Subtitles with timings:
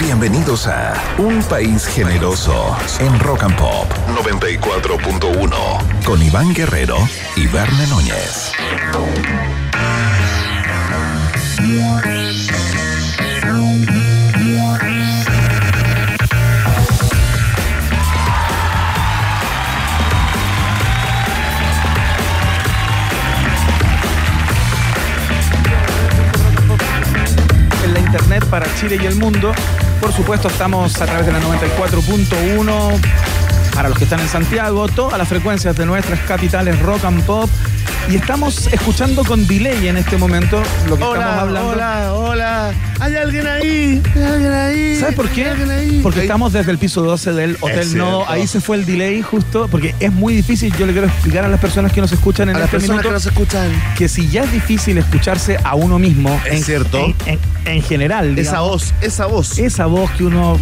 [0.00, 6.96] Bienvenidos a Un País Generoso en Rock and Pop 94.1 con Iván Guerrero
[7.36, 8.52] y Verne Núñez.
[27.84, 29.52] en la internet para Chile y el mundo.
[30.00, 33.00] Por supuesto, estamos a través de la 94.1
[33.74, 37.48] para los que están en Santiago, todas las frecuencias de nuestras capitales rock and pop.
[38.08, 41.68] Y estamos escuchando con delay en este momento lo que estamos Hola, hablando.
[41.68, 42.72] hola, hola.
[43.00, 44.02] ¿Hay alguien ahí?
[44.14, 44.96] ¿Hay alguien ahí?
[45.00, 45.48] ¿Sabes por ¿Hay qué?
[45.48, 46.00] alguien ahí?
[46.02, 48.16] Porque estamos desde el piso 12 del Hotel Es Nodo.
[48.18, 48.32] cierto.
[48.32, 50.72] Ahí se fue el delay justo, porque es muy difícil.
[50.76, 52.96] Yo le quiero explicar a las personas que nos escuchan en a las este personas
[53.02, 53.70] minuto que nos escuchan.
[53.96, 56.98] que si ya es difícil escucharse a uno mismo, Es en, cierto.
[56.98, 59.58] en, en- en general, Esa digamos, voz, esa voz.
[59.58, 60.58] esa voz que uno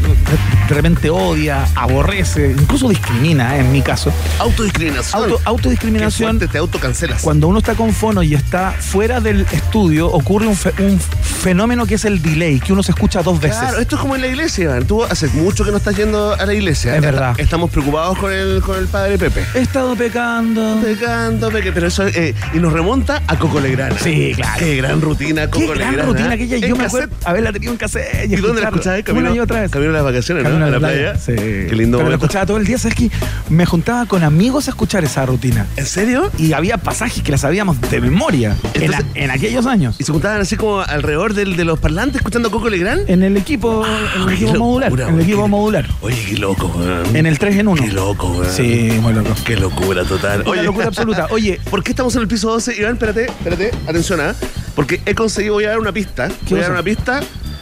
[0.68, 3.60] de repente odia, aborrece, incluso discrimina, ¿eh?
[3.60, 4.12] en mi caso.
[4.40, 5.22] Autodiscriminación.
[5.22, 6.38] Auto, autodiscriminación.
[6.38, 7.22] fuerte, te autocancelas.
[7.22, 11.86] Cuando uno está con fono y está fuera del estudio, ocurre un, fe- un fenómeno
[11.86, 13.58] que es el delay, que uno se escucha dos veces.
[13.58, 14.86] Claro, esto es como en la iglesia, Iván.
[14.86, 16.96] Tú hace mucho que no estás yendo a la iglesia.
[16.96, 17.34] Es verdad.
[17.38, 19.44] Estamos preocupados con el, con el padre Pepe.
[19.54, 20.80] He estado pecando.
[20.82, 23.96] Pecando, peque, pero eso eh, y nos remonta a Coco Legrand.
[23.98, 24.58] Sí, claro.
[24.58, 26.08] Qué gran rutina, Qué Coco gran Legrand.
[26.10, 26.34] rutina ¿eh?
[26.34, 26.56] aquella.
[26.56, 27.02] En Yo me cassette.
[27.04, 28.30] acuerdo haberla tenido en cassette.
[28.30, 29.02] ¿Y dónde la escuchabas?
[29.02, 29.70] Camino, Una y otra vez.
[29.70, 30.48] Camino a las vacaciones, ¿no?
[30.50, 31.16] Camino a la playa.
[31.18, 31.32] Sí.
[31.34, 32.78] Qué lindo Pero la escuchaba todo el día.
[32.78, 33.10] ¿Sabes qué?
[33.48, 35.66] Me juntaba con amigos a escuchar esa rutina.
[35.76, 36.30] ¿En serio?
[36.38, 39.96] Y había pasajes que las sabíamos de memoria en, a- en aquellos años.
[39.98, 43.08] ¿Y se juntaban así como alrededor del- de los parlantes escuchando Coco Legrand?
[43.08, 43.84] En el equipo,
[44.16, 44.92] en el equipo modular.
[45.00, 45.86] En el equipo modular.
[46.00, 47.16] Oye, qué loco, weón.
[47.16, 47.82] En el 3 en 1.
[47.82, 48.52] Qué loco, weón.
[48.52, 49.30] Sí, muy loco.
[49.44, 50.44] Qué locura total.
[50.46, 51.26] Una locura absoluta.
[51.30, 52.76] Oye, ¿por qué estamos en el piso 12?
[52.76, 54.34] Iván, espérate, espérate, atención, ¿ah?
[54.74, 56.28] Porque he conseguido, voy a dar una pista.
[56.28, 56.62] ¿Qué Voy a cosa?
[56.62, 57.20] dar una pista.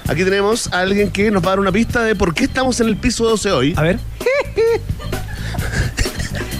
[0.09, 2.81] Aquí tenemos a alguien que nos va a dar una pista de por qué estamos
[2.81, 3.75] en el piso 12 hoy.
[3.77, 3.99] a ver.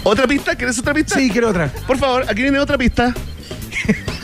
[0.03, 0.55] ¿Otra pista?
[0.55, 1.15] ¿Quieres otra pista?
[1.15, 1.71] Sí, quiero otra.
[1.85, 3.13] Por favor, aquí viene otra pista.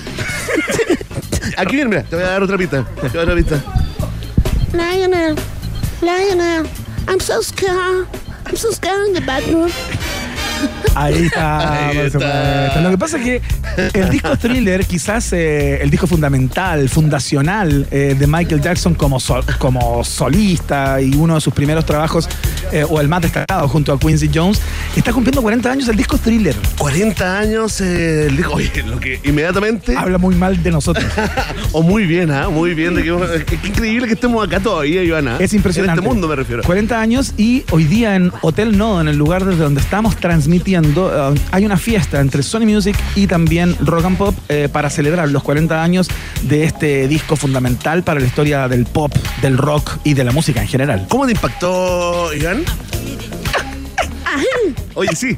[1.57, 2.83] aquí viene, mira, te voy a dar otra pista.
[3.01, 3.63] Te voy a dar otra pista.
[4.73, 5.35] Lionel,
[6.01, 6.65] Lionel,
[7.07, 8.07] I'm so scared.
[8.45, 9.69] I'm so scared in the bathroom.
[10.95, 12.19] Ahí está, Ahí por está.
[12.19, 12.81] supuesto.
[12.81, 13.41] Lo que pasa es que
[13.99, 19.45] el disco thriller, quizás eh, el disco fundamental, fundacional eh, de Michael Jackson como, sol-
[19.59, 22.27] como solista y uno de sus primeros trabajos,
[22.73, 24.61] eh, o el más destacado junto a Quincy Jones,
[24.95, 26.55] está cumpliendo 40 años el disco thriller.
[26.77, 29.95] 40 años, eh, el disco- oye, lo que inmediatamente.
[29.95, 31.05] Habla muy mal de nosotros.
[31.71, 32.49] O muy bien, ¿ah?
[32.49, 32.93] Muy bien.
[32.95, 35.37] De que, qué, increíble que estemos acá todavía, Ivana.
[35.39, 35.99] Es impresionante.
[35.99, 36.61] En este mundo me refiero.
[36.63, 41.33] 40 años y hoy día en Hotel Nodo, en el lugar desde donde estamos transmitiendo,
[41.33, 45.29] eh, hay una fiesta entre Sony Music y también Rock and Pop eh, para celebrar
[45.29, 46.09] los 40 años
[46.43, 50.61] de este disco fundamental para la historia del pop, del rock y de la música
[50.61, 51.05] en general.
[51.09, 52.62] ¿Cómo te impactó, Iván?
[54.95, 55.37] Oye, sí.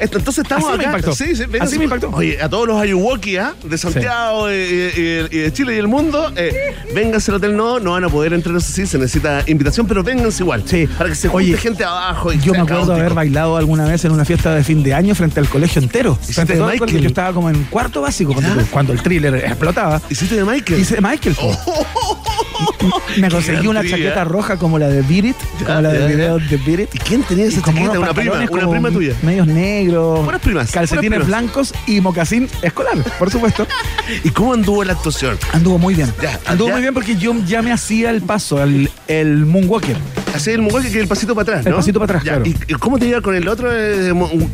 [0.00, 0.96] Esto, entonces estamos Así me acá.
[0.98, 1.14] impactó.
[1.14, 1.78] Sí, sí, Así sí.
[1.78, 2.10] me impactó.
[2.10, 3.54] Oye, a todos los Ayuwoki, ¿ah?
[3.62, 7.78] De Santiago y, y- y de Chile y el mundo, eh, vénganse al Hotel No,
[7.78, 10.64] no van a poder entrar, eso sí, se necesita invitación, pero vénganse igual.
[10.66, 10.88] Sí.
[10.98, 12.32] Para que se junte Oye, gente abajo.
[12.32, 12.92] Y Yo me acuerdo caótico.
[12.94, 16.18] haber bailado alguna vez en una fiesta de fin de año frente al colegio entero.
[16.22, 17.00] ¿Hiciste Frente de Michael?
[17.00, 18.34] Yo estaba como en cuarto básico
[18.72, 20.02] cuando, el thriller explotaba.
[20.10, 20.80] ¿Hiciste de Michael?
[20.80, 21.36] Hice de Michael.
[21.36, 21.56] po.
[23.18, 26.56] Me conseguí una chaqueta roja como la de Beat It, como la del video de
[26.58, 26.94] Beat It.
[26.94, 27.98] ¿Y quién tenía esa chaqueta?
[27.98, 29.14] Una prima, una prima tuya.
[29.22, 30.20] Medios negros.
[30.24, 31.26] Puras primas, Calcetines primas.
[31.26, 33.66] blancos y mocasín escolar, por supuesto.
[34.22, 35.38] ¿Y cómo anduvo la actuación?
[35.52, 36.12] Anduvo muy bien.
[36.22, 36.74] Ya, Anduvo ya.
[36.74, 39.96] muy bien porque yo ya me hacía el paso, el, el Moonwalker.
[40.34, 41.78] Así el Moonwalker que el pasito para atrás, El ¿no?
[41.78, 42.44] pasito para atrás, Ya, claro.
[42.68, 44.12] ¿Y cómo te iba con el otro eh, de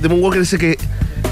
[0.09, 0.79] Moonwalker ese que,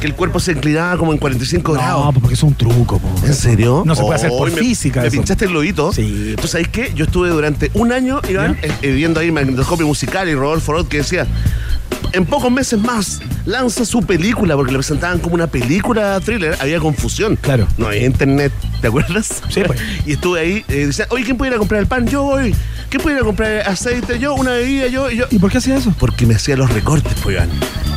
[0.00, 2.15] que el cuerpo se inclinaba como en 45 No, grados?
[2.15, 2.99] porque es un truco.
[2.99, 3.27] po.
[3.27, 3.83] ¿En serio?
[3.87, 5.17] No se puede hacer por me- física Me eso.
[5.17, 5.93] pinchaste el globito.
[5.93, 6.35] Sí.
[6.41, 6.93] ¿Tú sabes qué?
[6.95, 8.69] Yo estuve durante un año, Iván, ¿Ya?
[8.69, 11.27] eh, eh, viendo ahí Magnetoscopio Musical y Rodolfo Roth que decía,
[12.12, 16.79] en pocos meses más lanza su película, porque le presentaban como una película thriller, había
[16.81, 17.37] confusión.
[17.37, 17.67] Claro.
[17.77, 19.43] No había internet, ¿te acuerdas?
[19.49, 19.81] Sí, pues.
[20.06, 22.06] Y estuve ahí, eh, decía, oye, ¿quién puede ir a comprar el pan?
[22.06, 22.55] Yo voy.
[22.90, 23.69] ¿Qué puedo ir a comprar?
[23.69, 25.26] Aceite yo, una bebida yo, y yo.
[25.31, 25.93] ¿Y por qué hacía eso?
[25.99, 27.50] Porque me hacía los recortes, pues, Iván.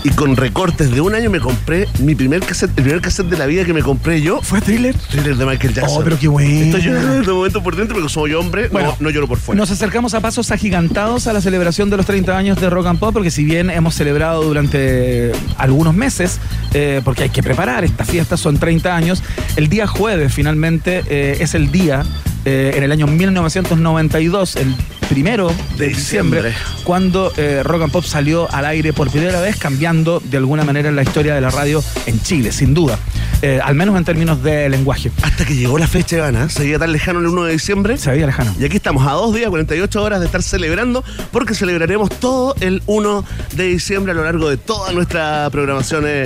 [0.03, 3.37] Y con recortes de un año me compré mi primer cassette, el primer cassette de
[3.37, 4.41] la vida que me compré yo.
[4.41, 4.95] ¿Fue thriller?
[4.95, 6.01] Thriller de Michael Jackson.
[6.01, 6.65] Oh, pero qué bueno.
[6.65, 9.37] Estoy llorando en este momento por dentro porque soy hombre, Bueno, no, no lloro por
[9.37, 9.57] fuera.
[9.59, 12.99] Nos acercamos a pasos agigantados a la celebración de los 30 años de Rock and
[12.99, 16.39] Pop, porque si bien hemos celebrado durante algunos meses,
[16.73, 19.23] eh, porque hay que preparar estas fiestas, son 30 años,
[19.55, 22.03] el día jueves finalmente eh, es el día,
[22.45, 24.75] eh, en el año 1992, el
[25.09, 25.47] primero
[25.77, 26.53] de diciembre, Diciembre.
[26.83, 30.91] cuando eh, Rock and Pop salió al aire por primera vez, cambiando de alguna manera
[30.91, 32.97] la historia de la radio en Chile, sin duda,
[33.43, 35.11] Eh, al menos en términos de lenguaje.
[35.23, 36.47] Hasta que llegó la fecha, Iván, ¿ah?
[36.47, 37.97] seguía tan lejano el 1 de diciembre.
[37.97, 38.53] Se veía lejano.
[38.59, 42.83] Y aquí estamos a dos días, 48 horas de estar celebrando, porque celebraremos todo el
[42.85, 46.25] 1 de diciembre a lo largo de toda nuestra programación eh,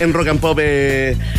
[0.00, 0.58] en Rock and Pop.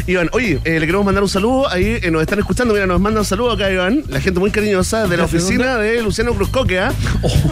[0.07, 3.25] Iván, oye, le queremos mandar un saludo, ahí nos están escuchando, mira, nos mandan un
[3.25, 6.91] saludo acá, Iván, la gente muy cariñosa de la ¿Desde oficina de Luciano Cruzcoque, ¿ah?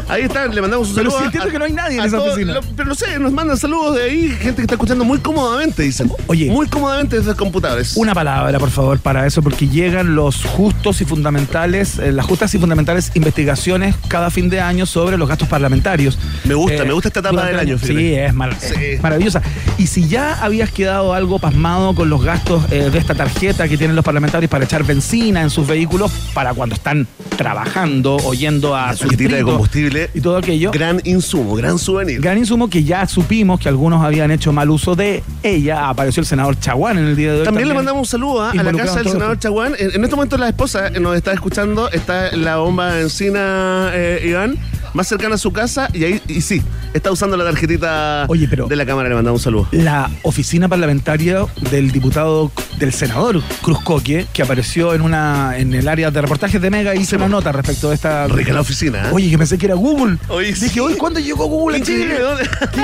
[0.09, 1.23] Ahí está, le mandamos un Pero saludo.
[1.23, 2.53] a- entiendo que no hay nadie en esa oficina.
[2.55, 5.83] lo- pero no sé, nos mandan saludos de ahí, gente que está escuchando muy cómodamente,
[5.83, 6.11] dicen.
[6.25, 6.49] Oye.
[6.49, 7.95] Muy cómodamente desde los computadores.
[7.97, 12.53] Una palabra, por favor, para eso, porque llegan los justos y fundamentales, eh, las justas
[12.55, 16.17] y fundamentales investigaciones cada fin de año sobre los gastos parlamentarios.
[16.45, 18.25] Me gusta, me gusta esta etapa del el año, Sí, fíjate.
[18.25, 18.73] es, mar- Sí.
[18.79, 19.41] es maravillosa.
[19.77, 23.77] Y si ya habías quedado algo pasmado con los gastos eh, de esta tarjeta que
[23.77, 27.07] tienen los parlamentarios para echar benzina en sus vehículos para cuando están
[27.37, 30.09] trabajando o yendo a su de combustible.
[30.13, 30.71] y todo aquello.
[30.71, 32.21] Gran insumo, gran souvenir.
[32.21, 35.89] Gran insumo que ya supimos que algunos habían hecho mal uso de ella.
[35.89, 37.45] Apareció el senador Chaguán en el día de hoy.
[37.45, 38.51] También, le mandamos un saludo ¿ah?
[38.51, 39.39] a la casa del senador.
[39.39, 39.73] Chaguán.
[39.77, 44.27] En, en este momento la esposa nos está escuchando, está la bomba de encina, eh,
[44.29, 44.57] Iván,
[44.95, 46.61] más cercana a su casa, y ahí, y sí,
[46.93, 49.67] está usando la tarjetita Oye, pero- de la cámara, le mandamos un saludo.
[49.71, 55.87] la oficina parlamentaria del diputado, del senador Cruz Coque, que apareció en una en el
[55.87, 58.27] área de reportajes de Mega, hizo una nota respecto de esta.
[58.27, 59.11] Rica la oficina, ¿eh?
[59.11, 60.17] Oye, que pensé que era Google.
[60.29, 60.79] Oye, Dije, sí.
[60.79, 62.17] oye, ¿cuándo llegó Google a Chile?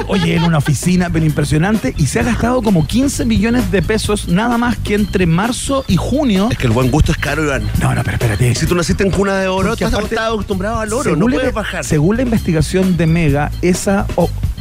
[0.08, 4.28] Oye, en una oficina, pero impresionante, y se ha gastado como 15 millones de pesos
[4.28, 6.50] nada más que entre marzo y junio.
[6.52, 7.64] Es que el buen gusto es caro, Iván.
[7.82, 8.54] No, no, pero espérate.
[8.56, 11.84] Si tú naciste en cuna de oro, tú estás acostumbrado al oro, no puedes bajar.
[12.02, 14.08] Según la investigación de Mega, esa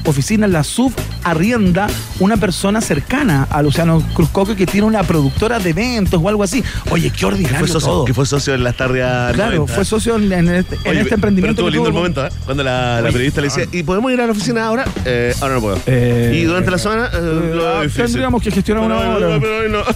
[0.05, 1.87] o- oficina la subarrienda
[2.19, 6.63] una persona cercana a Luciano Cruzcoque que tiene una productora de eventos o algo así.
[6.91, 8.05] Oye, qué ordinario fue, socio, todo.
[8.05, 9.05] que fue socio en las tardes
[9.35, 11.63] Claro, fue socio en, en este, en este emprendimiento.
[11.63, 12.31] Pero estuvo lindo el momento, ¿eh?
[12.45, 14.85] Cuando la, periodista le decía, ¿y podemos ir a la oficina ahora?
[15.05, 15.79] Eh, ahora no puedo.
[15.87, 19.39] Eh, y durante la semana, eh, eh, lo ah, tendríamos que gestionar una hora.
[19.41, 19.81] pero hoy no.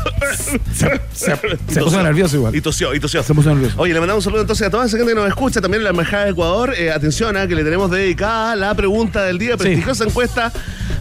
[0.74, 1.32] Se, se-
[1.68, 2.54] Y se puso nervioso igual.
[2.54, 3.22] Y tosió, y tosió.
[3.22, 3.74] Se puso nervioso.
[3.78, 5.84] Oye, le mandamos un saludo entonces a toda esa gente que nos escucha, también en
[5.84, 6.74] la Embajada de Ecuador.
[6.94, 10.52] Atención, a que le tenemos dedicada la pregunta del día, prestigiosa encuesta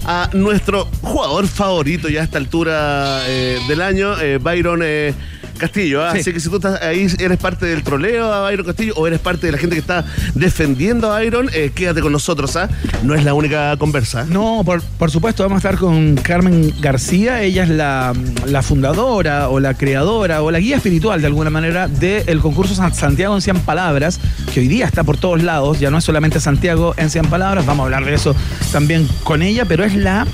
[0.06, 5.14] a nuestro jugador favorito ya a esta altura eh, del año, eh, Byron eh,
[5.64, 6.04] Castillo.
[6.06, 6.12] ¿ah?
[6.14, 6.20] Sí.
[6.20, 9.20] Así que si tú estás ahí, eres parte del troleo a Byron Castillo o eres
[9.20, 10.06] parte de la gente que está
[10.36, 12.56] defendiendo a Byron, eh, quédate con nosotros.
[12.56, 12.70] ¿ah?
[13.04, 14.26] No es la única conversa.
[14.26, 17.42] No, por, por supuesto, vamos a estar con Carmen García.
[17.42, 18.14] Ella es la,
[18.46, 22.94] la fundadora o la creadora o la guía espiritual, de alguna manera, del concurso San-
[22.94, 24.20] Santiago en 100 Palabras,
[24.54, 25.80] que hoy día está por todos lados.
[25.80, 28.36] Ya no es solamente Santiago en 100 Palabras, vamos a hablar de eso
[28.72, 30.26] también con ella, pero es la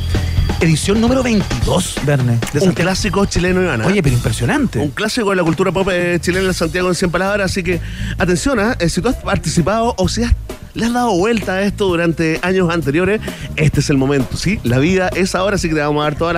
[0.62, 2.40] edición número 22, Verne.
[2.54, 3.86] de Un clásico chileno, Ivana.
[3.86, 4.80] Oye, pero impresionante.
[4.80, 7.52] Un clásico de la cultura pop eh, chilena en Santiago en 100 palabras.
[7.52, 7.80] Así que,
[8.18, 8.76] atención, ¿ah?
[8.80, 10.34] Eh, si tú has participado o si has-
[10.74, 13.22] le has dado vuelta a esto durante años anteriores,
[13.56, 14.60] este es el momento, ¿sí?
[14.64, 16.36] La vida es ahora, así que te vamos a dar todos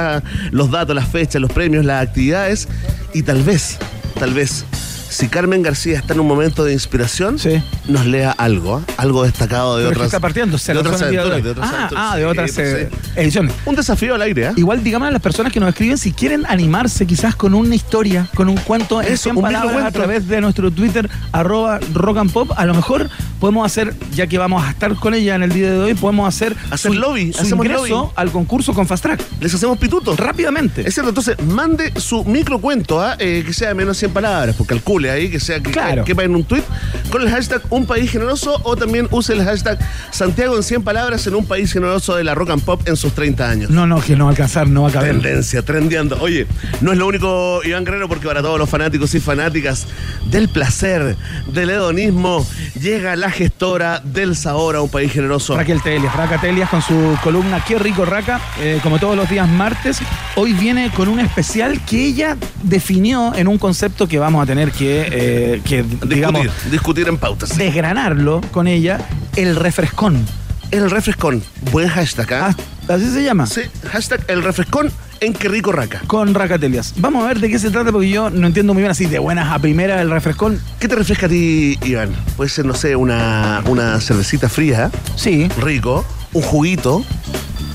[0.52, 2.68] los datos, las fechas, los premios, las actividades.
[3.14, 3.78] Y tal vez,
[4.20, 4.66] tal vez,
[5.12, 7.62] si Carmen García está en un momento de inspiración, Sí.
[7.88, 8.94] nos lea algo, ¿ah?
[8.98, 10.06] algo destacado de Pero otras.
[10.08, 11.92] está partiendo, se de otras en aventuras, de ah, aventuras.
[12.12, 13.54] ah, de otras pues, eh, ediciones.
[13.66, 14.54] Un desafío al aire, ¿ah?
[14.56, 18.28] Igual dígame a las personas que nos escriben si quieren animarse quizás con una historia,
[18.36, 22.18] con un cuento en Eso, 100 un palabras a través de nuestro Twitter, arroba rock
[22.18, 22.52] and pop.
[22.56, 25.72] A lo mejor podemos hacer, ya que vamos a estar con ella en el día
[25.72, 28.12] de hoy, podemos hacer Hacer su, lobby, su hacemos ingreso lobby.
[28.16, 29.22] al concurso con Fast Track.
[29.42, 30.18] Les hacemos pitutos.
[30.18, 30.88] Rápidamente.
[30.88, 33.16] Es cierto, entonces mande su microcuento ¿ah?
[33.20, 34.68] Eh, que sea de menos 100 palabras, pues
[35.10, 36.04] ahí que sea que Claro.
[36.04, 36.64] quepa en un tweet
[37.10, 39.80] con el hashtag Un País Generoso o también use el hashtag
[40.12, 43.14] Santiago en 100 palabras en un país generoso de la rock and pop en sus
[43.14, 43.70] 30 años.
[43.70, 45.12] No, no, que no va a alcanzar, no va a caber.
[45.14, 46.18] Tendencia, trendeando.
[46.22, 46.48] Oye,
[46.82, 49.88] no es lo único, Iván Guerrero, porque para todos los fanáticos y fanáticas
[50.30, 51.16] del placer,
[51.48, 52.46] del hedonismo,
[52.80, 55.56] llega la gestora del sabor a un país generoso.
[55.56, 59.48] Raquel Telias, Raca Telias con su columna Qué rico Raca, eh, como todos los días
[59.48, 60.00] martes.
[60.36, 64.72] Hoy viene con un especial que ella definió en un concepto que vamos a tener
[64.72, 67.58] que, eh, que digamos, Discutir, discutir en pautas.
[67.58, 69.00] desgranarlo con ella,
[69.36, 70.26] el refrescón.
[70.72, 72.56] El refrescón, buen hashtag, ¿ah?
[72.88, 73.46] Ah, ¿Así se llama?
[73.46, 76.02] Sí, hashtag el refrescón en Qué Rico Raca.
[76.08, 76.94] Con Racatelias.
[76.98, 79.20] Vamos a ver de qué se trata porque yo no entiendo muy bien así de
[79.20, 80.60] buenas a primera el refrescón.
[80.80, 82.12] ¿Qué te refresca a ti, Iván?
[82.38, 87.04] Puede ser, no sé, una, una cervecita fría, Sí, rico, un juguito,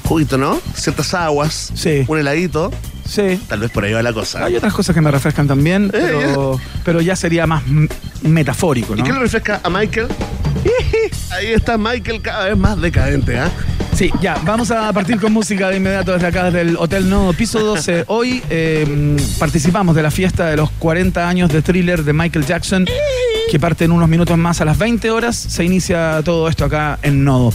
[0.04, 0.58] juguito, ¿no?
[0.74, 2.04] Ciertas aguas, Sí.
[2.08, 2.72] un heladito,
[3.08, 3.40] sí.
[3.48, 4.44] tal vez por ahí va la cosa.
[4.44, 7.62] Hay otras cosas que me refrescan también, pero, pero ya sería más
[8.22, 9.04] metafórico, ¿Y ¿no?
[9.04, 10.08] qué le refresca a Michael?
[11.30, 13.50] Ahí está Michael cada vez más decadente, ¿ah?
[13.94, 17.32] Sí, ya, vamos a partir con música de inmediato desde acá, desde el Hotel Nodo,
[17.32, 18.04] piso 12.
[18.08, 22.84] Hoy eh, participamos de la fiesta de los 40 años de thriller de Michael Jackson,
[23.50, 25.34] que parte en unos minutos más a las 20 horas.
[25.36, 27.54] Se inicia todo esto acá en Nodo.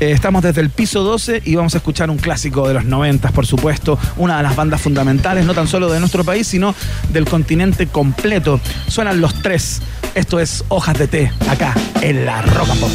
[0.00, 3.30] Eh, estamos desde el piso 12 y vamos a escuchar un clásico de los 90,
[3.32, 6.74] por supuesto, una de las bandas fundamentales, no tan solo de nuestro país, sino
[7.10, 8.60] del continente completo.
[8.86, 9.80] Suenan los tres.
[10.14, 12.90] Esto es Hojas de Té, acá en la Rock and Pop.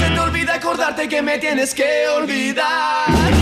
[0.00, 1.84] Se te olvida acordarte que me tienes que
[2.16, 3.41] olvidar.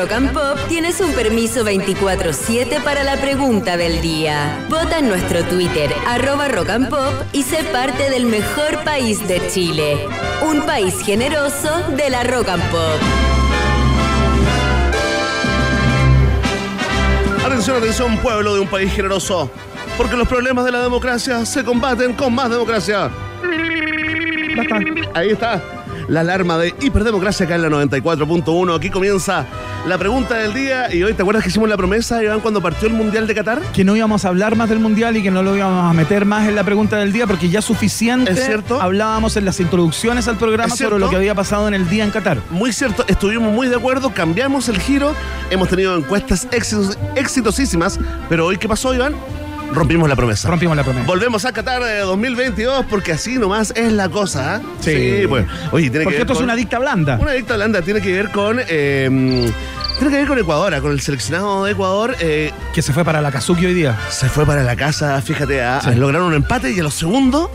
[0.00, 4.64] Rock and Pop tienes un permiso 24-7 para la pregunta del día.
[4.70, 9.46] Vota en nuestro Twitter, arroba Rock and Pop, y sé parte del mejor país de
[9.48, 9.98] Chile.
[10.40, 13.00] Un país generoso de la Rock and Pop.
[17.44, 19.50] Atención, atención, pueblo de un país generoso.
[19.98, 23.10] Porque los problemas de la democracia se combaten con más democracia.
[25.12, 25.79] Ahí está.
[26.10, 28.76] La alarma de hiperdemocracia acá en la 94.1.
[28.76, 29.46] Aquí comienza
[29.86, 30.92] la pregunta del día.
[30.92, 33.60] Y hoy, ¿te acuerdas que hicimos la promesa, Iván, cuando partió el Mundial de Qatar?
[33.72, 36.24] que no íbamos a hablar más del mundial y que no lo íbamos a meter
[36.24, 38.82] más en la pregunta del día porque ya suficiente ¿Es cierto?
[38.82, 42.10] hablábamos en las introducciones al programa sobre lo que había pasado en el día en
[42.10, 42.38] Qatar.
[42.50, 45.14] Muy cierto, estuvimos muy de acuerdo, cambiamos el giro,
[45.48, 46.48] hemos tenido encuestas
[47.14, 49.14] exitosísimas, pero hoy, ¿qué pasó, Iván?
[49.72, 50.48] Rompimos la promesa.
[50.48, 51.06] Rompimos la promesa.
[51.06, 54.56] Volvemos a Qatar de 2022 porque así nomás es la cosa.
[54.56, 54.60] ¿ah?
[54.80, 55.22] Sí.
[55.28, 55.46] pues.
[55.70, 57.18] Oye, tiene Porque que ver esto es con- una dicta blanda.
[57.20, 58.58] Una dicta blanda tiene que ver con.
[58.66, 59.50] eh,
[59.98, 62.16] tiene que ver con Ecuador, ah, con el seleccionado de Ecuador.
[62.20, 63.96] eh, Que se fue para la Kazuki hoy día.
[64.08, 65.94] se fue para la casa, fíjate, a, Sí.
[65.94, 67.48] lograron un empate y a los segundos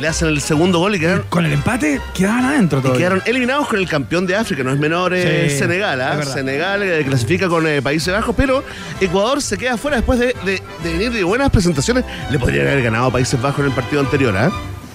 [0.00, 2.98] le hacen el segundo gol y quedaron, Con el empate quedaban adentro y todavía.
[2.98, 4.62] quedaron eliminados con el campeón de África.
[4.64, 6.22] No es menor eh, Sí, Senegal, ¿ah?
[6.24, 8.64] Senegal eh, clasifica con eh, Países Bajos, pero
[9.00, 12.04] Ecuador se queda fuera después de, de- de venir de buenas presentaciones.
[12.30, 14.50] Le podrían haber ganado a Países Bajos en el partido anterior, ¿ah?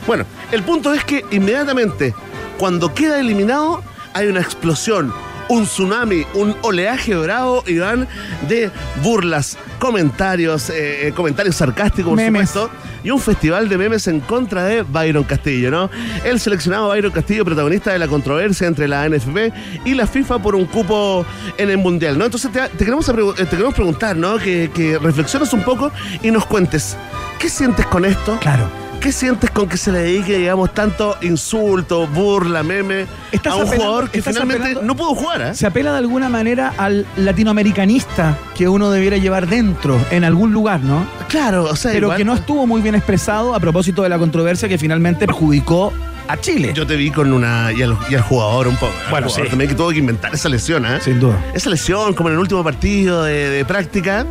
[0.06, 2.14] Bueno, el punto es que inmediatamente,
[2.58, 3.82] cuando queda eliminado,
[4.14, 5.14] hay una explosión.
[5.52, 8.08] Un tsunami, un oleaje bravo, Iván,
[8.48, 8.70] de
[9.02, 12.50] burlas, comentarios, eh, comentarios sarcásticos, por Memes.
[12.50, 12.72] supuesto,
[13.04, 15.90] y un festival de memes en contra de Byron Castillo, ¿no?
[16.24, 19.54] El seleccionado Byron Castillo, protagonista de la controversia entre la NFP
[19.86, 21.26] y la FIFA por un cupo
[21.58, 22.26] en el Mundial, ¿no?
[22.26, 24.38] Entonces te, queremos, eh, te queremos preguntar, ¿no?
[24.38, 25.92] Que, que reflexiones un poco
[26.22, 26.98] y nos cuentes,
[27.40, 28.38] ¿qué sientes con esto?
[28.40, 28.79] Claro.
[29.00, 33.66] ¿Qué sientes con que se le dedique, digamos, tanto insulto, burla, meme a un apelando-
[33.76, 35.56] jugador que finalmente apelando- no pudo jugar, ¿eh?
[35.56, 40.82] Se apela de alguna manera al latinoamericanista que uno debiera llevar dentro, en algún lugar,
[40.82, 41.08] ¿no?
[41.30, 44.18] Claro, o sea, Pero igual- que no estuvo muy bien expresado a propósito de la
[44.20, 45.94] controversia que finalmente perjudicó
[46.28, 46.74] a Chile.
[46.76, 47.72] Yo te vi con una.
[47.72, 48.92] y al, y al jugador un poco.
[49.06, 49.50] al Bueno, jugador sí.
[49.50, 51.00] También que tuvo que inventar esa lesión, ¿eh?
[51.02, 51.38] Sin duda.
[51.54, 54.26] Esa lesión, como en el último partido de, de práctica.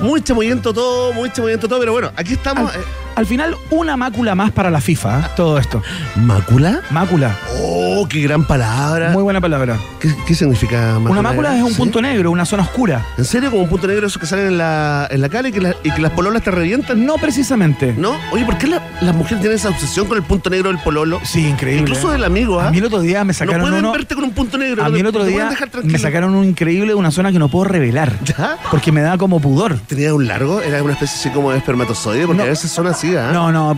[0.00, 2.74] Muy chamullento todo, muy chamullento todo, pero bueno, aquí estamos.
[2.74, 5.22] Al, eh, al final, una mácula más para la FIFA, ¿eh?
[5.36, 5.82] todo esto.
[6.16, 6.80] ¿Mácula?
[6.90, 7.36] Mácula.
[7.60, 9.10] Oh, qué gran palabra.
[9.10, 9.78] Muy buena palabra.
[10.00, 11.10] ¿Qué, qué significa mácula?
[11.10, 11.76] Una mácula es un ¿Sí?
[11.76, 13.04] punto negro, una zona oscura.
[13.18, 13.50] ¿En serio?
[13.50, 15.74] ¿Como un punto negro esos que salen en la, en la cara y que, la-
[15.82, 17.04] y que las pololas te revientan?
[17.04, 17.94] No precisamente.
[17.96, 18.16] ¿No?
[18.32, 21.20] Oye, ¿por qué la- las mujeres tienen esa obsesión con el punto negro del pololo?
[21.24, 21.82] Sí, increíble.
[21.82, 22.68] Incluso del amigo, ¿ah?
[22.68, 23.92] A mí el otro día me No sacaron pueden uno.
[23.92, 24.82] verte con un punto negro.
[24.82, 27.32] A no mí el otro no día pueden me sacaron un increíble de una zona
[27.32, 28.12] que no puedo revelar.
[28.24, 28.56] ¿Ya?
[28.70, 29.78] Porque me da como pudor.
[29.86, 30.60] ¿Tenía un largo?
[30.60, 32.26] ¿Era una especie así como de espermatozoide?
[32.26, 32.44] Porque No.
[32.44, 33.30] a veces son así, ¿ah?
[33.32, 33.76] No, no.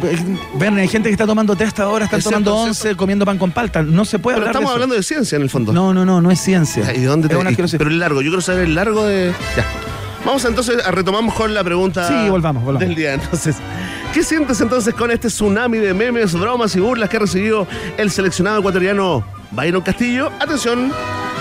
[0.54, 3.38] Verne, hay gente que está tomando test ahora, están Es tomando cierto, once, comiendo pan
[3.38, 3.82] con palta.
[3.82, 5.72] No se puede Pero hablar estamos de hablando de ciencia en el fondo.
[5.72, 6.94] No, no, no, no es ciencia.
[6.94, 7.74] ¿Y de dónde te Es.
[7.76, 9.32] Pero el largo, yo quiero saber el largo de.
[9.56, 9.64] Ya.
[10.24, 12.80] Vamos entonces a retomamos con la pregunta Sí, volvamos, volvamos.
[12.80, 13.14] del día.
[13.14, 13.56] Entonces,
[14.14, 17.66] ¿qué sientes entonces con este tsunami de memes, bromas y burlas que ha recibido
[17.98, 20.30] el seleccionado ecuatoriano Byron Castillo?
[20.40, 20.92] Atención,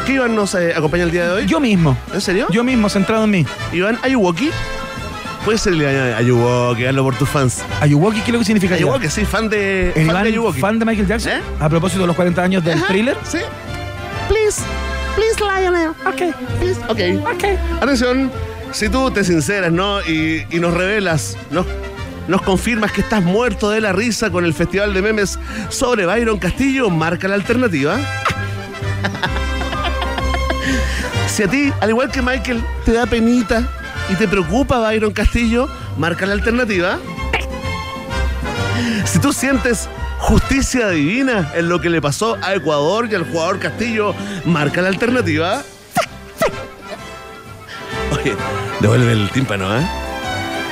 [0.05, 1.45] que Iván nos eh, acompaña el día de hoy.
[1.45, 1.95] Yo mismo.
[2.13, 2.47] ¿En serio?
[2.51, 3.45] Yo mismo, centrado en mí.
[3.71, 4.49] Iván Ayuwoki.
[5.45, 7.63] Puede ser el Ayuwoki, hazlo por tus fans.
[7.81, 8.75] Ayuwoki, ¿qué es lo que significa?
[8.75, 10.59] Ayuwoki, sí, fan de, fan Iván, de Ayuwoki.
[10.61, 11.33] fan de Michael Jackson.
[11.33, 11.41] ¿Eh?
[11.59, 13.17] A propósito de los 40 años del Ajá, thriller.
[13.23, 13.39] Sí,
[14.29, 14.61] Please,
[15.15, 15.89] please, Lionel.
[16.05, 16.79] Ok, Please.
[16.87, 16.99] ok.
[17.35, 17.43] ok.
[17.83, 18.31] Atención,
[18.71, 19.99] si tú te sinceras, ¿no?
[20.01, 21.65] Y, y nos revelas, ¿no?
[22.29, 26.39] Nos confirmas que estás muerto de la risa con el festival de memes sobre Byron
[26.39, 27.97] Castillo, marca la alternativa.
[31.27, 33.67] si a ti, al igual que Michael, te da penita
[34.09, 35.67] y te preocupa Byron Castillo,
[35.97, 36.99] marca la alternativa.
[39.05, 43.59] Si tú sientes justicia divina en lo que le pasó a Ecuador y al jugador
[43.59, 45.61] Castillo, marca la alternativa.
[48.11, 48.35] Oye,
[48.79, 49.85] devuelve el tímpano, ¿eh?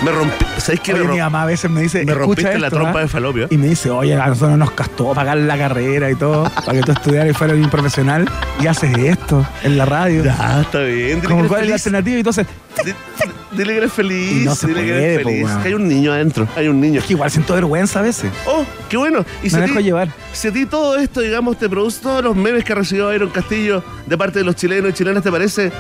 [0.04, 0.46] Me rompí.
[0.58, 0.94] ¿Sabes qué?
[0.94, 3.02] Oye, me, mi mamá a veces me dice, me "Escucha rompiste la trompa ¿ah?".
[3.02, 3.48] de falopio.
[3.52, 6.82] Y me dice, oye, a nosotros nos costó pagar la carrera y todo, para que
[6.82, 8.28] tú estudiaras y fueras bien profesional,
[8.60, 10.24] y haces esto en la radio.
[10.24, 11.22] Ya, está bien.
[11.22, 12.48] Que cuál es la alternativa, y entonces,
[13.52, 14.42] Dile que eres feliz.
[14.44, 15.48] Y no se dile que eres feliz.
[15.62, 16.48] Que hay un niño adentro.
[16.56, 17.00] Hay un niño.
[17.02, 18.32] es que igual siento vergüenza a veces.
[18.46, 19.26] Oh, qué bueno.
[19.44, 20.08] Y Me dejo ti- llevar.
[20.32, 23.30] Si a ti todo esto, digamos, te produce todos los memes que ha recibido Iron
[23.30, 25.72] Castillo de parte de los chilenos y chilenas, ¿te parece?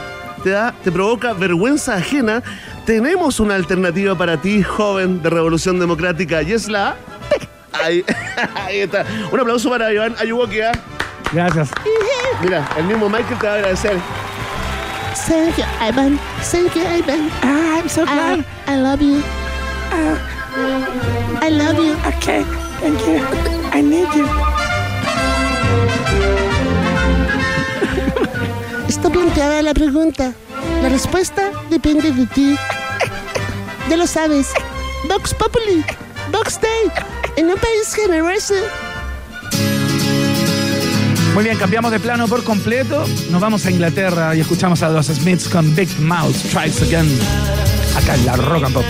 [0.43, 2.43] ¿Te da, te provoca vergüenza ajena?
[2.85, 6.95] Tenemos una alternativa para ti, joven de Revolución Democrática, y es la...
[7.81, 8.03] Ahí,
[8.55, 9.05] ahí está.
[9.31, 10.73] Un aplauso para Iván Ayuwoki, ¿ah?
[11.31, 11.69] Gracias.
[12.43, 13.93] Mira, el mismo Michael te va a agradecer.
[15.13, 16.17] Thank you, Ivan.
[16.41, 17.29] Thank you, Ivan.
[17.43, 19.21] Ah, I'm so I, I love you.
[21.41, 21.93] I love you.
[22.15, 22.43] Okay,
[22.79, 23.19] thank you.
[23.71, 24.27] I need you.
[28.87, 30.33] Está planteada la pregunta.
[30.81, 32.55] La respuesta depende de ti.
[33.89, 34.47] Ya lo sabes.
[35.09, 35.83] Vox Populi.
[36.31, 36.91] Vox Day.
[37.35, 38.55] En un país generoso.
[41.33, 43.05] Muy bien, cambiamos de plano por completo.
[43.29, 47.07] Nos vamos a Inglaterra y escuchamos a los Smiths con Big Mouth Strikes Again.
[47.95, 48.85] Acá en la Rock and Pop.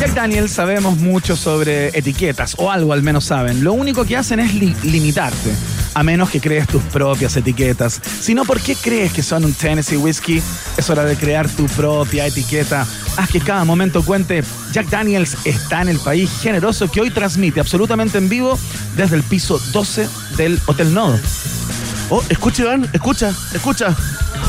[0.00, 3.64] Jack Daniels sabemos mucho sobre etiquetas, o algo al menos saben.
[3.64, 5.52] Lo único que hacen es li- limitarte,
[5.98, 8.00] a menos que crees tus propias etiquetas.
[8.20, 10.40] Si no, ¿por qué crees que son un Tennessee Whiskey?
[10.76, 12.86] Es hora de crear tu propia etiqueta.
[13.16, 14.44] Haz que cada momento cuente.
[14.70, 18.56] Jack Daniels está en el país generoso que hoy transmite absolutamente en vivo
[18.96, 21.18] desde el piso 12 del Hotel Nodo.
[22.10, 23.96] Oh, escucha, Iván, escucha, escucha.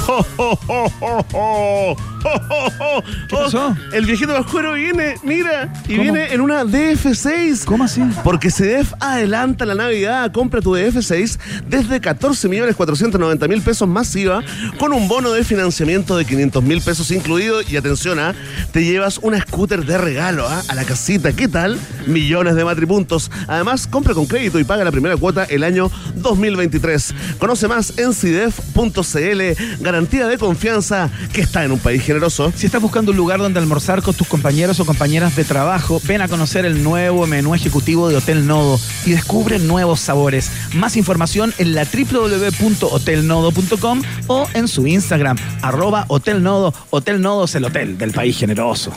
[0.07, 1.95] Oh, oh, oh.
[2.25, 3.03] Oh, oh, oh.
[3.27, 3.75] ¿Qué Oh, pasó?
[3.93, 6.01] El viejito Pascuero viene, mira, y ¿Cómo?
[6.03, 7.63] viene en una DF6.
[7.65, 8.01] ¿Cómo así?
[8.23, 14.41] Porque CDF adelanta la Navidad, compra tu DF6 desde 14.490.000 pesos masiva
[14.77, 18.33] con un bono de financiamiento de 500.000 pesos incluido y atención, ¿ah?
[18.71, 20.61] te llevas una scooter de regalo ¿ah?
[20.67, 21.77] a la casita, ¿qué tal?
[22.07, 23.31] Millones de matripuntos.
[23.47, 27.13] Además, compra con crédito y paga la primera cuota el año 2023.
[27.37, 32.51] Conoce más en CIDEF.cl, garantía de confianza que está en un país generoso.
[32.55, 36.21] Si estás buscando un lugar donde almorzar con tus compañeros o compañeras de trabajo, ven
[36.21, 40.49] a conocer el nuevo menú ejecutivo de Hotel Nodo y descubre nuevos sabores.
[40.73, 46.73] Más información en la www.hotelnodo.com o en su Instagram, arroba Hotel Nodo.
[46.89, 48.91] Hotel Nodo es el hotel del país generoso.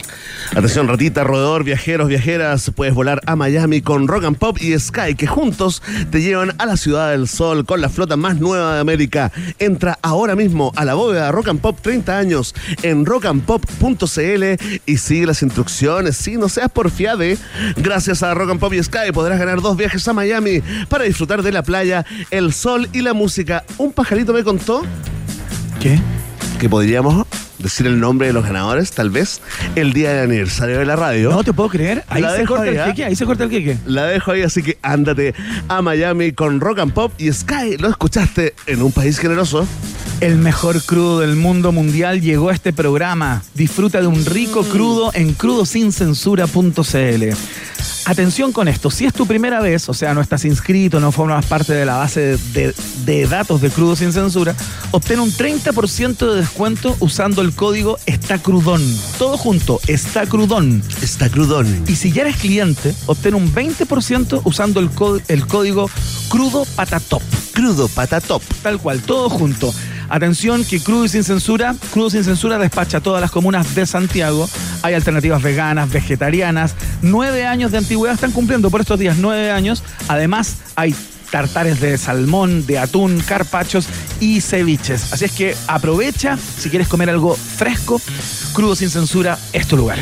[0.53, 5.17] Atención, ratita, roedor, viajeros, viajeras, puedes volar a Miami con Rock and Pop y Sky,
[5.17, 8.81] que juntos te llevan a la Ciudad del Sol con la flota más nueva de
[8.81, 9.31] América.
[9.59, 14.45] Entra ahora mismo a la bóveda Rock and Pop 30 años en rockandpop.cl
[14.87, 16.17] y sigue las instrucciones.
[16.17, 17.39] Si no seas porfiade,
[17.77, 21.43] gracias a Rock and Pop y Sky podrás ganar dos viajes a Miami para disfrutar
[21.43, 23.65] de la playa, el sol y la música.
[23.79, 24.83] Un pajarito me contó
[25.81, 25.99] ¿Qué?
[26.61, 27.27] que podríamos
[27.59, 29.41] decir el nombre de los ganadores, tal vez,
[29.77, 31.31] el día del aniversario de la radio.
[31.31, 32.05] No te puedo creer.
[32.09, 32.85] Ahí La se corta ahí, el ¿ah?
[32.87, 33.79] queque, ahí se corta el queque.
[33.87, 35.35] La dejo ahí, así que ándate
[35.69, 37.77] a Miami con Rock and Pop y Sky.
[37.79, 39.67] ¿Lo escuchaste en un país generoso?
[40.23, 43.43] El mejor crudo del mundo mundial llegó a este programa.
[43.55, 47.25] Disfruta de un rico crudo en crudosincensura.cl.
[48.05, 51.45] Atención con esto, si es tu primera vez, o sea, no estás inscrito, no formas
[51.47, 52.73] parte de la base de,
[53.05, 54.55] de datos de Crudo Sin Censura,
[54.93, 58.81] obtén un 30% de descuento usando el código Está Crudón.
[59.19, 60.85] Todo junto, Está Crudón.
[61.03, 61.67] Está crudón.
[61.89, 64.89] Y si ya eres cliente, obtén un 20% usando el,
[65.27, 65.91] el código
[66.29, 67.23] Crudo Patatop.
[67.53, 68.43] Crudo patatop.
[68.63, 69.73] Tal cual, todo junto.
[70.13, 74.47] Atención que Crudo y Sin Censura, Crudo Sin Censura despacha todas las comunas de Santiago.
[74.83, 76.75] Hay alternativas veganas, vegetarianas.
[77.01, 79.83] Nueve años de antigüedad están cumpliendo por estos días, nueve años.
[80.09, 80.95] Además, hay
[81.31, 83.87] tartares de salmón, de atún, carpachos
[84.21, 85.15] y ceviches.
[85.15, 87.99] Así es que aprovecha si quieres comer algo fresco.
[88.53, 89.99] Crudo Sin Censura es tu lugar.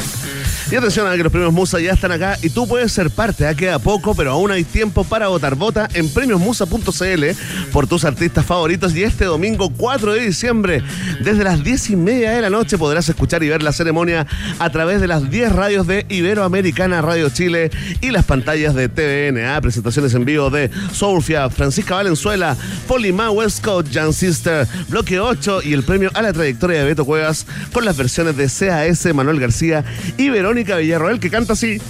[0.71, 3.43] Y atención a que los premios Musa ya están acá y tú puedes ser parte.
[3.43, 5.57] Ya queda poco, pero aún hay tiempo para votar.
[5.57, 7.25] Vota en premiosmusa.cl
[7.73, 8.95] por tus artistas favoritos.
[8.95, 10.85] Y este domingo 4 de diciembre,
[11.25, 14.29] desde las 10 y media de la noche, podrás escuchar y ver la ceremonia
[14.61, 19.61] a través de las 10 radios de Iberoamericana Radio Chile y las pantallas de TVNA.
[19.63, 22.57] Presentaciones en vivo de Sofía, Francisca Valenzuela,
[22.87, 27.05] Polima West Coast, Jan Sister, Bloque 8 y el premio a la trayectoria de Beto
[27.05, 29.85] Cuevas con las versiones de CAS, Manuel García
[30.17, 31.81] y Verónica Villarroel que canta así.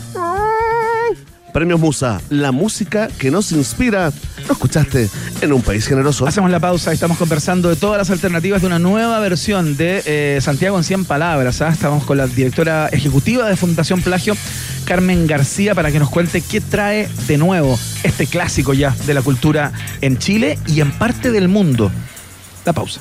[1.52, 4.12] Premios Musa, la música que nos inspira.
[4.46, 5.08] Lo escuchaste
[5.40, 6.26] en un país generoso.
[6.26, 10.38] Hacemos la pausa estamos conversando de todas las alternativas de una nueva versión de eh,
[10.40, 11.60] Santiago en 100 palabras.
[11.60, 11.68] ¿ah?
[11.68, 14.36] Estamos con la directora ejecutiva de Fundación Plagio,
[14.84, 19.22] Carmen García, para que nos cuente qué trae de nuevo este clásico ya de la
[19.22, 21.90] cultura en Chile y en parte del mundo.
[22.64, 23.00] La pausa.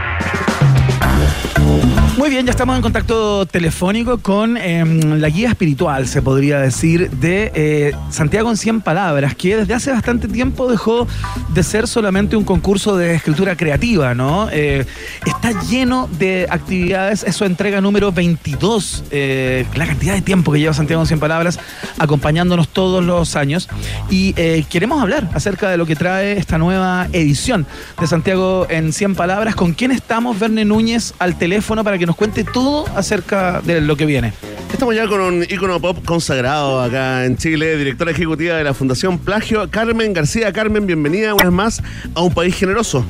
[2.21, 7.09] Muy bien, ya estamos en contacto telefónico con em, la guía espiritual, se podría decir,
[7.09, 11.07] de eh, Santiago en 100 Palabras, que desde hace bastante tiempo dejó
[11.51, 14.49] de ser solamente un concurso de escritura creativa, ¿no?
[14.51, 14.85] Eh,
[15.25, 20.59] está lleno de actividades, es su entrega número 22, eh, la cantidad de tiempo que
[20.59, 21.59] lleva Santiago en 100 Palabras
[21.97, 23.67] acompañándonos todos los años.
[24.11, 24.33] Y
[24.69, 27.65] queremos hablar acerca de lo que trae esta nueva edición
[27.99, 29.55] de Santiago en 100 Palabras.
[29.55, 33.95] ¿Con quién estamos, Verne Núñez, al teléfono para que nos cuente todo acerca de lo
[33.95, 34.33] que viene.
[34.69, 39.19] Estamos ya con un ícono pop consagrado acá en Chile, directora ejecutiva de la Fundación
[39.19, 40.51] Plagio, Carmen García.
[40.51, 43.05] Carmen, bienvenida una vez más a un país generoso.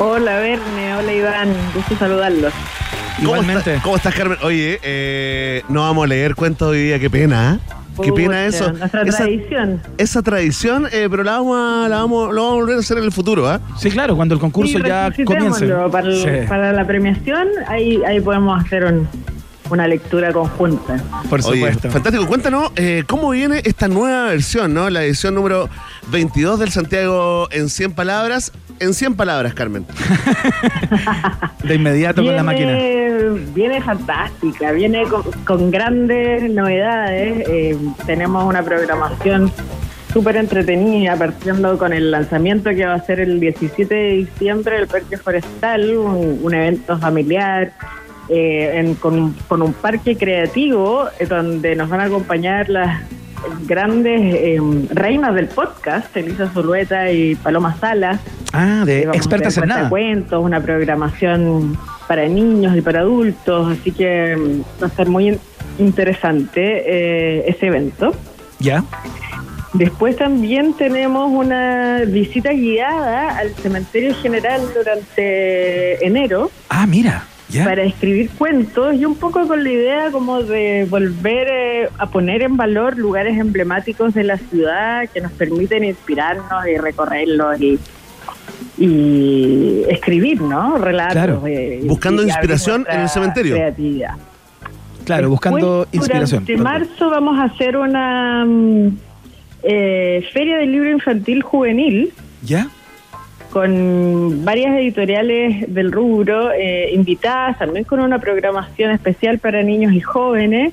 [0.00, 2.52] Hola Verne, hola Iván, gusto saludarlos.
[3.22, 3.78] Igualmente.
[3.84, 4.38] ¿Cómo, estás, Carmen?
[4.42, 7.74] Oye, eh, no vamos a leer cuentos hoy día, qué pena, ¿eh?
[8.02, 8.72] Qué pena eso.
[8.72, 9.80] Nuestra esa, tradición.
[9.98, 12.98] Esa tradición, eh, pero la vamos, a, la vamos, lo vamos a volver a hacer
[12.98, 13.60] en el futuro, ¿ah?
[13.78, 15.68] Sí, claro, cuando el concurso ya comience.
[15.90, 16.08] Para,
[16.48, 18.84] para, la premiación, ahí, ahí podemos hacer
[19.70, 21.02] una lectura conjunta.
[21.28, 21.90] Por supuesto.
[21.90, 22.26] fantástico.
[22.26, 24.90] Cuéntanos eh, cómo viene esta nueva versión, ¿no?
[24.90, 25.68] La edición número
[26.08, 29.86] 22 del Santiago en 100 palabras en 100 palabras, Carmen.
[31.62, 32.76] de inmediato con la máquina.
[33.54, 35.04] Viene fantástica, viene
[35.44, 37.48] con, grandes novedades.
[37.48, 39.52] Eh, tenemos una programación
[40.12, 44.86] súper entretenida, partiendo con el lanzamiento que va a ser el 17 de diciembre del
[44.86, 47.72] Parque Forestal, un, evento familiar.
[48.28, 53.02] Eh, con, con, un parque creativo eh, donde nos van a acompañar las
[53.66, 54.58] grandes eh,
[54.90, 58.20] reinas del podcast, Elisa Zulueta y Paloma Salas.
[58.52, 59.88] Ah, de expertas en nada.
[59.88, 65.38] cuentos, una programación para niños y para adultos, así que mm, va a ser muy
[65.78, 68.14] interesante eh, ese evento.
[68.58, 68.84] Ya.
[69.72, 76.50] Después también tenemos una visita guiada al cementerio general durante enero.
[76.68, 77.24] Ah, mira
[77.62, 82.42] para escribir cuentos y un poco con la idea como de volver eh, a poner
[82.42, 87.78] en valor lugares emblemáticos de la ciudad que nos permiten inspirarnos y recorrerlos y,
[89.88, 90.78] escribir, ¿no?
[90.78, 91.42] Relatos.
[91.46, 93.54] Eh, buscando inspiración en el cementerio.
[93.54, 94.16] Creatividad.
[95.04, 96.44] Claro, buscando inspiración.
[96.48, 98.88] En marzo vamos a hacer una mm,
[99.62, 102.12] eh, feria del libro infantil juvenil.
[102.42, 102.68] ¿Ya?
[103.54, 110.00] Con varias editoriales del rubro eh, invitadas, también con una programación especial para niños y
[110.00, 110.72] jóvenes,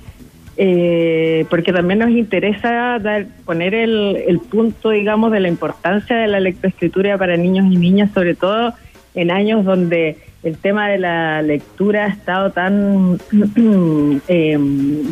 [0.58, 6.40] eh, porque también nos interesa dar, poner el, punto, digamos, de la importancia de la
[6.40, 8.74] lectoescritura para niños y niñas, sobre todo
[9.14, 13.20] en años donde el tema de la lectura ha estado tan
[14.28, 14.58] eh,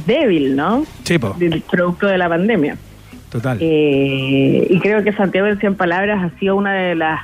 [0.08, 0.86] débil, ¿no?
[1.04, 2.78] Sí, Del producto de la pandemia.
[3.30, 3.60] Total.
[3.62, 7.20] y creo que Santiago en 100 Palabras ha sido una de las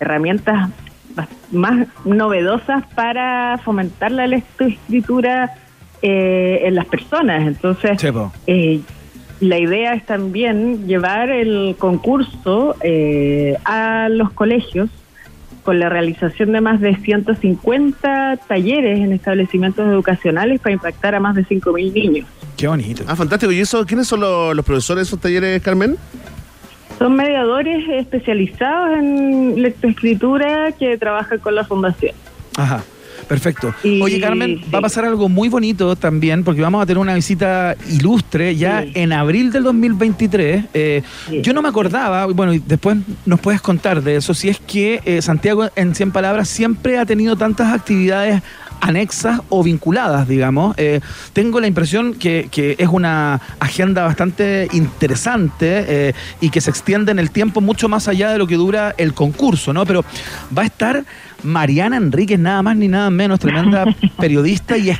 [0.00, 0.70] herramientas
[1.50, 5.52] más novedosas para fomentar la lectoescritura
[6.02, 7.46] eh, en las personas.
[7.46, 8.02] Entonces,
[8.46, 8.80] eh,
[9.40, 14.88] la idea es también llevar el concurso eh, a los colegios
[15.62, 21.34] con la realización de más de 150 talleres en establecimientos educacionales para impactar a más
[21.34, 22.26] de 5.000 niños.
[22.56, 23.04] Qué bonito.
[23.06, 23.52] Ah, fantástico.
[23.52, 25.96] ¿Y eso quiénes son los, los profesores de esos talleres, Carmen?
[27.00, 32.14] Son mediadores especializados en lectoescritura que trabajan con la fundación.
[32.58, 32.84] Ajá.
[33.26, 33.72] Perfecto.
[34.02, 37.74] Oye, Carmen, va a pasar algo muy bonito también, porque vamos a tener una visita
[37.88, 40.64] ilustre ya en abril del 2023.
[40.74, 41.02] Eh,
[41.40, 45.00] yo no me acordaba, bueno, y después nos puedes contar de eso, si es que
[45.04, 48.42] eh, Santiago, en 100 palabras, siempre ha tenido tantas actividades
[48.80, 50.74] anexas o vinculadas, digamos.
[50.78, 51.00] Eh,
[51.32, 57.12] tengo la impresión que, que, es una agenda bastante interesante eh, y que se extiende
[57.12, 59.84] en el tiempo mucho más allá de lo que dura el concurso, ¿no?
[59.86, 60.04] Pero
[60.56, 61.04] va a estar
[61.42, 63.84] Mariana Enríquez, nada más ni nada menos, tremenda
[64.18, 64.92] periodista y,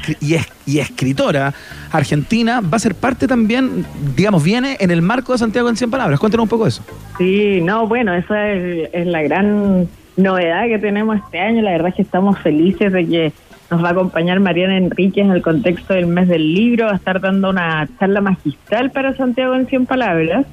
[0.67, 1.53] y, escritora
[1.91, 3.85] argentina, va a ser parte también,
[4.17, 6.21] digamos, viene en el marco de Santiago en 100 palabras.
[6.21, 6.83] Cuéntanos un poco eso.
[7.19, 11.63] Sí, no, bueno, esa es, la gran novedad que tenemos este año.
[11.63, 13.33] La verdad es que estamos felices de que
[13.71, 16.97] nos va a acompañar Mariana Enríquez en el contexto del mes del libro, va a
[16.97, 20.47] estar dando una charla magistral para Santiago en 100 palabras.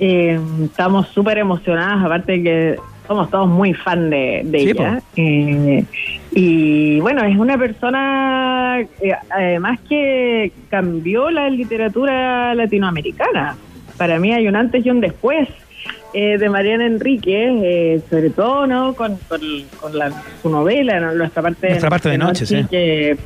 [0.00, 5.00] Eh, estamos súper emocionadas, aparte de que somos todos muy fan de, ella.
[5.16, 5.84] Eh,
[6.32, 13.56] y bueno, es una persona, eh, además que cambió la literatura latinoamericana.
[13.96, 15.48] Para mí hay un antes y un después
[16.12, 20.10] eh, de Mariana Enrique, sobre todo no con, con, la,
[20.42, 22.64] su novela, nuestra parte, nuestra parte de, noche, sí.
[22.70, 23.16] que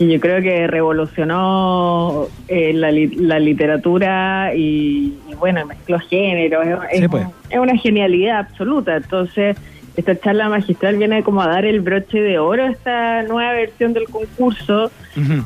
[0.00, 6.64] y yo creo que revolucionó eh, la, literatura y, bueno, mezcló géneros.
[6.92, 7.26] Es, pues.
[7.50, 8.96] es, una genialidad absoluta.
[8.96, 9.56] Entonces,
[9.98, 13.92] esta charla magistral viene como a dar el broche de oro a esta nueva versión
[13.94, 14.92] del concurso.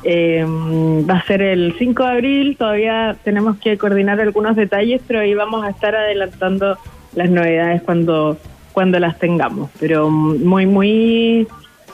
[0.05, 5.21] Eh, va a ser el 5 de abril, todavía tenemos que coordinar algunos detalles, pero
[5.21, 6.77] ahí vamos a estar adelantando
[7.15, 8.37] las novedades cuando,
[8.73, 9.71] cuando las tengamos.
[9.81, 11.49] Pero muy, muy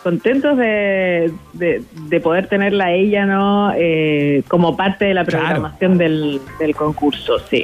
[0.08, 6.40] contentos de, de, poder tenerla a ella no eh, como parte de la programación del,
[6.74, 7.62] concurso sí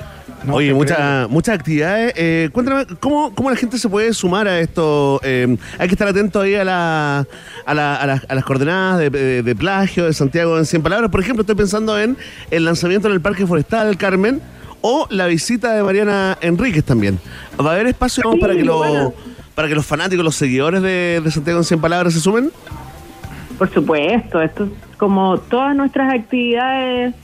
[0.52, 2.12] Oye, muchas muchas actividades.
[2.18, 5.18] Eh, cuéntame, ¿cómo, ¿cómo la gente se puede sumar a esto?
[5.24, 7.26] Eh, hay que estar atento ahí a, la,
[7.64, 11.10] a, la, a, las, coordenadas de, plagio de Santiago en 100 palabras.
[11.10, 12.18] Por ejemplo, estoy pensando en
[12.50, 14.42] el lanzamiento en el Parque Forestal Carmen
[14.82, 17.18] o la visita de Mariana Enríquez también.
[17.58, 19.14] ¿Va a haber espacio para que lo
[19.54, 22.50] para que los fanáticos, los seguidores de, Santiago en 100 Palabras se sumen?
[23.58, 27.14] Por supuesto, esto como todas nuestras actividades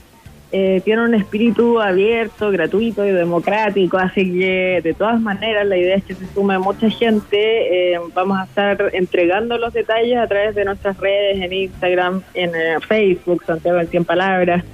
[0.53, 5.95] eh, tienen un espíritu abierto, gratuito y democrático, así que de todas maneras la idea
[5.95, 7.93] es que se sume mucha gente.
[7.93, 12.49] Eh, vamos a estar entregando los detalles a través de nuestras redes, en Instagram, en
[12.49, 14.65] eh, Facebook, Santiago en 100 Palabras,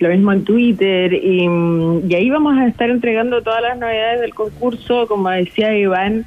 [0.00, 1.46] lo mismo en Twitter, y,
[2.08, 6.26] y ahí vamos a estar entregando todas las novedades del concurso, como decía Iván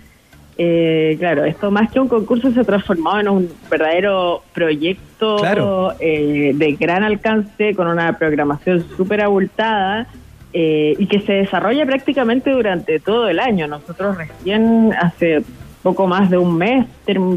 [0.60, 6.52] eh, claro, esto más que un concurso se ha transformado en un verdadero proyecto eh,
[6.56, 10.08] de gran alcance con una programación súper abultada
[10.54, 13.68] eh, y que se desarrolla prácticamente durante todo el año.
[13.68, 15.44] Nosotros recién hace
[15.84, 16.88] poco más de un mes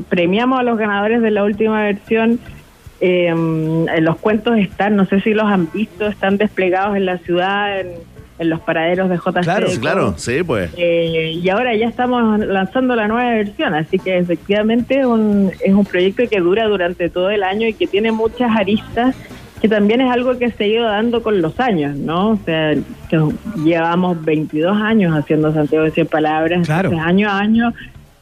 [0.09, 2.41] premiamos a los ganadores de la última versión.
[3.01, 7.89] los cuentos están, no sé si los han visto, están desplegados en la ciudad, en
[8.41, 9.43] en los paraderos de JC.
[9.43, 10.71] Claro, claro, sí, pues.
[10.79, 15.85] Eh, y ahora ya estamos lanzando la nueva versión, así que efectivamente un, es un
[15.85, 19.15] proyecto que dura durante todo el año y que tiene muchas aristas,
[19.61, 22.31] que también es algo que se ha ido dando con los años, ¿no?
[22.31, 22.75] O sea,
[23.11, 23.21] que
[23.63, 26.99] llevamos 22 años haciendo Santiago de 100 Palabras, claro.
[26.99, 27.75] año a año.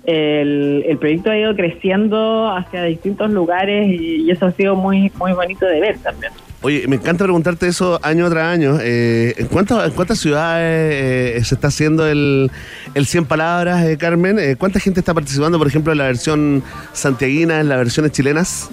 [0.02, 5.12] El, el, proyecto ha ido creciendo hacia distintos lugares y, y eso ha sido muy
[5.18, 6.32] muy bonito de ver también.
[6.60, 8.78] Oye, me encanta preguntarte eso año tras año.
[8.82, 12.50] Eh, ¿en, cuántas, cuántas ciudades eh, se está haciendo el,
[12.94, 14.56] el 100 Palabras, eh, Carmen?
[14.56, 18.70] ¿Cuánta gente está participando, por ejemplo, en la versión santiaguina, en las versiones chilenas?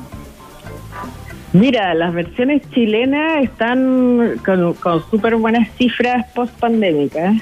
[1.54, 7.36] Mira, las versiones chilenas están con, con súper buenas cifras post-pandémicas.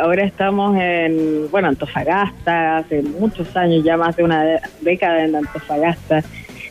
[0.00, 4.44] ahora estamos en, bueno, Antofagasta, hace muchos años, ya más de una
[4.80, 6.22] década en Antofagasta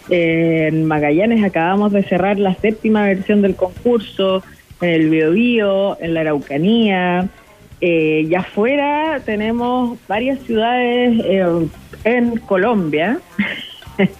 [0.09, 4.43] en Magallanes acabamos de cerrar la séptima versión del concurso,
[4.81, 7.27] en el Biobío, en la Araucanía.
[7.81, 11.67] Eh, y afuera tenemos varias ciudades eh,
[12.03, 13.19] en Colombia.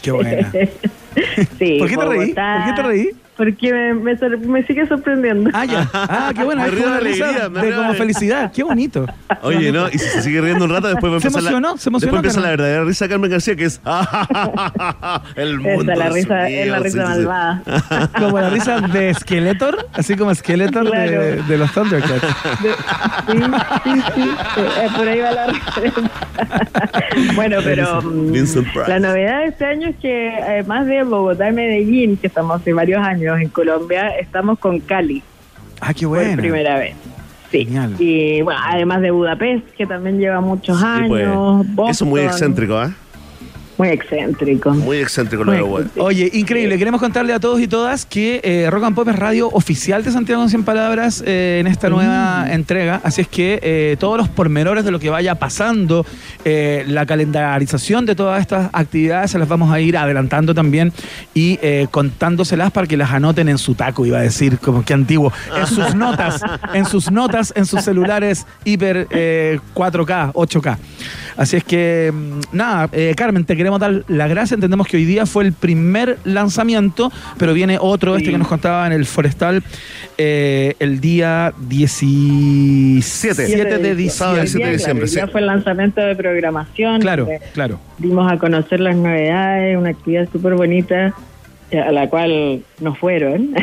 [0.02, 0.52] Qué buena.
[1.60, 2.34] sí, ¿Por qué te reí?
[2.34, 3.10] ¿Por qué te reí?
[3.40, 5.50] Porque me, me, sigue sorprendiendo.
[5.54, 5.90] Ah, ya.
[5.94, 6.62] Ah, qué bueno.
[6.62, 7.48] Me río de alegría.
[7.48, 8.52] de como felicidad.
[8.52, 9.06] Qué bonito.
[9.44, 9.88] Oye, ¿no?
[9.88, 11.90] Y si se sigue riendo un rato, después va a empezar se emocionó, la, se
[11.90, 13.82] emocionó, después empieza la verdadera risa de Carmen García, que es
[15.36, 17.64] el mundoEsa, la risa, es la risa malvada.
[18.20, 22.26] Como la risa de Skeletor, así como Skeletor de, de, los Thundercats.
[22.62, 22.68] sí,
[23.84, 24.30] sí, sí.
[24.58, 25.82] Eh, por ahí va la risa.
[27.36, 28.34] bueno, pero mm,
[28.88, 32.74] la novedad de este año es que además de Bogotá y Medellín, que estamos hace
[32.74, 35.22] varios años, en Colombia, estamos con Cali.
[35.82, 36.32] Ah, qué bueno.
[36.32, 36.96] Por primera vez.
[37.52, 37.68] Sí.
[37.98, 40.84] Y bueno, además de Budapest, que también lleva muchos pues.
[40.84, 41.66] años.
[41.90, 42.94] Eso es muy excéntrico, ¿eh?
[43.80, 44.72] Muy excéntrico.
[44.72, 46.06] Muy excéntrico lo de excéntrico.
[46.06, 46.78] Oye, increíble.
[46.78, 50.12] Queremos contarle a todos y todas que eh, Rock and Pop es radio oficial de
[50.12, 53.00] Santiago en 100 Palabras eh, en esta nueva entrega.
[53.06, 56.06] Así es que eh, todos los pormenores de lo que vaya pasando,
[56.44, 60.92] eh, la calendarización de todas estas actividades, se las vamos a ir adelantando también
[61.34, 64.94] y eh, contándoselas para que las anoten en su taco, iba a decir, como que
[64.94, 65.32] antiguo.
[65.56, 66.42] En sus notas,
[66.74, 70.78] en sus notas, en sus celulares hiper eh, 4K, 8K.
[71.40, 74.56] Así es que, mm, nada, eh, Carmen, te queremos dar la gracia.
[74.56, 78.88] Entendemos que hoy día fue el primer lanzamiento, pero viene otro, este que nos contaba
[78.88, 79.62] en el Forestal,
[80.18, 83.78] eh, el día 17 Siete.
[83.78, 84.42] de Sábado diciembre.
[84.42, 85.32] 17 de diciembre, Ya sí.
[85.32, 87.02] fue el lanzamiento de programación.
[87.02, 87.80] Claro, donde claro.
[87.98, 91.14] Dimos a conocer las novedades, una actividad súper bonita eh,
[91.78, 93.54] a la cual nos fueron.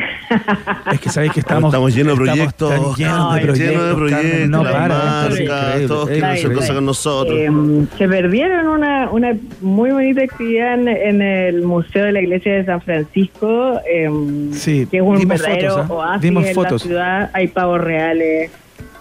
[0.92, 3.58] Es que sabéis que estamos, Estamos llenos de estamos proyectos, tan llenos de proyectos.
[3.58, 7.36] llenos de proyectos, no para, marcas, todos quieren hacer cosas con nosotros.
[7.38, 12.54] Eh, se perdieron una, una muy bonita actividad en, en el Museo de la Iglesia
[12.54, 14.10] de San Francisco, eh,
[14.52, 15.94] Sí, que es un vimos verdadero fotos, ¿ah?
[15.94, 16.72] oasis Vimos en fotos.
[16.72, 17.30] la ciudad.
[17.32, 18.50] Hay pavos reales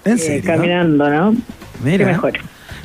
[0.03, 0.43] ¿En eh, serio?
[0.45, 1.35] caminando, ¿no?
[1.83, 1.97] Mira.
[2.05, 2.33] Qué mejor.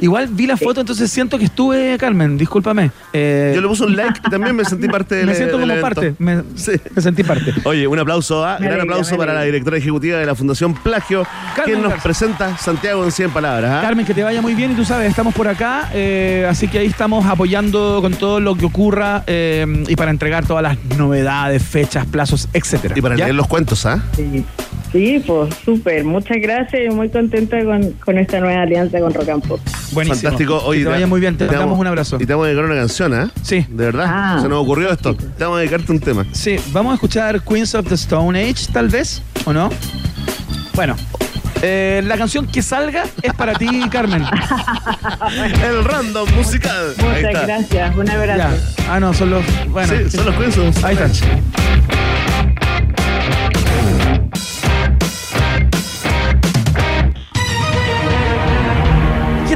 [0.00, 2.90] Igual vi la foto, entonces siento que estuve, Carmen, discúlpame.
[3.12, 5.68] Eh, Yo le puse un like y también me sentí parte del me siento del
[5.68, 6.00] como evento.
[6.00, 6.72] parte, me, Sí.
[6.94, 7.52] me sentí parte.
[7.64, 8.56] Oye, un aplauso, ¿ah?
[8.60, 12.02] Gran aplauso para la directora ejecutiva de la Fundación Plagio, Carmen quien nos Garza.
[12.02, 13.70] presenta Santiago en 100 palabras.
[13.72, 13.80] ¿ah?
[13.82, 16.78] Carmen, que te vaya muy bien y tú sabes, estamos por acá, eh, así que
[16.78, 21.62] ahí estamos apoyando con todo lo que ocurra eh, y para entregar todas las novedades,
[21.62, 22.94] fechas, plazos, etcétera.
[22.96, 23.24] Y para ¿Ya?
[23.24, 24.02] leer los cuentos, ¿ah?
[24.16, 24.44] Sí,
[24.92, 26.04] sí pues súper.
[26.04, 29.60] Muchas gracias y muy contenta con, con esta nueva alianza con Rock and Pop.
[29.92, 30.22] Buenísimo.
[30.30, 30.62] Fantástico.
[30.64, 32.16] Oye, que te vaya muy bien, te, damos un abrazo.
[32.20, 33.30] Y te vamos a dedicar una canción, ¿ah?
[33.42, 33.66] Sí.
[33.68, 34.06] De verdad.
[34.08, 34.38] Ah.
[34.42, 35.14] Se nos ocurrió esto.
[35.14, 36.24] Te vamos a dedicarte un tema.
[36.32, 39.70] Sí, vamos a escuchar Queens of the Stone Age, tal vez, ¿o no?
[40.74, 40.96] Bueno,
[41.62, 44.22] eh, la canción que salga es para ti, Carmen.
[45.64, 46.94] El random musical.
[46.98, 47.42] Muchas está.
[47.46, 47.96] gracias.
[47.96, 48.38] Un abrazo.
[48.38, 48.92] Ya.
[48.94, 49.44] Ah, no, son los.
[49.68, 50.84] Bueno, Sí, son los cuentos.
[50.84, 51.10] ahí están.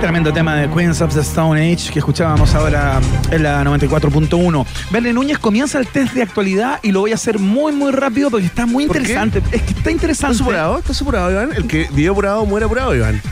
[0.04, 4.66] Tremendo tema de Queens of the Stone Age que escuchábamos ahora en la 94.1.
[4.90, 8.30] Berle Núñez comienza el test de actualidad y lo voy a hacer muy, muy rápido
[8.30, 9.38] porque está muy interesante.
[9.38, 10.42] Es que está ¿Estás interesante.
[10.42, 10.78] apurado?
[10.78, 11.52] ¿Estás apurado, Iván?
[11.56, 13.22] El que vive apurado muere apurado, Iván.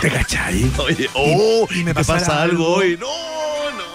[0.00, 0.68] ¿Te cachai?
[0.78, 2.98] Oye, oh, y me ¿te pasará pasa algo hoy?
[3.00, 3.06] No.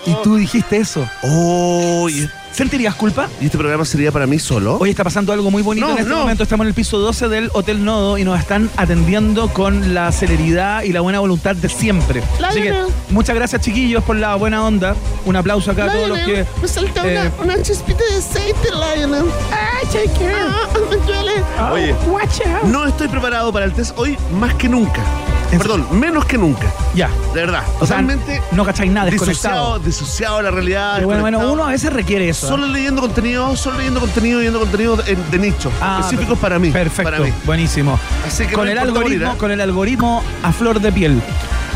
[0.10, 1.08] Y tú dijiste eso.
[1.24, 3.30] Oh, y, ¿Sentirías culpa?
[3.40, 4.78] ¿y este programa sería para mí solo?
[4.80, 6.20] Hoy está pasando algo muy bonito No, en este no.
[6.20, 6.44] momento.
[6.44, 10.82] Estamos en el piso 12 del Hotel Nodo y nos están atendiendo con la celeridad
[10.84, 12.24] y la buena voluntad de siempre.
[12.44, 12.74] Así que
[13.12, 14.96] muchas gracias, chiquillos, por la buena onda.
[15.26, 16.26] Un aplauso acá a todos los que.
[16.26, 19.26] Lionel, me saltó eh, una, una chispita de aceite, Lionel.
[19.52, 20.34] ¡Ay, cheque!
[20.34, 21.32] Ah, me duele.
[21.72, 22.64] Oye, Watch out.
[22.64, 25.04] no estoy preparado para el test hoy más que nunca.
[25.52, 26.72] ¿En Perdón, menos que nunca.
[26.94, 27.10] Ya.
[27.34, 27.64] De verdad.
[27.80, 29.80] O sea, Totalmente no cacháis nada, desconectado.
[29.80, 31.02] disociado, de la realidad.
[31.02, 32.46] Bueno, bueno, uno a veces requiere eso.
[32.46, 32.50] ¿eh?
[32.50, 35.72] Solo leyendo contenido, solo leyendo contenido, leyendo contenido de, de nicho.
[35.82, 36.70] Ah, específicos para mí.
[36.70, 37.34] Perfecto, Para mí.
[37.46, 38.00] buenísimo.
[38.28, 39.38] Así que con no el algoritmo, morir, ¿eh?
[39.40, 41.20] con el algoritmo a flor de piel.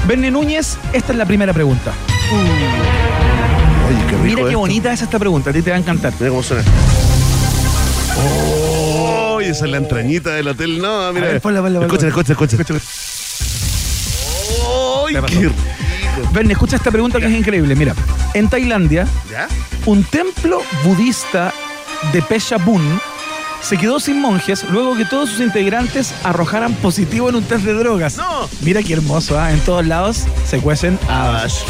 [0.08, 1.94] Berne Núñez, esta es la primera pregunta.
[3.88, 4.24] Oye, qué rico.
[4.24, 4.60] Mira qué esto.
[4.60, 6.14] bonita es esta pregunta, a ti te va a encantar.
[6.20, 6.64] Mira cómo suena.
[8.18, 10.80] Oh, esa es la entrañita del hotel.
[10.80, 11.26] No, mira.
[11.28, 11.62] A ver, ponla,
[15.20, 15.40] ¡Ay, ¿Qué pasó?
[15.40, 16.30] qué rico!
[16.34, 17.76] Verne, escucha esta pregunta que es increíble.
[17.76, 17.94] Mira,
[18.34, 19.48] en Tailandia, ¿Ya?
[19.86, 21.54] un templo budista
[22.12, 22.82] de Pechabun
[23.62, 27.74] se quedó sin monjes luego que todos sus integrantes arrojaran positivo en un test de
[27.74, 28.18] drogas.
[28.18, 28.50] ¡No!
[28.62, 29.52] Mira qué hermoso, ¿ah?
[29.52, 31.64] En todos lados se cuecen habas.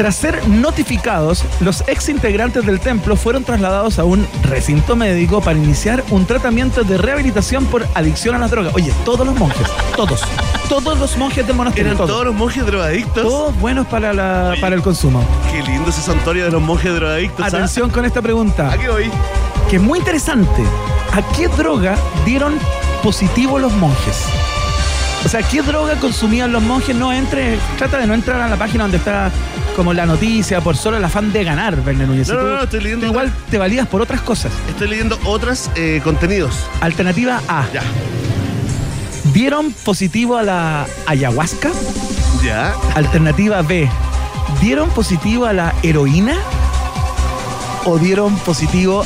[0.00, 5.58] Tras ser notificados, los ex integrantes del templo fueron trasladados a un recinto médico para
[5.58, 8.74] iniciar un tratamiento de rehabilitación por adicción a las drogas.
[8.74, 10.22] Oye, todos los monjes, todos,
[10.70, 13.22] todos los monjes del monasterio, Eran todos, todos los monjes drogadictos.
[13.22, 15.22] todos buenos para, la, para el consumo.
[15.52, 17.44] Qué lindo ese santuario de los monjes drogadictos.
[17.44, 17.48] ¿ah?
[17.48, 19.10] Atención con esta pregunta, Aquí voy.
[19.68, 20.62] que es muy interesante.
[21.12, 22.54] ¿A qué droga dieron
[23.02, 24.24] positivo los monjes?
[25.24, 26.96] O sea, ¿qué droga consumían los monjes?
[26.96, 29.30] No entre, trata de no entrar a la página donde está
[29.76, 32.28] como la noticia por solo el afán de ganar, Verne Núñez.
[32.28, 34.50] No, no, estoy leyendo tú igual te valías por otras cosas.
[34.68, 35.70] Estoy leyendo otros
[36.02, 36.66] contenidos.
[36.80, 37.66] Alternativa A.
[37.72, 37.82] Ya.
[39.32, 41.70] ¿Dieron positivo a la ayahuasca?
[42.42, 42.74] Ya.
[42.94, 43.88] Alternativa B.
[44.60, 46.36] ¿Dieron positivo a la heroína?
[47.84, 49.04] ¿O dieron positivo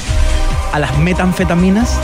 [0.73, 1.99] a las metanfetaminas?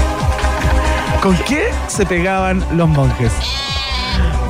[1.22, 3.32] ¿Con qué se pegaban los monjes?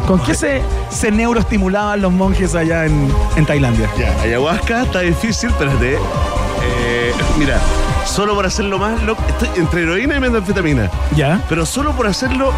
[0.06, 3.88] ¿Con qué se, se neuroestimulaban los monjes allá en, en Tailandia?
[3.98, 4.20] Ya.
[4.22, 5.94] Ayahuasca está difícil, espérate.
[5.94, 7.60] Eh, mira,
[8.04, 9.22] solo por hacerlo más loco.
[9.28, 10.90] Estoy entre heroína y metanfetamina.
[11.14, 11.40] ¿Ya?
[11.48, 12.52] Pero solo por hacerlo,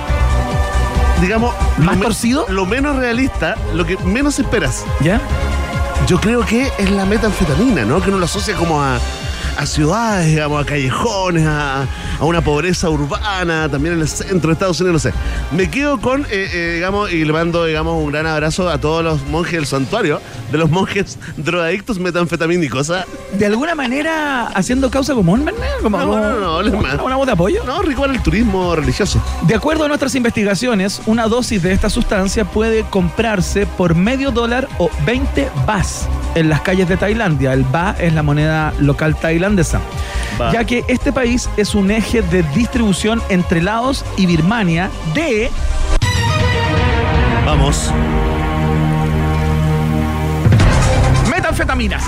[1.20, 1.54] digamos.
[1.78, 2.46] ¿Más lo torcido?
[2.48, 4.84] Lo menos realista, lo que menos esperas.
[5.00, 5.20] ¿Ya?
[6.06, 8.00] Yo creo que es la metanfetamina, ¿no?
[8.00, 8.98] Que uno lo asocia como a,
[9.56, 11.82] a ciudades, digamos, a callejones, a,
[12.18, 15.16] a una pobreza urbana, también en el centro de Estados Unidos, no sé.
[15.54, 19.04] Me quedo con, eh, eh, digamos, y le mando, digamos, un gran abrazo a todos
[19.04, 22.90] los monjes del santuario, de los monjes drogadictos metanfetamínicos.
[22.90, 23.04] ¿ah?
[23.32, 25.66] De alguna manera haciendo causa común, ¿verdad?
[25.82, 27.64] Como, No, no, no, les una, una voz de apoyo.
[27.64, 29.22] No, rico el turismo religioso.
[29.42, 34.68] De acuerdo a nuestras investigaciones, una dosis de esta sustancia puede comprarse por medio dólar
[34.78, 37.52] o 20 bahs en las calles de Tailandia.
[37.52, 39.80] El ba es la moneda local tailandesa.
[40.52, 45.50] Ya que este país es un eje de distribución entre Laos y Birmania de
[47.44, 47.92] Vamos.
[51.30, 52.02] metanfetaminas.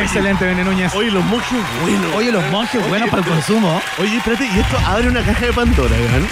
[0.00, 0.94] Excelente, Bene Núñez.
[0.94, 2.14] Oye, los monjes buenos.
[2.16, 3.80] Oye, los monjes buenos para el consumo.
[3.98, 6.28] Oye, espérate, y esto abre una caja de Pandora, ¿verdad?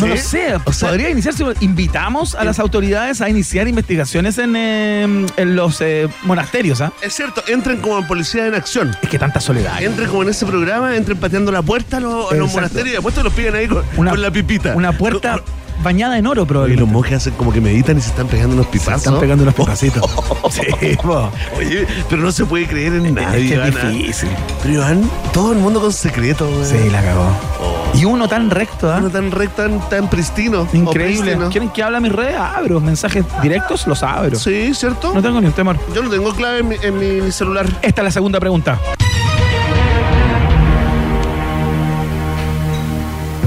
[0.00, 1.44] No lo sé, O sea- podría iniciarse.
[1.60, 6.80] Invitamos a las autoridades a iniciar investigaciones en, eh, en los eh, monasterios.
[6.80, 6.92] ¿ah?
[7.02, 8.96] Es cierto, entren como en policía en acción.
[9.02, 9.82] Es que tanta soledad.
[9.82, 12.54] Entren como en ese programa, entren pateando la puerta a los, a los Exacto.
[12.56, 14.74] monasterios y después te los piden ahí con, Una, con la pipita.
[14.74, 15.40] Una puerta
[15.82, 16.92] bañada en oro, Y los probablemente.
[16.92, 18.98] monjes hacen como que meditan y se están pegando unos Se pipazos.
[19.06, 20.04] están pegando unos pedacitos.
[20.50, 21.30] sí, po.
[21.56, 23.90] Oye, pero no se puede creer en Es nadie, que es Ivana.
[23.90, 24.28] difícil.
[24.62, 26.66] Pero Iván, todo el mundo con secretos, güey.
[26.84, 27.30] Sí, la cagó.
[27.60, 27.77] Oh.
[27.98, 28.98] Y uno tan recto, ¿ah?
[28.98, 30.68] Uno tan recto, tan, tan pristino.
[30.72, 31.36] Increíble.
[31.50, 32.36] ¿Quieren que hable a mis redes?
[32.38, 32.78] Abro.
[32.80, 34.38] Mensajes directos, los abro.
[34.38, 35.12] Sí, ¿cierto?
[35.12, 35.76] No tengo ni un temor.
[35.92, 37.66] Yo no tengo clave en mi, en mi celular.
[37.82, 38.78] Esta es la segunda pregunta.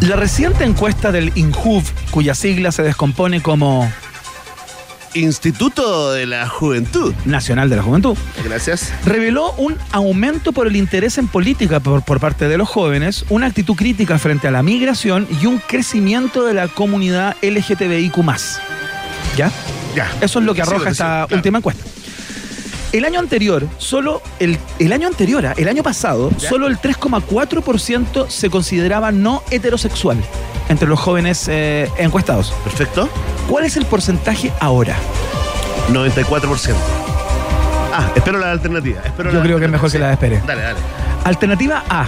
[0.01, 3.89] La reciente encuesta del INJUV, cuya sigla se descompone como
[5.13, 7.13] Instituto de la Juventud.
[7.25, 8.93] Nacional de la Juventud, Gracias.
[9.05, 13.47] reveló un aumento por el interés en política por, por parte de los jóvenes, una
[13.47, 18.17] actitud crítica frente a la migración y un crecimiento de la comunidad LGTBIQ.
[19.37, 19.51] ¿Ya?
[19.95, 20.11] Ya.
[20.21, 21.35] Eso es lo que arroja esta sí, claro.
[21.35, 21.83] última encuesta.
[22.91, 26.49] El año anterior, solo el, el año anterior, ah, el año pasado, Ya.
[26.49, 30.17] solo el 3,4% se consideraba no heterosexual
[30.67, 32.53] entre los jóvenes eh, encuestados.
[32.65, 33.07] Perfecto.
[33.49, 34.95] ¿Cuál es el porcentaje ahora?
[35.91, 36.73] 94%.
[37.93, 39.01] Ah, espero la alternativa.
[39.05, 40.41] Espero Yo la creo que es mejor que la espere.
[40.45, 40.79] Dale, dale.
[41.23, 42.07] Alternativa A,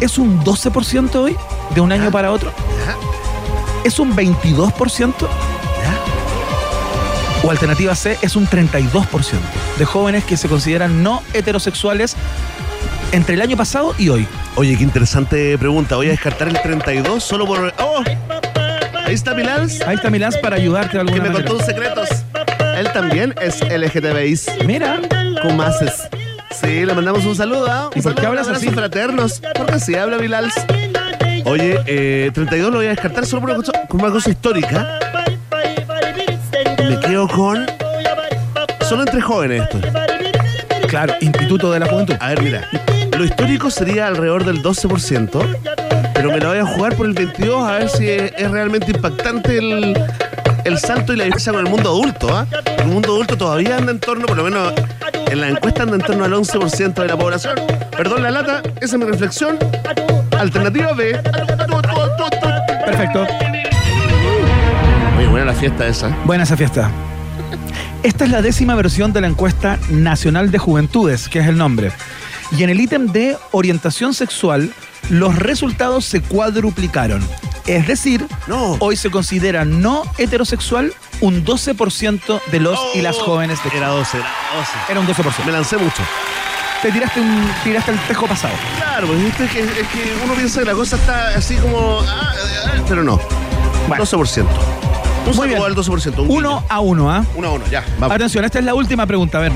[0.00, 1.36] ¿es un 12% hoy
[1.74, 2.52] de un año para otro?
[2.86, 2.96] Ya,
[3.84, 5.12] ¿Es un 22%?
[7.46, 9.20] O alternativa C, es un 32%
[9.78, 12.16] de jóvenes que se consideran no heterosexuales
[13.12, 14.26] entre el año pasado y hoy.
[14.56, 15.94] Oye, qué interesante pregunta.
[15.94, 17.72] Voy a descartar el 32 solo por.
[17.78, 18.02] ¡Oh!
[19.04, 19.68] Ahí está Milán.
[19.86, 21.48] Ahí está Milán para ayudarte de Que alguna me manera.
[21.48, 22.08] contó un secretos.
[22.76, 24.66] Él también es LGTBI.
[24.66, 24.98] Mira,
[25.40, 26.08] Con mases.
[26.60, 27.90] Sí, le mandamos un saludo.
[27.94, 28.68] Un ¿Y por qué hablas así?
[28.70, 29.40] fraternos.
[29.56, 30.54] Porque así habla Milals.
[31.44, 34.98] Oye, eh, 32 lo voy a descartar solo por una cosa, por una cosa histórica.
[37.06, 37.66] Quedo con.
[38.80, 39.78] Solo entre jóvenes esto.
[40.88, 42.16] claro, Instituto de la Juventud.
[42.20, 42.68] A ver, mira.
[43.16, 45.58] Lo histórico sería alrededor del 12%,
[46.12, 48.90] pero me la voy a jugar por el 22 a ver si es, es realmente
[48.90, 49.96] impactante el,
[50.64, 52.28] el salto y la diferencia con el mundo adulto.
[52.36, 52.46] ¿ah?
[52.78, 54.72] El mundo adulto todavía anda en torno, por lo menos
[55.30, 57.54] en la encuesta anda en torno al 11% de la población.
[57.96, 59.58] Perdón la lata, esa es mi reflexión.
[60.38, 61.18] Alternativa B.
[62.84, 63.26] Perfecto.
[65.16, 66.08] Oye, buena la fiesta esa.
[66.24, 66.90] Buena esa fiesta.
[68.02, 71.92] Esta es la décima versión de la encuesta nacional de juventudes, que es el nombre.
[72.56, 74.72] Y en el ítem de orientación sexual,
[75.08, 77.26] los resultados se cuadruplicaron.
[77.66, 78.76] Es decir, No.
[78.78, 84.18] hoy se considera no heterosexual un 12% de los y las jóvenes de Era 12,
[84.18, 84.70] era 12.
[84.90, 85.44] Era un 12%.
[85.46, 86.02] Me lancé mucho.
[86.82, 88.54] Te tiraste, un, tiraste el tejo pasado.
[88.76, 92.00] Claro, pues viste que, es que uno piensa que la cosa está así como.
[92.06, 92.32] ah,
[92.66, 93.18] ah, pero no.
[93.88, 94.04] Bueno.
[94.04, 94.44] 12%.
[95.26, 95.60] Un Muy bien.
[95.62, 96.18] al 12%.
[96.22, 97.24] un Uno a uno, ¿ah?
[97.34, 97.84] Uno a uno, ya.
[97.98, 98.14] Vamos.
[98.14, 99.52] Atención, esta es la última pregunta, a ver.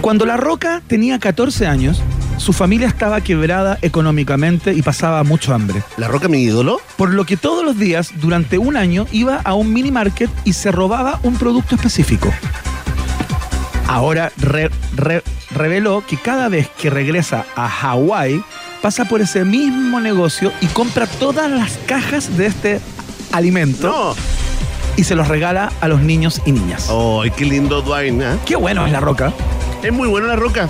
[0.00, 2.02] Cuando La Roca tenía 14 años,
[2.36, 5.82] su familia estaba quebrada económicamente y pasaba mucho hambre.
[5.96, 6.80] ¿La Roca, mi ídolo?
[6.96, 10.52] Por lo que todos los días, durante un año, iba a un mini market y
[10.52, 12.30] se robaba un producto específico.
[13.86, 15.22] Ahora re- re-
[15.54, 18.42] reveló que cada vez que regresa a Hawái,
[18.84, 22.80] pasa por ese mismo negocio y compra todas las cajas de este
[23.32, 24.14] alimento No.
[24.98, 26.90] y se los regala a los niños y niñas.
[26.90, 28.22] ¡Ay, qué lindo Dwayne!
[28.34, 28.38] ¿eh?
[28.44, 29.32] Qué bueno es la roca.
[29.82, 30.68] Es muy buena la Roca.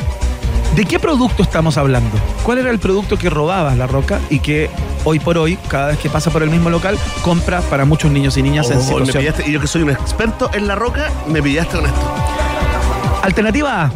[0.76, 2.16] ¿De qué producto estamos hablando?
[2.44, 4.70] ¿Cuál era el producto que robaba la roca y que
[5.02, 8.36] hoy por hoy, cada vez que pasa por el mismo local, compra para muchos niños
[8.36, 9.18] y niñas en Oh, me situación?
[9.22, 12.14] pillaste, y yo que soy un experto en la Roca, me pillaste con esto.
[13.22, 13.92] Alternativa A.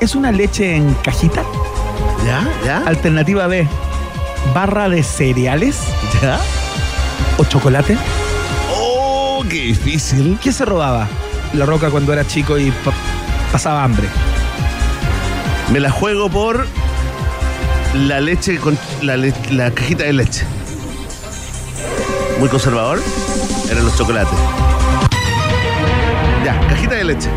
[0.00, 1.42] ¿Es una leche en cajita?
[2.24, 2.46] ¿Ya?
[2.64, 2.78] ¿Ya?
[2.86, 3.66] Alternativa B.
[4.54, 5.78] ¿Barra de cereales
[6.22, 6.38] ¿Ya?
[7.36, 7.96] o chocolate?
[8.72, 10.38] ¡Oh, qué difícil.
[10.42, 11.08] ¿Qué se robaba
[11.52, 12.92] La Roca cuando era chico y pa-
[13.52, 14.08] pasaba hambre?
[15.72, 16.66] Me la juego por
[17.94, 20.44] la leche con la, le- la cajita de leche.
[22.38, 23.00] Muy conservador.
[23.70, 24.38] Eran los chocolates.
[26.44, 27.28] Ya, cajita de leche.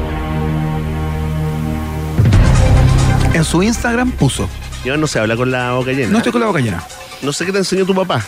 [3.34, 4.48] En su Instagram puso.
[4.84, 6.12] Iván no se habla con la boca llena.
[6.12, 6.84] No estoy con la boca llena.
[7.22, 8.24] No sé qué te enseñó tu papá.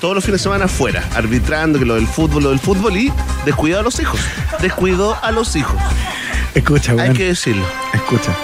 [0.00, 3.12] Todos los fines de semana afuera, arbitrando que lo del fútbol, lo del fútbol y
[3.46, 4.20] descuidó a los hijos.
[4.60, 5.80] Descuidó a los hijos.
[6.54, 7.64] Escucha, Hay que decirlo.
[7.94, 8.34] Escucha.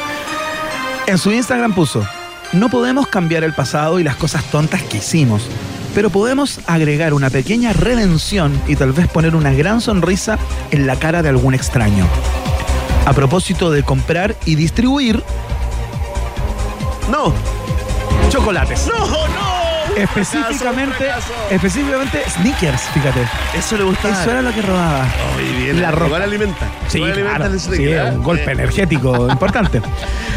[1.07, 2.07] En su Instagram puso,
[2.53, 5.43] no podemos cambiar el pasado y las cosas tontas que hicimos,
[5.95, 10.39] pero podemos agregar una pequeña redención y tal vez poner una gran sonrisa
[10.71, 12.07] en la cara de algún extraño.
[13.05, 15.23] A propósito de comprar y distribuir
[17.09, 17.33] No,
[18.31, 18.87] chocolates.
[18.87, 19.42] no, no.
[19.97, 21.09] Específicamente,
[21.51, 23.29] específicamente sneakers, fíjate.
[23.57, 24.21] Eso le gustaba.
[24.21, 25.07] Eso era lo que robaba.
[25.35, 25.83] Muy bien.
[25.83, 25.91] La.
[25.91, 26.71] Igual alimenta.
[26.89, 27.59] Sí, Igual alimenta claro.
[27.59, 28.11] Sí, ¿eh?
[28.13, 29.83] un golpe energético importante.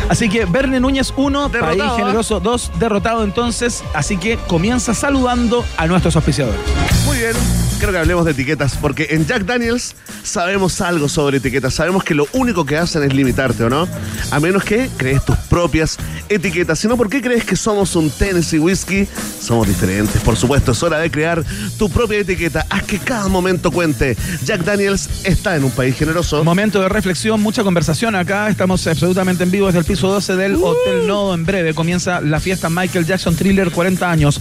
[0.09, 1.97] Así que Verne Núñez 1, Derrotado, País ¿ah?
[1.97, 3.83] Generoso 2, derrotado entonces.
[3.93, 6.59] Así que comienza saludando a nuestros auspiciadores.
[7.05, 7.33] Muy bien,
[7.79, 11.73] creo que hablemos de etiquetas, porque en Jack Daniels sabemos algo sobre etiquetas.
[11.73, 13.87] Sabemos que lo único que hacen es limitarte, ¿o no?
[14.31, 15.97] A menos que crees tus propias
[16.29, 16.79] etiquetas.
[16.79, 19.07] Si no, ¿por qué crees que somos un Tennessee Whiskey?
[19.45, 20.71] Somos diferentes, por supuesto.
[20.71, 21.43] Es hora de crear
[21.77, 22.65] tu propia etiqueta.
[22.67, 24.17] Haz que cada momento cuente.
[24.43, 26.43] Jack Daniels está en un país generoso.
[26.43, 28.49] Momento de reflexión, mucha conversación acá.
[28.49, 31.35] Estamos absolutamente en vivo desde el piso 12 del Hotel Nodo.
[31.35, 34.39] En breve comienza la fiesta Michael Jackson Thriller 40 años.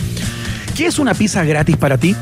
[0.74, 2.16] ¿Qué es una pizza gratis para ti?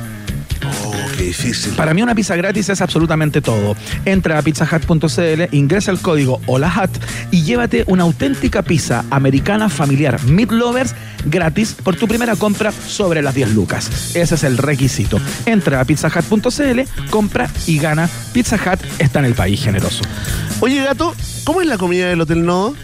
[1.22, 1.72] Qué difícil.
[1.74, 3.76] Para mí una pizza gratis es absolutamente todo.
[4.04, 6.90] Entra a pizzahut.cl, ingresa el código HOLAHAT
[7.30, 13.22] y llévate una auténtica pizza americana familiar Meat Lovers gratis por tu primera compra sobre
[13.22, 14.16] las 10 lucas.
[14.16, 15.20] Ese es el requisito.
[15.46, 18.10] Entra a pizzahut.cl, compra y gana.
[18.32, 20.02] Pizza Hut está en el país generoso.
[20.58, 21.14] Oye, gato,
[21.44, 22.74] ¿cómo es la comida del Hotel Nodo?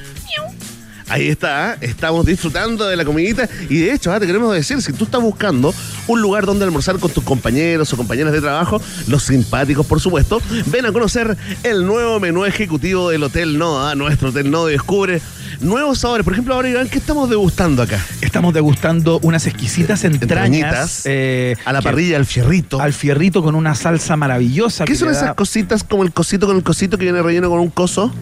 [1.09, 1.79] Ahí está, ¿eh?
[1.83, 5.23] estamos disfrutando de la comidita y de hecho, ah, te queremos decir, si tú estás
[5.23, 5.75] buscando
[6.07, 10.41] un lugar donde almorzar con tus compañeros o compañeras de trabajo, los simpáticos por supuesto,
[10.67, 15.21] ven a conocer el nuevo menú ejecutivo del Hotel Noda, nuestro Hotel Nodo descubre
[15.61, 16.25] nuevos sabores.
[16.25, 18.05] Por ejemplo, ahora Iván, ¿qué estamos degustando acá?
[18.21, 22.81] Estamos degustando unas exquisitas entrañas eh, A la que- parrilla, al fierrito.
[22.81, 24.85] al fierrito con una salsa maravillosa.
[24.85, 27.61] ¿Qué son esas da- cositas como el cosito con el cosito que viene relleno con
[27.61, 28.13] un coso?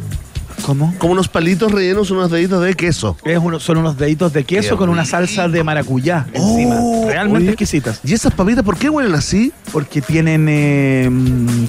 [0.62, 0.94] ¿Cómo?
[0.98, 3.16] Como unos palitos rellenos, unos deditos de queso.
[3.24, 6.76] Es uno- son unos deditos de queso Qué con una salsa de maracuyá encima.
[6.80, 8.00] Oh, Realmente oye, exquisitas.
[8.04, 9.52] ¿Y esas papitas por qué huelen así?
[9.72, 10.46] Porque tienen.
[10.48, 11.08] eh,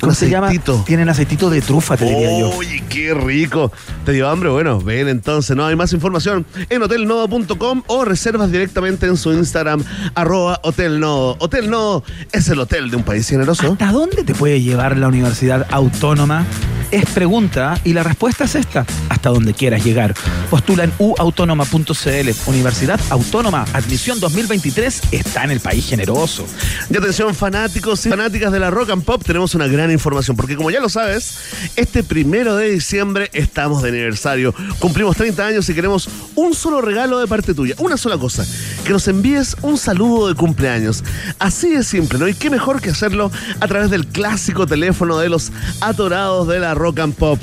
[0.02, 0.52] ¿Cómo se llama?
[0.86, 2.50] Tienen aceitito de trufa, te diría yo.
[2.56, 3.72] Oye, qué rico.
[4.06, 4.50] ¿Te dio hambre?
[4.50, 5.56] Bueno, ven entonces.
[5.56, 9.84] No hay más información en hotelnodo.com o reservas directamente en su Instagram,
[10.16, 11.36] arroba hotelnodo.
[11.40, 13.72] Hotel Nodo es el hotel de un país generoso.
[13.74, 16.46] ¿Hasta dónde te puede llevar la Universidad Autónoma?
[16.90, 20.14] Es pregunta y la respuesta es esta, hasta donde quieras llegar.
[20.50, 22.30] Postula en uautónoma.cl.
[22.46, 26.46] Universidad Autónoma, admisión 2023, está en el país generoso.
[26.90, 30.56] Y atención, fanáticos y fanáticas de la rock and pop, tenemos una gran información, porque
[30.56, 31.38] como ya lo sabes,
[31.76, 34.56] este primero de diciembre estamos de aniversario.
[34.80, 38.46] Cumplimos 30 años y queremos un solo regalo de parte tuya, una sola cosa,
[38.86, 41.04] que nos envíes un saludo de cumpleaños.
[41.38, 42.30] Así de simple, ¿no?
[42.30, 43.30] Y qué mejor que hacerlo
[43.60, 47.40] a través del clásico teléfono de los atorados de la rock and pop.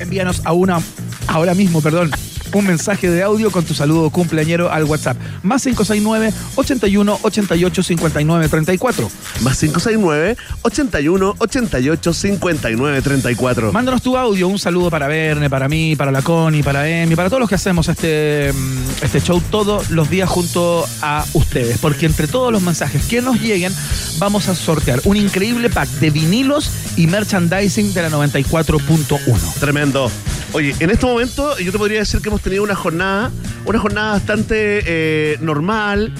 [0.00, 0.80] Envíanos a una,
[1.28, 2.10] ahora mismo, perdón,
[2.58, 5.16] un mensaje de audio con tu saludo cumpleañero al WhatsApp.
[5.42, 9.10] Más 569 81 88 59 34.
[9.40, 13.72] Más 569 81 88 59 34.
[13.72, 17.28] Mándanos tu audio, un saludo para Verne, para mí, para la Connie, para Emi, para
[17.28, 21.78] todos los que hacemos este, mm, este show todos los días junto a ustedes.
[21.78, 23.74] Porque entre todos los mensajes que nos lleguen,
[24.18, 29.54] vamos a sortear un increíble pack de vinilos y merchandising de la 94.1.
[29.58, 30.10] Tremendo.
[30.52, 33.32] Oye, en este momento yo te podría decir que hemos tenido una jornada,
[33.64, 36.12] una jornada bastante eh, normal,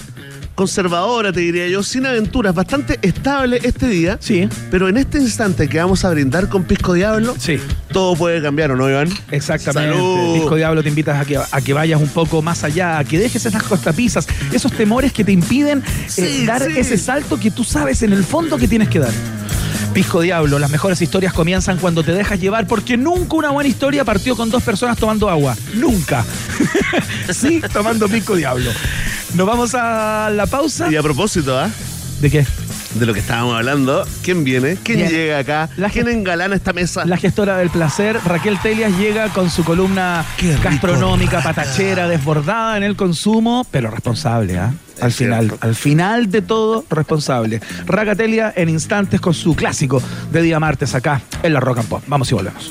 [0.55, 4.17] conservadora, te diría yo, sin aventuras, bastante estable este día.
[4.21, 7.59] Sí, Pero en este instante que vamos a brindar con Pisco Diablo, sí.
[7.93, 9.09] todo puede cambiar, ¿o no, Iván?
[9.31, 9.95] Exactamente.
[9.95, 10.35] Salud.
[10.35, 13.19] Disco Diablo te invitas a que, a que vayas un poco más allá, a que
[13.19, 15.83] dejes esas cortapisas, esos temores que te impiden
[16.17, 16.73] eh, dar sí.
[16.77, 19.13] ese salto que tú sabes en el fondo que tienes que dar.
[19.95, 24.05] Pisco Diablo, las mejores historias comienzan cuando te dejas llevar, porque nunca una buena historia
[24.05, 25.57] partió con dos personas tomando agua.
[25.75, 26.25] Nunca.
[27.31, 28.73] sí, tomando Pisco Diablo.
[29.35, 30.91] Nos vamos a la pausa.
[30.91, 31.71] Y a propósito, ¿ah?
[32.21, 32.45] ¿De qué?
[32.95, 34.07] De lo que estábamos hablando.
[34.23, 34.77] ¿Quién viene?
[34.83, 35.11] ¿Quién Bien.
[35.11, 35.69] llega acá?
[35.77, 37.05] La ¿Quién engalana esta mesa?
[37.05, 42.83] La gestora del placer, Raquel Telias, llega con su columna Qué gastronómica, patachera, desbordada en
[42.85, 44.73] el consumo, pero responsable, ¿ah?
[45.01, 45.67] Al Es final, cierto.
[45.67, 47.61] al final de todo, responsable.
[47.87, 51.89] Raca Telia en instantes con su clásico de día martes acá en la Rock and
[51.89, 52.03] Pop.
[52.07, 52.71] Vamos y volvemos.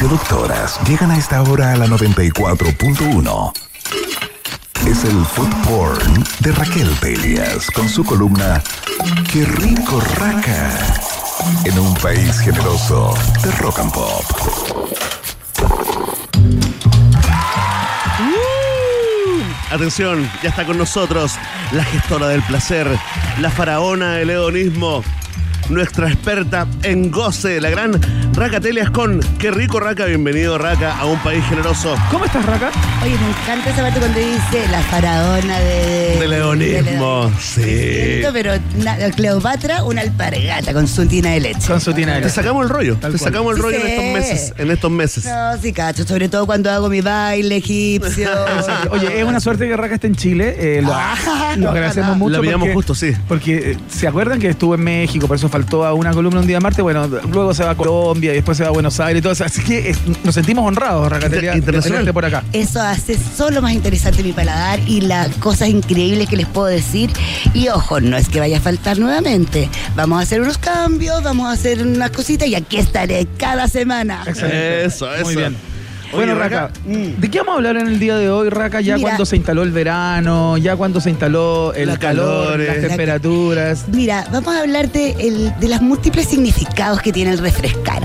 [0.00, 3.52] seductoras llegan a esta hora a la 94.1.
[4.86, 8.62] Es el food porn de Raquel Telias con su columna
[9.30, 10.70] Qué rico raca
[11.64, 14.24] en un país generoso de rock and pop.
[19.70, 21.32] Atención, ya está con nosotros
[21.72, 22.88] la gestora del placer,
[23.38, 25.04] la faraona del hedonismo,
[25.70, 27.98] nuestra experta en goce, la gran
[28.34, 31.94] Raca Telias con Qué rico Raca, bienvenido Raca a un país generoso.
[32.10, 32.70] ¿Cómo estás, Raca?
[33.02, 36.16] Oye, me encanta esa parte cuando dice la faraona de...
[36.20, 37.62] Del hedonismo, sí.
[37.62, 41.66] Siento, pero na- Cleopatra, una alpargata con su tina de leche.
[41.66, 42.34] Con su tina de Te leche.
[42.34, 43.32] sacamos el rollo, Tal te cual.
[43.32, 45.24] sacamos el rollo en estos meses, en estos meses.
[45.24, 48.28] No, sí, cacho, sobre todo cuando hago mi baile egipcio.
[48.90, 50.54] Oye, es una suerte que Raca esté en Chile.
[50.58, 52.18] eh, lo, Ah, lo agradecemos ojalá.
[52.18, 52.40] mucho.
[52.40, 53.12] Pillamos porque- justo, sí.
[53.28, 56.46] Porque eh, se acuerdan que estuvo en México, por eso faltó a una columna un
[56.46, 56.82] día martes.
[56.82, 59.32] Bueno, luego se va a Colombia y después se va a Buenos Aires y todo
[59.32, 59.44] eso.
[59.44, 59.94] Así que
[60.24, 62.12] nos sentimos honrados, Racatelia, de Internacional.
[62.12, 62.42] por acá.
[62.52, 67.10] Eso hace solo más interesante mi paladar y las cosas increíbles que les puedo decir.
[67.52, 69.68] Y ojo, no es que vaya a faltar nuevamente.
[69.94, 74.22] Vamos a hacer unos cambios, vamos a hacer unas cositas y aquí estaré cada semana.
[74.26, 74.84] Excelente.
[74.86, 75.24] Eso, eso.
[75.24, 75.69] Muy bien.
[76.12, 78.80] Oye, Bueno, Raca, Raca, ¿de qué vamos a hablar en el día de hoy, Raca?
[78.80, 79.08] Ya Mira.
[79.10, 82.66] cuando se instaló el verano, ya cuando se instaló el calor, calores.
[82.68, 83.84] las La- temperaturas.
[83.92, 88.00] Mira, vamos a hablar de, el- de los múltiples significados que tiene el refrescar.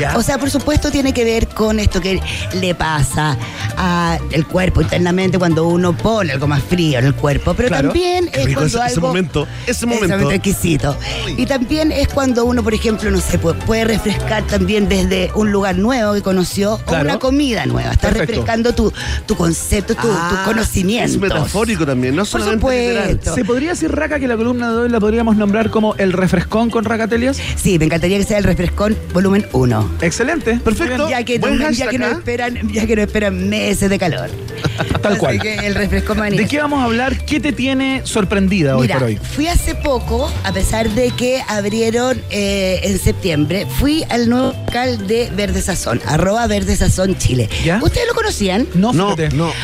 [0.00, 0.16] Ya.
[0.16, 2.20] O sea, por supuesto, tiene que ver con esto que
[2.54, 3.36] le pasa
[3.76, 7.54] al cuerpo internamente cuando uno pone algo más frío en el cuerpo.
[7.54, 7.88] Pero Claro.
[7.90, 9.06] también Qué es rico cuando ese, ese algo.
[9.08, 10.08] momento, ese momento.
[10.08, 10.96] momento exquisito.
[11.36, 15.52] Y también es cuando uno, por ejemplo, no sé, pu- puede refrescar también desde un
[15.52, 17.02] lugar nuevo que conoció Claro.
[17.02, 17.92] o una comida nueva.
[17.92, 18.32] Estás Perfecto.
[18.32, 18.92] refrescando tu,
[19.26, 21.12] tu concepto, tu, Ah, tus conocimientos.
[21.12, 23.08] Es metafórico también, no Por solamente literal.
[23.10, 23.34] supuesto.
[23.34, 26.70] ¿Se podría decir, Raca, que la columna de hoy la podríamos nombrar como el refrescón
[26.70, 27.38] con Racatelias?
[27.56, 29.90] Sí, me encantaría que sea el refrescón volumen 1.
[30.02, 30.54] Excelente.
[30.56, 31.08] Perfecto.
[31.10, 32.16] Ya que, no, ya que nos ¿ah?
[32.18, 34.30] esperan, ya que nos esperan meses de calor.
[35.02, 35.40] Tal Así cual.
[35.40, 36.40] que el refrescón va a venir.
[36.40, 37.16] ¿De qué vamos a hablar?
[37.24, 39.16] ¿Qué te tiene sorprendida hoy Mira, por hoy?
[39.16, 45.06] fui hace poco, a pesar de que abrieron eh, en septiembre, fui al nuevo local
[45.06, 47.48] de Verde Sazón, arroba Verde Sazón Chile.
[47.64, 47.80] ¿Ya?
[47.82, 48.66] ¿Ustedes lo conocían?
[48.74, 49.16] No, No.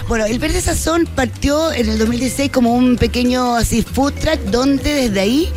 [0.08, 4.92] Bueno, el Verde Sazón partió en el 2016 como un pequeño así food truck donde
[4.94, 5.48] desde ahí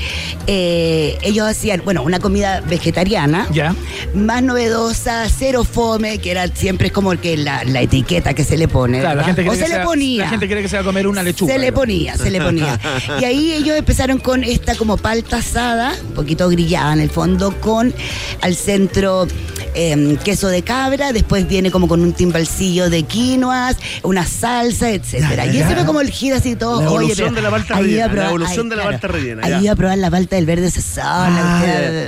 [0.47, 3.75] eh, ellos hacían, bueno, una comida vegetariana, Ya.
[4.13, 8.57] más novedosa, cero fome, que era siempre es como que la, la etiqueta que se
[8.57, 8.99] le pone.
[8.99, 10.23] Claro, la gente o se que le sea- ponía.
[10.23, 11.53] La gente cree que se va a comer una lechuga.
[11.53, 12.79] Se le ponía, se le ponía.
[13.19, 17.51] Y ahí ellos empezaron con esta como palta asada, un poquito grillada en el fondo,
[17.59, 17.93] con
[18.41, 19.27] al centro
[19.75, 25.45] em, queso de cabra, después viene como con un timbalcillo de quinoas, una salsa, etcétera.
[25.47, 26.79] Y ese fue como el giro así todo.
[26.81, 29.63] La evolución de la palta rellena, a la probar- evolución de la palta rellena, Ahí
[29.65, 31.03] iba a probar la palta del verde sazón.
[31.05, 31.63] Ah,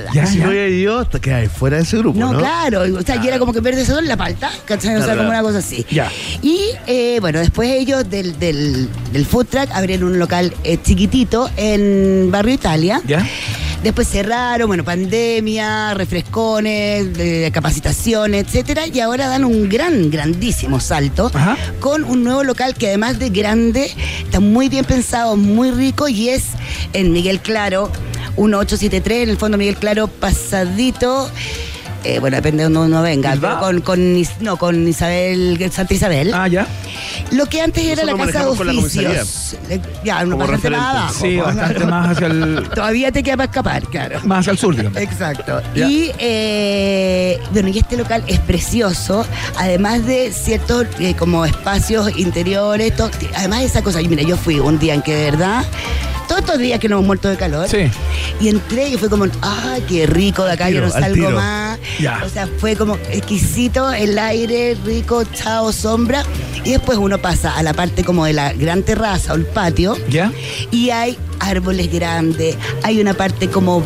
[0.05, 2.33] la- ya, Si no hubiera ido, te quedas fuera de ese grupo, ¿no?
[2.33, 4.95] no, claro, o sea, y era como que verde sazón la palta, ¿cachai?
[4.95, 5.29] O sea, Claro, como claro.
[5.29, 5.85] una cosa así.
[5.91, 6.09] Ya.
[6.41, 11.49] Y eh, bueno, después ellos del, del, del food truck abrieron un local eh, chiquitito
[11.57, 13.01] en Barrio Italia.
[13.07, 13.25] ¿Ya?
[13.83, 21.31] Después cerraron, bueno, pandemia, refrescones, eh, capacitaciones, etcétera, y ahora dan un gran, grandísimo salto
[21.33, 21.57] Ajá.
[21.79, 23.91] con un nuevo local que además de grande,
[24.23, 26.45] está muy bien pensado, muy rico y es
[26.93, 27.91] en Miguel Claro,
[28.37, 31.29] 1873, en el fondo Miguel Claro pasadito.
[32.15, 36.33] Eh, bueno, depende de donde uno venga, pero con, no, con Isabel, Santa Isabel.
[36.33, 36.65] Ah, ya.
[37.31, 39.55] Lo que antes era la casa de oficios.
[39.69, 41.13] Eh, ya, uno Como bastante más abajo.
[41.25, 44.19] Sí, bastante más hacia el, Todavía te queda para escapar, claro.
[44.23, 44.99] más hacia el sur, digamos.
[45.01, 45.61] Exacto.
[45.75, 45.87] Ya.
[45.87, 49.25] Y eh, bueno, y este local es precioso,
[49.57, 54.01] además de ciertos eh, como espacios interiores, to- además de esa cosa.
[54.01, 55.65] Y mira, yo fui un día en que de verdad,
[56.41, 57.89] todos estos días que nos hemos muerto de calor, Sí.
[58.39, 60.65] y entré y fue como, ¡ay, qué rico de acá!
[60.65, 61.31] Al yo no tiro, al salgo tiro.
[61.37, 61.79] más.
[61.99, 62.21] Ya.
[62.25, 66.23] O sea, fue como exquisito el aire, rico, chao, sombra.
[66.63, 69.95] Y después uno pasa a la parte como de la gran terraza o el patio.
[70.09, 70.31] ¿Ya?
[70.71, 73.83] Y hay árboles grandes, hay una parte como,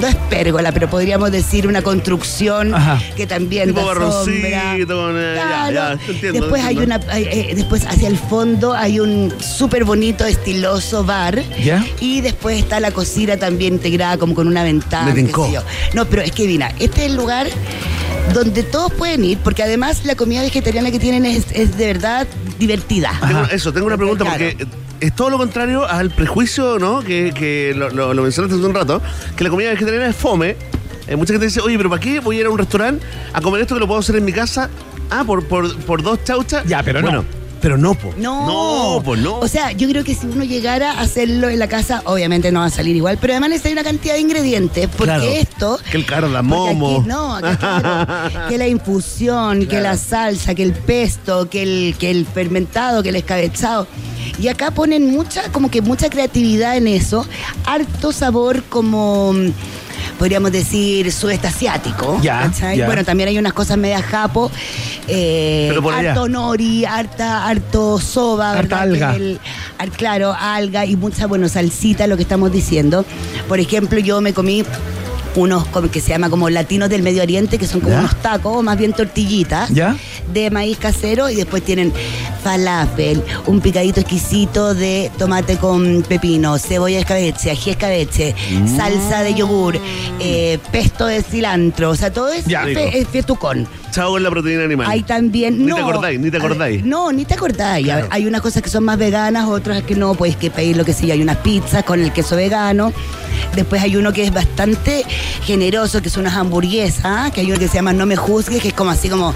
[0.00, 3.00] no es pérgola, pero podríamos decir una construcción Ajá.
[3.16, 4.76] que también Tipo da sombra.
[4.86, 5.74] con, eh, ya, Claro.
[5.74, 7.30] ya, te entiendo, después te hay una, entiendo.
[7.30, 11.42] eh, después hacia el fondo hay un súper bonito, estiloso bar.
[11.62, 11.84] ¿Ya?
[12.00, 15.06] Y después está la cocina también integrada como con una ventana.
[15.08, 15.46] Me qué tincó.
[15.46, 15.62] sé yo.
[15.94, 17.46] No, pero es que mira, este es el lugar
[18.32, 22.26] donde todos pueden ir, porque además la comida vegetariana que tienen es, es de verdad
[22.58, 23.12] divertida.
[23.26, 24.56] Tengo eso, tengo una pregunta porque
[25.00, 27.00] es todo lo contrario al prejuicio, ¿no?
[27.02, 29.00] Que, que lo, lo- lo mencionaste hace un rato,
[29.36, 30.56] que la comida vegetariana es fome.
[31.06, 33.40] Eh, mucha gente dice, oye, pero ¿para qué voy a ir a un restaurante a
[33.40, 34.70] comer esto que lo puedo hacer en mi casa?
[35.10, 36.64] Ah, por, por, por dos chauchas.
[36.66, 37.24] Ya, pero no.
[37.64, 38.12] Pero no, po.
[38.18, 38.46] No,
[38.98, 39.38] No, pues no.
[39.38, 42.60] O sea, yo creo que si uno llegara a hacerlo en la casa, obviamente no
[42.60, 45.24] va a salir igual, pero además necesita una cantidad de ingredientes, porque Claro.
[45.24, 45.78] esto...
[45.90, 46.98] Que el cardamomo.
[46.98, 47.38] aquí- no,
[48.50, 53.08] que la infusión, que la salsa, que el pesto, que el, que el fermentado, que
[53.08, 53.86] el escabechado.
[54.38, 57.26] Y acá ponen mucha, como que mucha creatividad en eso,
[57.64, 59.32] harto sabor como
[60.18, 62.18] podríamos decir sudeste asiático.
[62.22, 62.86] Ya, ya.
[62.86, 64.50] Bueno, también hay unas cosas media japo.
[65.08, 66.10] eh, Pero por allá.
[66.12, 68.80] harto nori, harta, harto soba, Harta ¿verdad?
[68.82, 69.10] alga.
[69.10, 69.40] Que es el-
[69.78, 73.04] al- claro, alga y mucha, bueno, salsita, lo que estamos diciendo.
[73.48, 74.64] Por ejemplo, yo me comí
[75.36, 78.00] unos que se llama como latinos del Medio Oriente, que son como ¿Ya?
[78.00, 79.96] unos tacos, o más bien tortillitas, ¿Ya?
[80.32, 81.92] de maíz casero, y después tienen
[82.42, 88.76] falafel, un picadito exquisito de tomate con pepino, cebolla escabeche, ají escabeche, Mm.
[88.76, 89.78] salsa de yogur,
[90.20, 93.66] eh, pesto de cilantro, o sea, todo es, fe- es fetucón.
[93.94, 94.86] Con la proteína animal.
[94.90, 95.58] Hay también.
[95.58, 96.84] Ni no, te acordáis, ni te ver, acordáis.
[96.84, 97.88] No, ni te acordáis.
[97.90, 100.76] A ver, Hay unas cosas que son más veganas, otras que no, pues que pedir
[100.76, 101.12] lo que yo.
[101.12, 102.92] Hay unas pizzas con el queso vegano.
[103.54, 105.04] Después hay uno que es bastante
[105.42, 108.68] generoso, que son unas hamburguesas, que hay uno que se llama No me juzgues, que
[108.68, 109.34] es como así como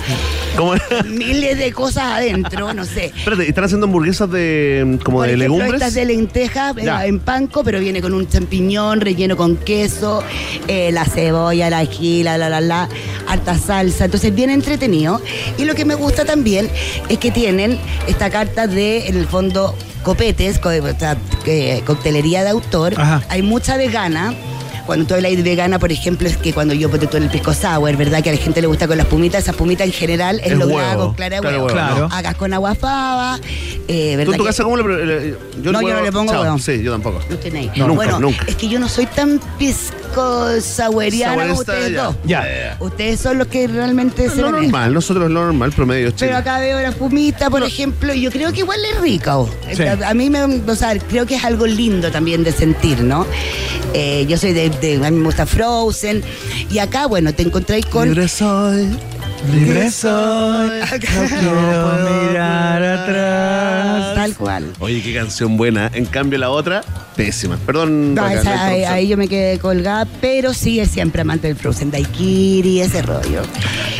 [0.56, 0.74] ¿Cómo?
[1.08, 3.06] miles de cosas adentro, no sé.
[3.16, 5.82] Espérate, ¿están haciendo hamburguesas de como Por de ejemplo, legumbres?
[5.82, 7.06] Estas de lentejas eh, Ya.
[7.06, 10.22] en panco, pero viene con un champiñón relleno con queso,
[10.66, 12.88] eh, la cebolla, la ají, la la la la,
[13.28, 14.06] harta salsa.
[14.06, 15.20] Entonces, bien entretenido.
[15.56, 16.68] Y lo que me gusta también
[17.08, 22.42] es que tienen esta carta de, en el fondo, copetes, co- o sea, que- coctelería
[22.44, 22.94] de autor.
[23.00, 23.22] Ajá.
[23.28, 24.34] Hay mucha vegana.
[24.86, 27.52] Cuando tú hablas de vegana, por ejemplo, es que cuando yo ponte en el pisco
[27.52, 28.22] sour, ¿verdad?
[28.22, 30.56] Que a la gente le gusta con las pumitas, esa pumita en general es, Es
[30.58, 31.66] lograda huevo, con clara de de huevo.
[31.66, 32.08] huevo, Claro.
[32.10, 33.38] Hagas con agua fava,
[33.86, 34.24] eh, ¿verdad?
[34.24, 35.04] ¿Tú en tu casa cómo le.?
[35.04, 35.30] le-
[35.62, 36.40] yo No, yo no le pongo chao.
[36.42, 36.58] huevo.
[36.58, 37.20] Sí, yo tampoco.
[37.28, 37.70] no tenéis.
[37.76, 38.46] No, nunca, bueno, nunca.
[38.48, 42.02] es que yo no soy tan pisco como Saboresta, ustedes ya.
[42.04, 42.16] dos.
[42.24, 42.76] Ya.
[42.80, 46.26] Ustedes son los que realmente Es se lo normal, nosotros lo normal, promedio chile.
[46.28, 49.38] Pero acá veo la fumita, por ejemplo, y yo creo que igual es rica.
[49.38, 49.48] o.
[49.74, 49.82] Sí.
[49.82, 53.26] A, a mí me, o sea, creo que es algo lindo también de sentir, ¿no?
[53.94, 56.22] Eh, yo soy de, de- a mí me gusta Frozen,
[56.70, 58.08] y acá, bueno, te encontráis con...
[58.08, 58.88] Libre soy.
[59.46, 60.86] Libre soy, no
[61.28, 64.14] quiero mirar atrás.
[64.14, 64.72] Tal cual.
[64.80, 65.90] Oye, qué canción buena.
[65.94, 66.82] En cambio, la otra,
[67.16, 67.56] pésima.
[67.64, 68.14] Perdón.
[68.14, 71.56] No, esa- la ahí, ahí yo me quedé colgada, pero sí es siempre amante del
[71.56, 73.42] Frozen Daikiri, ese rollo.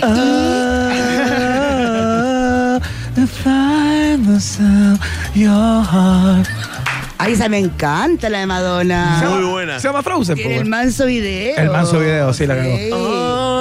[0.03, 0.91] Ah,
[4.41, 5.01] sound,
[5.35, 6.47] your heart.
[7.21, 9.21] Ay, esa me encanta, la de Madonna.
[9.29, 9.81] Muy buena.
[9.81, 10.37] Se llama Frozen.
[10.37, 11.57] Tiene po, el manso video.
[11.57, 12.77] El manso video, sí, la cagó.
[12.93, 13.58] Ah, uy,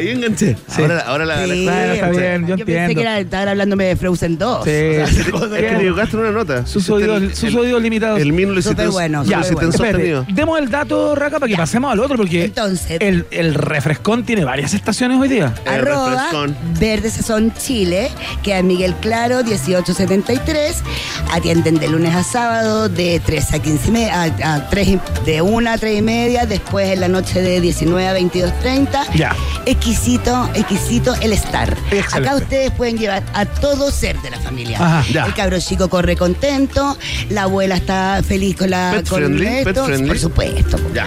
[0.00, 0.56] ahí enganché.
[0.68, 0.82] Sí.
[0.82, 1.44] Ahora, ahora la.
[1.44, 2.94] Sí, la- Claro, está bien, yo pensé entiendo.
[2.94, 4.64] que era, estaban hablándome de Frozen 2.
[4.64, 4.70] Sí.
[4.70, 6.66] Es que te equivocaste en una nota.
[6.66, 8.20] Sus oídos, limitados.
[8.20, 9.22] El min lo hiciste bueno.
[9.22, 12.98] Espérate, demos el dato, Raca, para que pasemos al otro, porque Entonces.
[13.00, 15.54] el, el refrescón tiene varias estaciones hoy día.
[15.64, 16.56] El Arroba refrescón.
[16.78, 18.10] Verde Sazón Chile,
[18.42, 20.82] que a Miguel Claro, 1873.
[21.32, 25.00] Atienden de lunes a sábado de 3 a 15 y media, a, a 3 y-
[25.26, 29.06] de 1 a 3 y media, después en la noche de 19 a 22.30.
[29.14, 29.34] Ya.
[29.90, 31.76] Exquisito, exquisito el estar.
[31.90, 32.28] Excelente.
[32.28, 34.78] Acá ustedes pueden llevar a todo ser de la familia.
[34.80, 35.26] Ajá.
[35.26, 36.96] El cabro chico corre contento,
[37.28, 40.06] la abuela está feliz con la Pet con friendly, esto, pet friendly.
[40.06, 40.78] por supuesto.
[40.94, 41.06] Ya.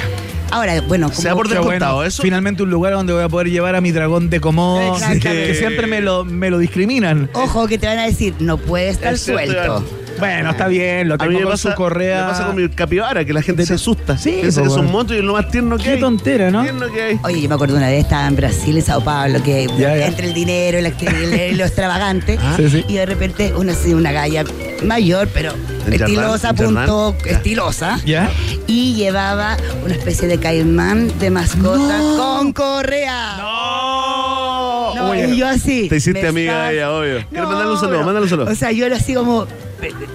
[0.52, 2.22] Ahora, bueno, como Se da por descontado bueno, eso.
[2.22, 5.48] Finalmente un lugar donde voy a poder llevar a mi dragón de Exactamente.
[5.48, 7.30] que siempre me lo, me lo discriminan.
[7.32, 10.03] Ojo que te van a decir, no puede estar Es cierto, suelto.
[10.20, 12.22] Bueno, está bien, lo A mí tengo me con pasa, su correa.
[12.26, 14.18] me pasa con mi capibara, que la gente De- se asusta.
[14.18, 14.92] Sí, Piensa po, que son bueno.
[15.00, 16.00] motos y es lo más tierno que Qué hay.
[16.00, 16.62] tontera, ¿no?
[16.62, 17.20] Tierno que hay.
[17.24, 20.08] Oye, yo me acuerdo una vez estaba en Brasil, en Sao Paulo, que Ya, ya.
[20.08, 22.86] entre el dinero y lo extravagante, Sí, sí.
[22.88, 24.44] y de repente una, así, una galla
[24.86, 25.54] mayor, pero
[25.88, 27.16] En estilosa, en punto.
[27.26, 27.32] Ya.
[27.32, 28.30] estilosa, ¿Ya?
[28.68, 33.38] y llevaba una especie de caimán de mascota con correa.
[33.38, 34.96] ¡No!
[34.96, 35.90] No, y yo así.
[35.90, 37.14] Te hiciste me amiga de ella, obvio.
[37.30, 37.94] ¿Quieres No, mandarle un saludo?
[37.96, 38.52] pero- Mándale un saludo.
[38.52, 39.48] O sea, yo era así como,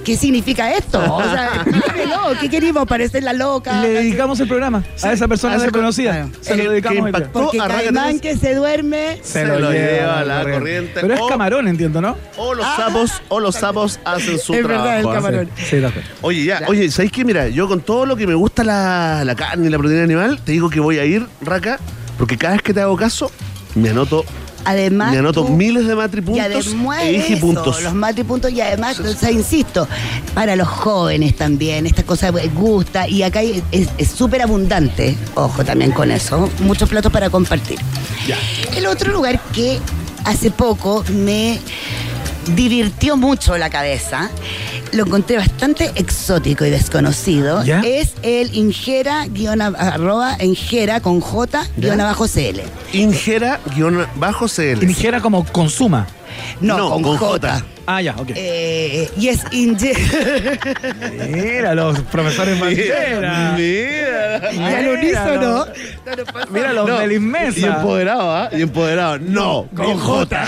[0.08, 0.98] ¿qué significa esto?
[1.16, 2.86] O sea, explíquemelo, ¿qué queríamos?
[2.86, 3.82] ¿Parecer la loca?
[3.82, 6.28] Le dedicamos el programa a esa persona a desconocida.
[6.40, 7.40] Se Que- lo dedicamos que impactó.
[7.44, 9.18] Porque Caimán que se duerme...
[9.22, 11.00] Se lo lleva la corriente.
[11.02, 12.16] Pero es o- camarón, entiendo, ¿no?
[12.38, 14.84] O los sapos, o los sapos hacen su Es trabajo.
[14.84, 15.12] verdad, el ¿ah?
[15.12, 15.50] camarón.
[15.56, 15.76] Sí.
[16.22, 17.24] Oye, ya, oye, ¿sabéis qué?
[17.26, 20.40] Mira, yo con todo lo que me gusta la, la carne y la proteína animal,
[20.42, 21.78] te digo que voy a ir, Raca,
[22.16, 23.30] porque cada vez que te hago caso,
[23.74, 24.24] me anoto,
[24.68, 27.76] Además, me anoto tú- miles de y matripuntos además e igipuntos.
[27.78, 29.88] eso, los matripuntos y además, o sea, insisto,
[30.34, 36.10] para los jóvenes también, esta cosa gusta y acá es súper abundante, ojo también con
[36.10, 37.78] eso, muchos platos para compartir.
[38.76, 39.78] El otro lugar que
[40.24, 41.58] hace poco me
[42.54, 44.30] divirtió mucho la cabeza,
[44.92, 47.80] lo encontré bastante exótico y desconocido, ¿Ya?
[47.80, 52.62] es el Ingera, guion, arroba, Ingera con J, guion abajo CL.
[52.92, 54.82] Ingera-CL.
[54.82, 56.06] Ingera como consuma.
[56.60, 57.28] No, No, con, con J.
[57.28, 57.64] J.
[57.86, 58.30] Ah, ya, ok.
[58.34, 59.98] Eh, y es Ingera.
[61.28, 63.54] Mira los profesores Bandera.
[63.56, 64.52] Mira.
[64.52, 65.66] Y al unísono.
[66.50, 67.56] Mira los No.
[67.56, 68.50] Y empoderado, ¿ah?
[68.52, 69.18] Y empoderado.
[69.20, 70.46] No, con J.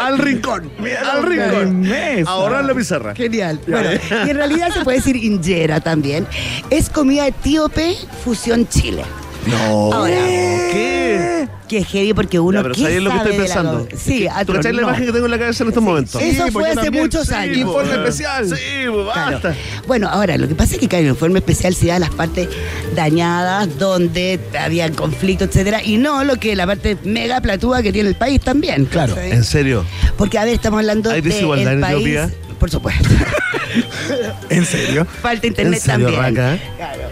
[0.00, 0.70] Al rincón.
[0.78, 2.28] al los de la rincón.
[2.28, 3.14] Ahorrar la pizarra.
[3.14, 3.60] Genial.
[3.66, 6.26] Bueno, y en realidad se puede decir Ingera también.
[6.70, 9.04] Es comida etíope fusión Chile.
[9.46, 9.92] No.
[9.92, 11.48] Ahora, ¿Qué?
[11.68, 13.88] que es heavy porque uno Ya, pero ¿qué ¿sabes lo que estoy la pensando?
[13.96, 14.88] Sí, a ¿Tú cachai la no.
[14.88, 16.20] imagen que tengo en la cabeza en estos momentos?
[16.22, 17.56] Eso fue hace muchos sí, años.
[17.56, 18.48] Informe especial.
[18.48, 19.04] Sí, Claro.
[19.04, 19.54] basta.
[19.86, 22.48] Bueno, ahora lo que pasa es que claro, el informe especial se da las partes
[22.94, 28.10] dañadas, donde había conflicto, etcétera, y no lo que la parte mega platúa que tiene
[28.10, 28.84] el país también.
[28.86, 29.16] Claro.
[29.18, 29.84] ¿En serio?
[30.18, 32.30] Porque a ver, estamos hablando ¿Hay de desigualdad el en país, Etiopía?
[32.58, 33.08] por supuesto.
[34.50, 35.06] ¿En serio?
[35.22, 36.36] Falta internet ¿En serio, también.
[36.36, 36.58] Raca?
[36.76, 37.02] Claro.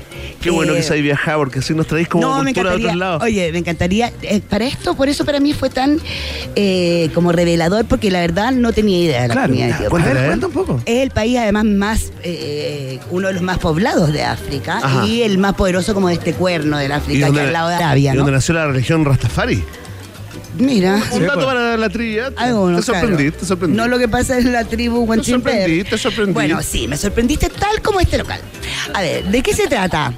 [0.42, 3.22] Qué bueno que sabéis viajar, porque así nos traéis como no, cultura de otros lados.
[3.22, 4.12] Oye, me encantaría.
[4.22, 5.98] eh, para esto, por eso para mí fue tan
[6.56, 9.48] eh, como revelador, porque la verdad no tenía idea de la Claro.
[9.54, 9.78] comida
[10.26, 10.80] cuenta un poco.
[10.84, 15.06] Es el país además más, eh, uno de los más poblados de África Ajá.
[15.06, 17.74] y el más poderoso como de este cuerno del ¿Y África, que al lado de
[17.76, 18.22] Arabia, y ¿no?
[18.22, 19.62] dónde nació la religión Rastafari?
[20.58, 21.02] Mira.
[21.12, 21.46] Un dato pues.
[21.46, 22.32] para la trivia.
[22.36, 23.38] Algunos, te sorprendí, claro.
[23.38, 23.76] te sorprendí.
[23.76, 26.32] No lo que pasa en la tribu Te sorprendí, te sorprendí.
[26.32, 28.40] Bueno, sí, me sorprendiste tal como este local.
[28.94, 30.12] A ver, ¿de qué se trata?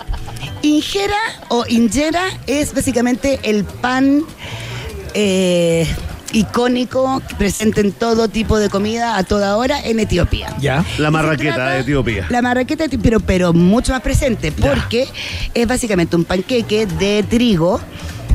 [0.62, 1.18] Ingera
[1.48, 4.22] o ingera es básicamente el pan
[5.12, 5.86] eh,
[6.32, 10.54] icónico presente en todo tipo de comida a toda hora en Etiopía.
[10.60, 10.84] Ya.
[10.98, 12.26] La marraqueta de Etiopía.
[12.28, 15.06] La marraqueta, pero, pero mucho más presente, porque
[15.54, 17.80] es básicamente un panqueque de trigo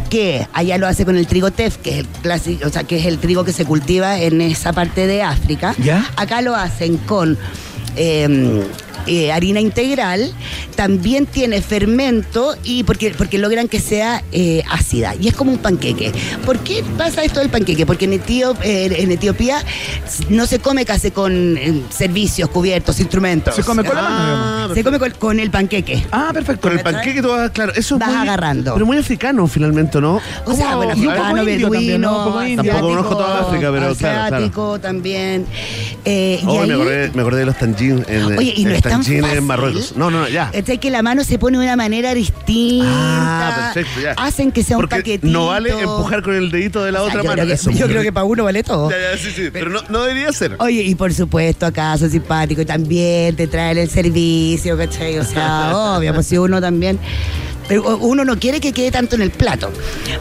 [0.09, 2.97] que allá lo hace con el trigo tef, que es el clásico, o sea, que
[2.97, 5.75] es el trigo que se cultiva en esa parte de África.
[5.77, 6.05] ¿Ya?
[6.15, 7.37] Acá lo hacen con
[7.95, 8.63] eh,
[9.09, 10.31] eh, harina integral,
[10.75, 15.57] también tiene fermento y porque, porque logran que sea eh, ácida y es como un
[15.57, 16.11] panqueque.
[16.45, 17.85] ¿Por qué pasa esto del panqueque?
[17.85, 19.63] Porque en, Etiop- eh, en Etiopía
[20.29, 23.55] no se come casi con eh, servicios, cubiertos, instrumentos.
[23.55, 24.71] Se come con la mano, digamos.
[24.71, 26.05] Ah, Se come con, con el panqueque.
[26.11, 26.69] Ah, perfecto.
[26.69, 28.73] Con el panqueque tú vas, claro, eso es Vas muy, agarrando.
[28.73, 30.21] Pero muy africano finalmente, ¿no?
[30.45, 32.39] O sea, bueno, y africano, beduino.
[32.55, 34.35] Tampoco conozco toda África, pero claro, claro.
[34.35, 35.45] asiático también.
[36.05, 38.71] Eh, y Oh, ahí- me, acordé, me acordé de los tangines en, Oye, y no
[38.71, 39.37] es tan fácil.
[39.37, 39.93] en Marruecos.
[39.95, 40.51] No, no, no, ya.
[40.51, 40.77] ¿Cachai?
[40.79, 42.85] Que la mano se pone de una manera distinta.
[42.87, 44.13] Ah, perfecto, ya.
[44.17, 45.27] Hacen que sea un Porque paquetito.
[45.31, 47.35] no vale empujar con el dedito de la O sea, otra yo mano.
[47.41, 48.89] Creo que, Eso, yo creo que para uno vale todo.
[48.89, 49.49] Ya, ya, sí, sí.
[49.51, 50.55] Pero no, no debería ser.
[50.59, 55.17] Oye, y por supuesto, acá son simpáticos y también te traen el servicio, ¿cachai?
[55.19, 56.99] O sea, obvio, pues si uno también.
[57.69, 59.71] Pero uno no quiere que quede tanto en el plato.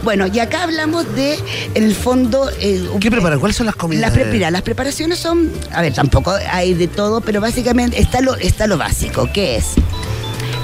[0.03, 1.37] Bueno, y acá hablamos de,
[1.73, 2.49] en el fondo.
[2.61, 3.39] eh, ¿Qué preparan?
[3.39, 4.01] ¿Cuáles son las comidas?
[4.01, 8.21] Las, pre- mira, las preparaciones son, a ver, tampoco hay de todo, pero básicamente está
[8.21, 9.65] lo, está lo básico, que es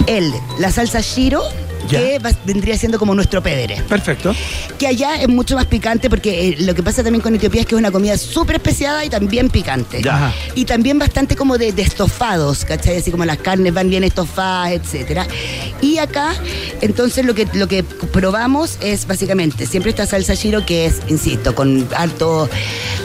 [0.07, 1.41] el, la salsa shiro,
[1.89, 1.99] Ya.
[1.99, 3.81] que va- vendría siendo como nuestro pedere.
[3.87, 4.35] Perfecto.
[4.77, 7.67] Que allá es mucho más picante porque eh, lo que pasa también con Etiopía es
[7.67, 10.01] que es una comida súper especiada y también picante.
[10.01, 10.33] Ya.
[10.55, 12.97] Y también bastante como de, de estofados, ¿cachai?
[12.97, 15.27] Así como las carnes van bien estofadas, etcétera.
[15.81, 16.33] Y acá,
[16.81, 21.53] entonces lo que, lo que probamos es básicamente siempre esta salsa shiro que es, insisto,
[21.55, 22.49] con harto,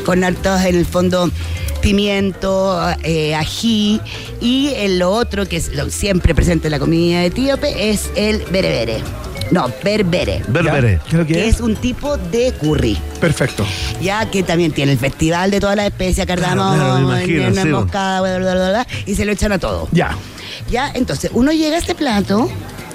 [0.05, 1.31] con hartos en el fondo
[1.81, 4.01] pimiento, eh, ají
[4.41, 8.43] y el lo otro que es lo siempre presente en la comida etíope es el
[8.51, 8.99] berebere.
[9.51, 10.43] No, berbere.
[10.47, 11.01] Berbere.
[11.09, 11.55] ¿Qué es lo que Que es?
[11.57, 13.67] es un tipo de curry Perfecto.
[14.01, 17.51] ya que también tiene el festival de todas las especies, cardamomo, Claro, claro, me imagino,
[17.51, 19.89] nuez sí, moscada, bla, bla, bla, bla, y se lo echan a todo.
[19.91, 20.17] Ya.
[20.71, 22.49] Ya, entonces, uno llega a este plato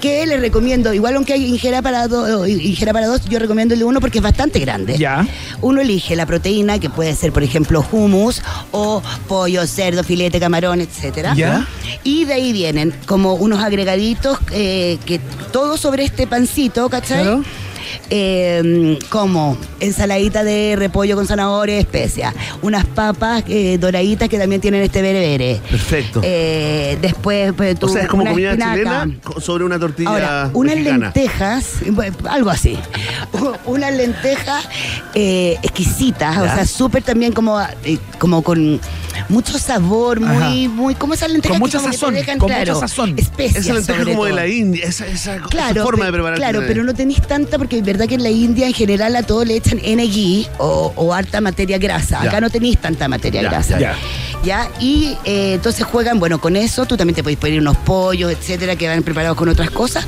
[0.06, 3.80] que le recomiendo, igual aunque hay ingera para, do- ingera para dos, yo recomiendo el
[3.80, 4.96] de uno porque es bastante grande.
[4.98, 5.26] Ya.
[5.60, 8.40] Uno elige la proteína, que puede ser, por ejemplo, hummus
[8.70, 11.34] o pollo, cerdo, filete, camarón, etcétera.
[11.34, 11.66] Ya.
[12.04, 15.18] Y de ahí vienen como unos agregaditos, eh, que
[15.52, 17.22] todo sobre este pancito, ¿cachai?
[17.22, 17.44] Claro.
[18.10, 24.60] Eh, como ensaladita de repollo con zanahoria y especia, unas papas eh, doraditas que también
[24.60, 25.60] tienen este berebere.
[25.70, 26.20] Perfecto.
[26.22, 28.74] Eh, después, pues, tú, o sea, es como una comida espinaca.
[28.76, 31.06] chilena sobre una tortilla Ahora, unas mexicana.
[31.14, 31.66] lentejas,
[32.28, 32.76] algo así,
[33.66, 34.68] unas lentejas
[35.14, 37.58] eh, exquisitas, o sea, súper también como,
[38.18, 38.80] como con
[39.28, 40.50] mucho sabor, muy, Ajá.
[40.74, 43.14] muy, como esas lentejas Con mucha que te sazón, dejan, con claro, mucha sazón.
[43.16, 46.38] especias Esa lenteja como de la India, esa, esa, esa Claro, forma de preparar.
[46.38, 49.22] Claro, pero no tenéis tanta porque es verdad que en la India en general a
[49.22, 52.22] todo le echan NG o, o harta materia grasa.
[52.22, 52.28] Ya.
[52.30, 53.78] Acá no tenéis tanta materia Ya, grasa.
[53.78, 53.94] ya.
[54.44, 54.70] ¿Ya?
[54.80, 58.76] Y eh, entonces juegan, bueno, con eso tú también te puedes pedir unos pollos, etcétera,
[58.76, 60.06] que van preparados con otras cosas.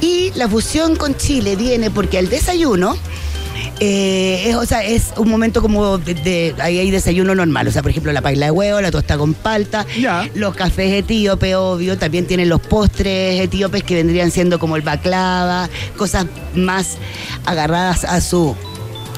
[0.00, 2.96] Y la fusión con Chile viene porque al desayuno.
[3.80, 7.70] Eh, es, o sea, es un momento como de, de- ahí hay desayuno normal, o
[7.70, 9.86] sea, por ejemplo, la paila de huevo, la tosta con palta,
[10.34, 15.68] los cafés etíopes, obvio, también tienen los postres etíopes que vendrían siendo como el baklava,
[15.96, 16.96] cosas más
[17.46, 18.56] agarradas a su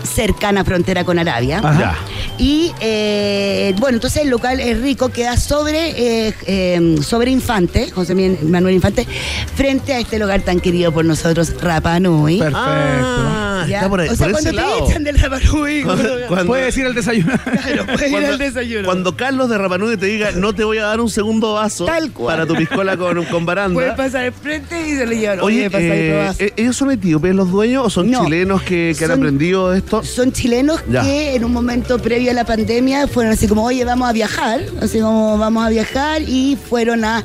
[0.02, 1.60] cercana frontera con Arabia.
[1.62, 1.96] Ajá.
[2.38, 8.14] Y eh, bueno, entonces el local es rico, queda sobre, eh, eh, sobre Infante, José
[8.42, 9.06] Manuel Infante,
[9.54, 12.38] frente a este lugar tan querido por nosotros, Rapa Nui.
[12.38, 12.58] Perfecto.
[12.62, 14.08] Ah, está por ahí.
[14.08, 14.88] o sea, por cuando ese te lado.
[14.88, 17.32] echan del Rapa Nui, Cuando- Puedes ir al desayuno.
[17.44, 18.84] claro, puedes ir al desayuno.
[18.86, 22.10] cuando Carlos de Rapanui te diga, no te voy a dar un segundo vaso Tal
[22.12, 22.34] cual.
[22.36, 23.74] para tu piscola con, con baranda.
[23.74, 25.40] Puedes pasar al frente y se lo llevan.
[25.40, 26.32] Oye, pasa ahí, eh.
[26.38, 28.24] ¿eh, ¿ellos son etíopes los dueños o son No.
[28.24, 29.89] chilenos que, que han aprendido esto?
[30.02, 31.02] Son chilenos Ya.
[31.02, 34.62] que en un momento previo a la pandemia fueron así como, oye, vamos a viajar,
[34.80, 37.24] así como vamos a viajar y fueron a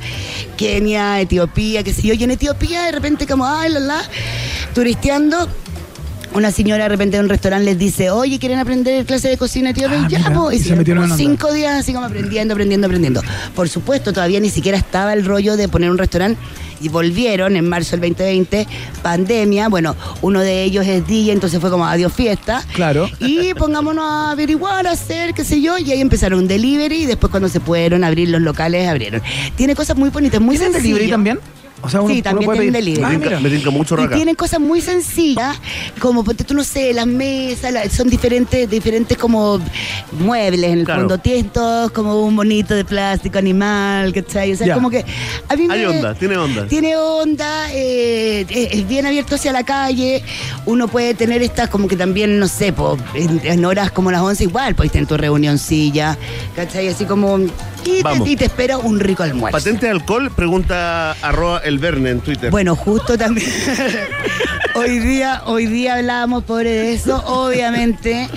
[0.57, 4.01] Kenia, Etiopía, qué sé yo, y en Etiopía de repente como, ay, la, la,
[4.73, 5.47] turisteando.
[6.35, 9.69] Una señora de repente en un restaurante les dice, oye, ¿quieren aprender clase de cocina
[9.69, 9.95] etíope?
[9.95, 10.51] Ah, ya, mira, po.
[10.51, 11.15] y Y se metieron onda.
[11.15, 13.21] cinco días así como aprendiendo, aprendiendo, aprendiendo.
[13.55, 16.37] Por supuesto, todavía ni siquiera estaba el rollo de poner un restaurante
[16.81, 18.67] y volvieron en marzo del 2020,
[19.01, 19.69] pandemia.
[19.69, 22.61] Bueno, uno de ellos es DJ, entonces fue como adiós fiesta.
[22.73, 23.09] Claro.
[23.19, 27.05] Y pongámonos a averiguar, a hacer, qué sé yo, y ahí empezaron un delivery y
[27.05, 29.21] después cuando se pudieron abrir los locales, abrieron.
[29.55, 31.39] Tiene cosas muy bonitas, muy ¿Tienen delivery también?
[31.85, 33.15] O sea, uno, Sí, uno también puede tienen pedir- delivery.
[33.15, 34.15] Ah, me, tinca, me mucho Y raca.
[34.15, 35.57] tienen cosas muy sencillas,
[35.99, 39.59] como ponte tú no sé, las mesas, la- son diferentes, diferentes como
[40.19, 41.01] muebles en el Claro.
[41.01, 41.17] fondo.
[41.17, 44.53] Tienes todos como un bonito de plástico animal, ¿cachai?
[44.53, 44.73] O sea, Ya.
[44.73, 45.05] como que
[45.47, 46.67] a mí me- Hay onda, tiene onda.
[46.67, 50.23] Tiene onda, eh, es, es bien abierto hacia la calle.
[50.65, 54.21] Uno puede tener estas como que también, no sé, po, en, en horas como las
[54.21, 56.17] 11 igual, puedes tener tu reunioncilla,
[56.55, 56.87] ¿cachai?
[56.87, 57.39] Así como...
[57.87, 59.55] Y te, y te espera un rico almuerzo.
[59.55, 62.51] Patente de alcohol, pregunta arroba el Verne en Twitter.
[62.51, 63.49] Bueno, justo también.
[64.75, 68.29] hoy día, hoy día hablábamos pobre de eso, obviamente,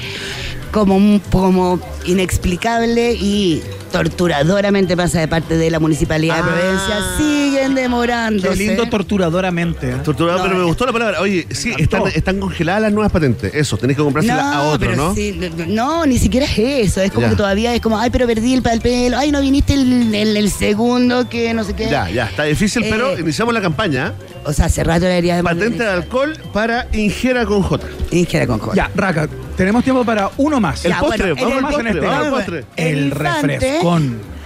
[0.72, 6.44] como un como inexplicable y torturadoramente pasa de parte de la municipalidad de Ah.
[6.44, 6.96] Providencia.
[7.18, 8.48] Siguen demorándose.
[8.50, 9.90] Qué lindo torturadoramente.
[9.90, 9.96] ¿eh?
[10.04, 10.66] Torturado, No, pero me eh.
[10.66, 11.20] gustó la palabra.
[11.20, 11.82] Oye, sí, encantó.
[12.08, 13.54] están, están congeladas las nuevas patentes.
[13.54, 15.14] Eso, tenés que comprárselas a otro, pero ¿no?
[15.14, 17.00] sí, no, no, ni siquiera es eso.
[17.02, 17.30] Es como Ya.
[17.30, 20.50] que todavía es como, ay, pero perdí el papel, ay, no viniste el, el- el
[20.50, 21.88] segundo, que no sé qué.
[21.90, 24.14] Ya, ya, está difícil, pero Eh, iniciamos la campaña.
[24.44, 27.86] O sea, hace rato debería de Patente de alcohol para Ingera con J.
[28.12, 28.74] Ingera con cola.
[28.74, 30.84] Ya, Raka, tenemos tiempo para uno más.
[30.84, 32.64] El postre, bueno, vamos en al el- postre, en este vamos al postre.
[32.76, 33.46] El El infante.
[33.58, 34.37] refrescón.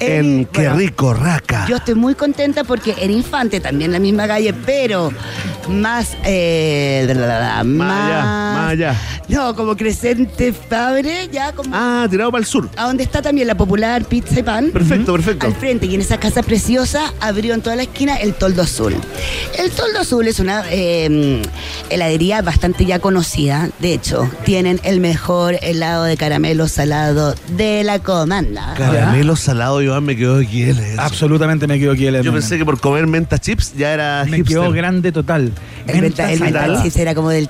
[0.00, 1.66] En Qué bueno, rico, raca.
[1.68, 5.12] Yo estoy muy contenta porque en Infante, también la misma calle, pero
[5.68, 6.16] más.
[6.24, 8.96] Eh, bla, bla, bla, Más allá, más allá.
[9.28, 11.70] No, como Crescente Fabre, ya como.
[11.72, 12.68] Ah, tirado para el sur.
[12.76, 14.70] A donde está también la popular pizza y pan.
[14.72, 15.46] Perfecto, perfecto.
[15.46, 18.96] Al frente y en esa casa preciosa abrió en toda la esquina el Toldo Azul.
[19.58, 21.42] El Toldo Azul es una eh,
[21.90, 23.70] heladería bastante ya conocida.
[23.78, 28.74] De hecho, tienen el mejor helado de caramelo salado de la comanda.
[28.76, 31.00] Caramelo salado, Iván, me quedó eso.
[31.00, 34.38] Absolutamente me quedo aquí el Yo pensé que por comer menta chips ya era Me
[34.38, 34.56] hipster.
[34.58, 35.52] quedó grande total.
[35.86, 36.66] El, Menta menta, el salada.
[36.66, 37.48] mental chips era como del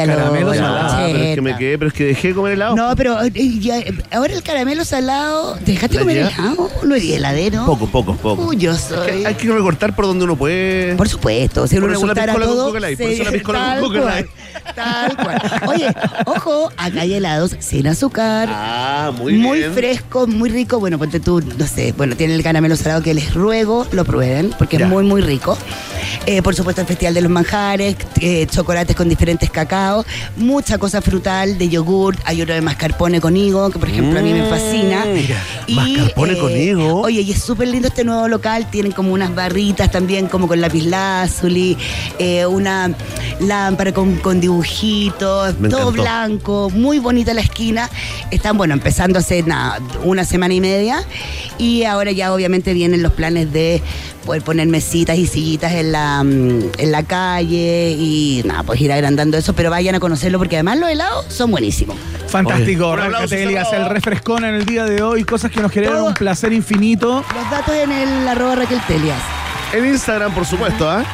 [0.00, 0.88] a los Caramelo salado.
[0.90, 1.58] Ah, pero es que me 80.
[1.58, 2.76] quedé, pero es que dejé de comer helado.
[2.76, 6.70] No, pero eh, ya, eh, ahora el caramelo salado, ¿dejaste ¿La comer helado?
[6.84, 7.66] ¿No eres heladero?
[7.66, 8.42] Poco, poco, poco.
[8.46, 9.24] Uy, yo Es que soy.
[9.24, 10.94] hay que recortar por donde uno puede.
[10.96, 12.66] Por supuesto, si Por uno le eso la gustara piscola con todo.
[12.68, 14.26] Coca Light, por eso la piscola con tal Coca cual, Light.
[14.74, 15.40] Tal cual.
[15.68, 15.88] Oye,
[16.26, 18.48] ojo, acá hay helados sin azúcar.
[18.50, 19.72] Ah, muy, Muy, bien.
[19.72, 20.80] fresco, muy rico.
[20.80, 24.52] Bueno, ponte tú, no sé, bueno, tiene el caramelo salado que les ruego lo prueben,
[24.58, 24.84] porque Ya.
[24.86, 25.56] es muy, muy rico.
[26.26, 31.02] Eh, por supuesto, el Festival de los Manjares, eh, chocolates con diferentes cacaos, mucha cosa
[31.02, 34.44] frutal, de yogur, hay otro de mascarpone con higo, que por ejemplo a mí me
[34.48, 35.04] fascina.
[35.04, 37.00] Mm, Mira, mascarpone con higo.
[37.02, 40.60] Oye, y es súper lindo este nuevo local, tienen como unas barritas también, como con
[40.60, 41.76] lapislázuli,
[42.18, 42.90] eh, una
[43.40, 46.02] lámpara con, con dibujitos, Me todo encantó.
[46.02, 47.88] blanco, muy bonita la esquina.
[48.30, 51.04] Están, bueno, empezando hace nada, una semana y media.
[51.58, 53.82] Y ahora ya obviamente vienen los planes de
[54.24, 58.90] poder poner mesitas y sillitas en la, mm, en la calle y nada, pues ir
[58.90, 61.94] agrandando eso, pero vayan a conocerlo porque además los helados son buenísimos.
[62.28, 65.96] Fantástico, Oye, un aplauso, el refrescón en el día de hoy, cosas que nos generan
[65.98, 66.06] Todo.
[66.06, 67.22] un placer infinito.
[67.34, 69.20] Los datos en el arroba Raquel Telias.
[69.74, 71.04] En Instagram, por supuesto, ¿ah?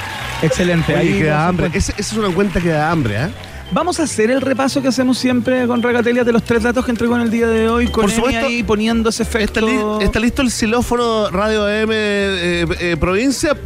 [0.43, 0.93] Excelente.
[0.95, 1.71] Oye, ahí que da hambre.
[1.75, 3.31] Esa es una cuenta que da hambre, ¿ah?
[3.73, 6.91] Vamos a hacer el repaso que hacemos siempre con Ragatelia de los tres datos que
[6.91, 8.47] entregó en el día de hoy, con Por supuesto.
[8.47, 9.61] ahí poniendo ese efecto.
[9.61, 13.57] ¿Está, li- está listo el xilófono Radio M eh, eh, provincia?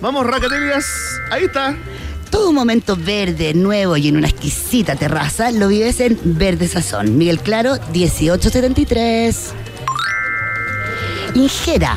[0.00, 0.86] Vamos, Racatelias.
[1.30, 1.76] Ahí está.
[2.30, 7.18] Todo un momento verde, nuevo y en una exquisita terraza lo vives en Verde Sazón.
[7.18, 9.52] Miguel Claro, 1873.
[11.34, 11.96] Ingera,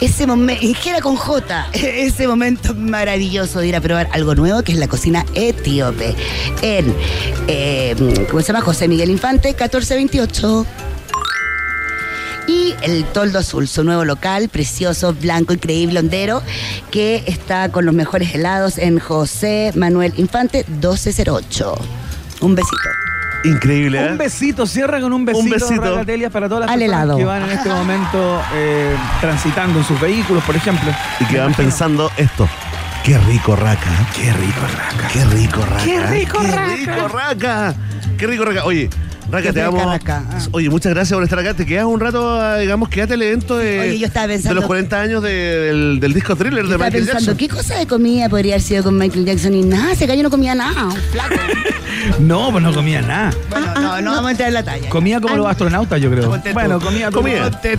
[0.00, 4.72] ese momento, Ingera con J, ese momento maravilloso de ir a probar algo nuevo que
[4.72, 6.14] es la cocina etíope.
[6.62, 6.94] En,
[7.48, 8.60] eh, ¿cómo se llama?
[8.60, 10.66] José Miguel Infante, 1428.
[12.48, 16.42] Y el Toldo Azul, su nuevo local, precioso, blanco, increíble, hondero,
[16.90, 21.74] que está con los mejores helados en José Manuel Infante, 1208.
[22.40, 23.11] Un besito.
[23.44, 24.10] Increíble, ¿eh?
[24.12, 26.30] Un besito, cierra con un besito, Un besito.
[26.30, 27.16] Para todas las Al personas helado.
[27.18, 30.90] que van en este momento eh, transitando en sus vehículos, por ejemplo.
[31.20, 32.48] Y que van pensando esto.
[33.04, 33.90] Qué rico, Raca.
[34.14, 35.08] Qué rico, Raca.
[35.12, 35.84] Qué rico, Raca.
[35.84, 36.66] Qué rico, Qué Raca.
[36.74, 37.74] rico, Raca.
[38.16, 38.64] Qué rico, Raca.
[38.64, 38.88] Oye,
[39.32, 39.62] Raca, te.
[39.70, 40.22] Raca.
[40.30, 40.38] Ah.
[40.52, 41.54] Oye, muchas gracias por estar acá.
[41.54, 44.54] Te quedas un rato, ah, digamos, quédate al evento de, Oye, yo estaba pensando- de
[44.56, 47.36] los 40 años de- del, del disco thriller de Estaba Michael pensando, Jackson.
[47.36, 49.54] ¿qué cosa de comida podría haber sido con Michael Jackson?
[49.54, 50.84] Y nada, ese gallo no comía nada.
[50.86, 51.34] un flaco.
[52.18, 53.30] No, pues no comía nada.
[53.48, 54.88] Bueno, no, no vamos a entrar en la talla.
[54.88, 56.36] Comía como los astronautas, yo creo.
[56.52, 57.28] Bueno, comía como-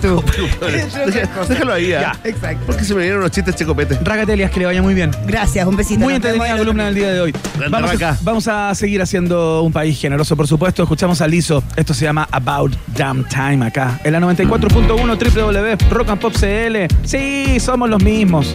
[0.01, 0.23] tú.
[1.11, 2.01] Deja- Déjalo ahí, ¿ah?
[2.23, 2.29] Ya.
[2.29, 2.63] Exacto.
[2.65, 3.99] Porque se me vinieron unos chistes checopete.
[4.01, 5.11] Ragatelia, que le vaya muy bien.
[5.27, 5.99] Gracias, un besito.
[5.99, 7.33] Muy entretenida en columna del día de hoy.
[7.69, 8.17] Vamos a, Raca.
[8.21, 10.83] vamos a seguir haciendo un país generoso, por supuesto.
[10.83, 13.99] Escuchamos a Esto se llama About Damn Time acá.
[14.05, 16.87] En la 94.1 www Rock and Pop CL.
[17.03, 18.53] Sí, somos los mismos.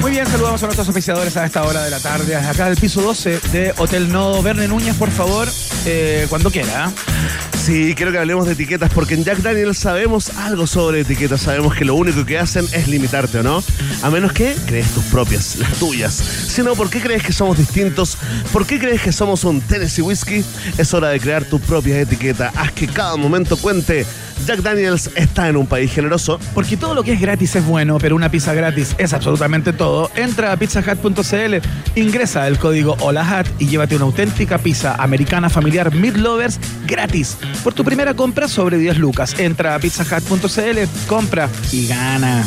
[0.00, 2.34] Muy bien, saludamos a nuestros oficiadores a esta hora de la tarde.
[2.34, 4.42] Acá del piso 12 de Hotel Nodo.
[4.42, 5.46] Verne Núñez, por favor,
[5.84, 6.90] eh, cuando quiera.
[7.66, 11.40] Sí, quiero que hablemos de etiquetas porque en Jack Daniels sabemos algo sobre etiquetas.
[11.40, 13.60] Sabemos que lo único que hacen es limitarte, ¿o no?
[14.02, 16.14] A menos que crees tus propias, las tuyas.
[16.14, 18.18] Si no, ¿por qué crees que somos distintos?
[18.52, 20.44] ¿Por qué crees que somos un Tennessee Whiskey?
[20.78, 22.52] Es hora de crear tu propia etiqueta.
[22.54, 24.06] Haz que cada momento cuente.
[24.44, 26.38] Jack Daniels está en un país generoso.
[26.54, 30.10] Porque todo lo que es gratis es bueno, pero una pizza gratis es absolutamente todo.
[30.14, 31.56] Entra a pizzahut.cl,
[31.96, 37.36] ingresa el código HOLAHAT y llévate una auténtica pizza americana familiar Meat Lovers gratis.
[37.62, 39.38] Por tu primera compra sobre 10 lucas.
[39.38, 42.46] Entra a pizzahut.cl, compra y gana.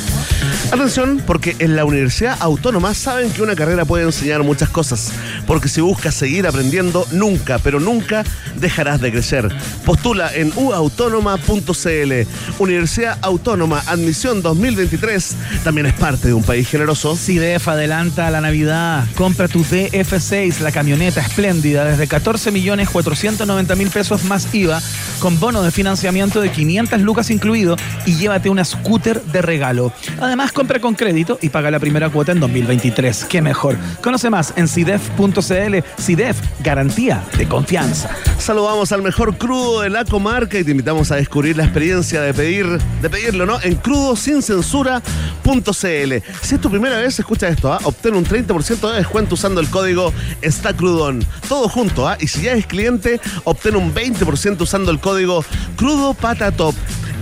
[0.71, 5.11] Atención, porque en la Universidad Autónoma saben que una carrera puede enseñar muchas cosas.
[5.47, 8.23] Porque si buscas seguir aprendiendo, nunca, pero nunca
[8.55, 9.49] dejarás de crecer.
[9.83, 12.13] Postula en uautónoma.cl.
[12.59, 15.35] Universidad Autónoma, admisión 2023.
[15.63, 17.15] También es parte de un país generoso.
[17.15, 19.05] CIDEF adelanta la Navidad.
[19.15, 24.79] Compra tu DF6, la camioneta espléndida, desde 14 millones 490 mil pesos más IVA,
[25.19, 29.91] con bono de financiamiento de 500 lucas incluido y llévate una scooter de regalo.
[30.21, 33.27] Además, compra con crédito y paga la primera cuota en 2023.
[33.29, 33.77] ¡Qué mejor!
[34.03, 35.77] Conoce más en CIDEF.cl.
[35.97, 38.09] CIDEF, garantía de confianza.
[38.37, 42.33] Saludamos al mejor crudo de la comarca y te invitamos a descubrir la experiencia de
[42.33, 42.67] pedir,
[43.01, 43.57] de pedirlo, ¿no?
[43.61, 46.13] En crudosincensura.cl.
[46.41, 47.79] Si es tu primera vez, escucha esto, ¿ah?
[47.83, 51.23] Obtén un 30% de descuento usando el código Está Crudón.
[51.47, 52.17] Todo junto, ¿ah?
[52.19, 55.45] Y si ya es cliente, obtén un 20% usando el código
[55.77, 56.75] Crudo Patatop.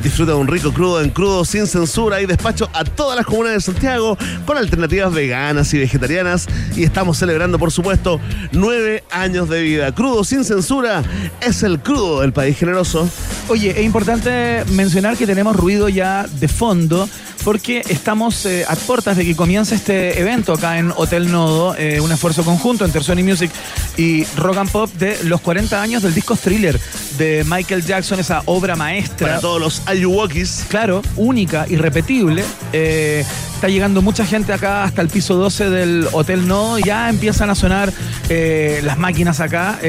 [0.07, 3.51] Disfruta de un rico crudo en crudo sin censura y despacho a todas las comunas
[3.51, 6.47] de Santiago con alternativas veganas y vegetarianas.
[6.77, 8.21] Y estamos celebrando, por supuesto,
[8.53, 9.93] nueve años de vida.
[9.93, 11.03] Crudo sin censura
[11.41, 13.09] es el crudo del país generoso.
[13.49, 17.09] Oye, es importante mencionar que tenemos ruido ya de fondo
[17.47, 22.01] porque estamos eh, a puertas de que comience este evento acá en Hotel Nodo, eh,
[22.01, 23.49] un esfuerzo conjunto entre Sony Music
[23.95, 26.77] y Rock and Pop de los 40 años del disco Thriller
[27.17, 29.27] de Michael Jackson, esa obra maestra.
[29.27, 30.65] Para todos los Ayuwokis.
[30.67, 32.43] Claro, única, irrepetible.
[32.73, 33.23] Eh,
[33.55, 36.79] está llegando mucha gente acá hasta el piso 12 del Hotel Nodo.
[36.79, 37.93] Ya empiezan a sonar
[38.27, 39.79] las máquinas acá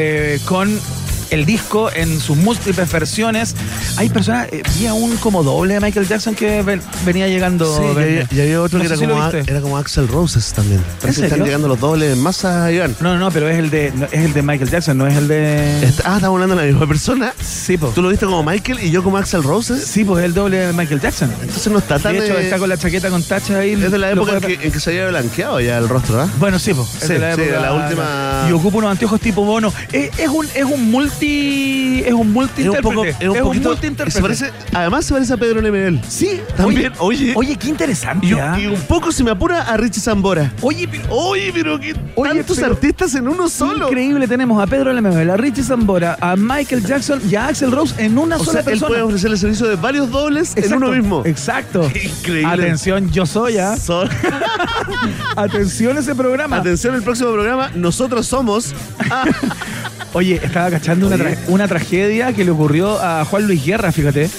[0.45, 0.79] con
[1.31, 3.55] el disco en sus múltiples versiones.
[3.97, 7.67] Hay personas, eh, vi a un como doble de Michael Jackson que ven- venía llegando.
[7.77, 10.09] Sí, y había, y había otro No que era, si como, a- era como Axel
[10.09, 10.83] Roses también.
[11.01, 12.95] Parece que están llegando los dobles en masa, Iván.
[13.01, 15.17] No, no, no, pero es el de no, es el de Michael Jackson, no es
[15.17, 15.83] el de.
[15.85, 17.33] Está- ah, estamos hablando de la misma persona.
[17.43, 17.95] Sí, pues.
[17.95, 19.85] ¿Tú lo viste como Michael y yo como Axel Roses?
[19.87, 21.33] Sí, pues es el doble de Michael Jackson.
[21.43, 22.13] Entonces no está tan...
[22.17, 23.73] De hecho, eh, está con la chaqueta con tachas ahí.
[23.73, 26.29] es de la época en que, en que se había blanqueado ya el rostro, ¿ah?
[26.39, 26.89] Bueno, sí, pues.
[26.89, 29.73] Sí, sí, de la última- Y ocupa unos anteojos tipo bono.
[29.93, 31.18] Es, es un, es un multi.
[31.27, 33.05] Es un multi Es un poco...
[33.05, 34.11] Es un, poquito, multi-intérprete.
[34.13, 36.01] se parece, además se parece a Pedro Lemebel.
[36.09, 37.33] Sí, También, oye.
[37.37, 38.27] Oye, qué interesante.
[38.27, 38.57] Y, ¿ah?
[38.59, 40.53] y un poco se me apura a Richie Zambora.
[40.63, 43.89] Oye, pero- Oye, pero Oye, tantos pero- artistas en uno solo.
[43.89, 47.95] Increíble, tenemos a Pedro Lemebel, a Richie Zambora, a Michael Jackson y a Axel Rose
[47.99, 48.89] en una O sola sea, él persona.
[48.89, 51.23] puede ofrecer el servicio de varios dobles en Exacto, uno mismo.
[51.25, 51.83] Exacto.
[52.19, 52.47] Increíble.
[52.47, 53.77] Atención, yo soy, ¿ah?
[55.37, 56.57] Atención ese programa.
[56.57, 58.75] Atención el próximo programa, nosotros somos.
[59.11, 59.25] Ah,
[60.15, 64.31] Oye, estaba cachando una, tra- una tragedia que le ocurrió a Juan Luis Guerra, fíjate.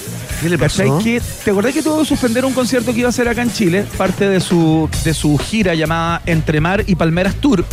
[0.42, 0.98] ¿Qué le pasó?
[0.98, 3.52] Que, ¿Te acordás que tuvo que suspender un concierto que iba a hacer acá en
[3.52, 3.84] Chile?
[3.96, 7.64] Parte de su, de su gira llamada Entre Mar y Palmeras Tour.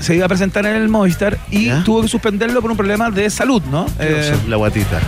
[0.00, 1.82] Se iba a presentar en el Movistar y ¿Ya?
[1.84, 3.86] tuvo que suspenderlo por un problema de salud, ¿no?
[4.00, 5.00] Eh, la guatita.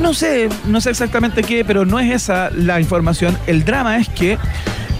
[0.00, 3.36] no sé, no sé exactamente qué, pero no es esa la información.
[3.46, 4.38] El drama es que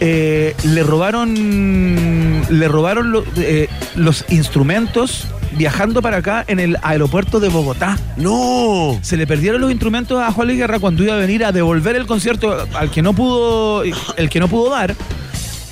[0.01, 5.27] eh, le robaron, le robaron lo- eh, los instrumentos
[5.59, 7.99] viajando para acá en el aeropuerto de Bogotá.
[8.17, 8.99] ¡No!
[9.03, 11.97] Se le perdieron los instrumentos a Juan Luis Guerra cuando iba a venir a devolver
[11.97, 14.95] el concierto al que no pudo, el que no pudo dar.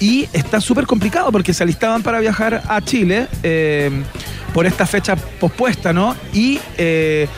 [0.00, 3.90] Y está súper complicado porque se alistaban para viajar a Chile eh,
[4.52, 6.14] por esta fecha pospuesta, ¿no?
[6.34, 7.28] Y eh,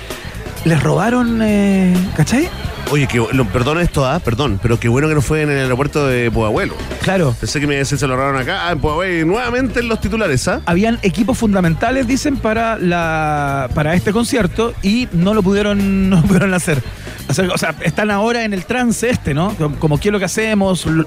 [0.64, 2.48] les robaron, eh, ¿cachai?
[2.90, 5.59] Oye, que, lo, perdón esto, ah, perdón, pero qué bueno que no fue en el
[5.59, 6.74] aeropuerto de Pudahuelo.
[7.02, 7.36] Claro.
[7.39, 10.48] Pensé que me se lo robaron acá, ah, en Pudahuelo, y nuevamente en los titulares,
[10.48, 10.62] ¿ah?
[10.65, 16.23] habían equipos fundamentales, dicen, para la para este concierto y no lo pudieron, no lo
[16.23, 16.82] pudieron hacer.
[17.28, 19.55] O sea, o sea, están ahora en el trance este, ¿no?
[19.56, 21.05] Como, como, qué es lo que hacemos, lo,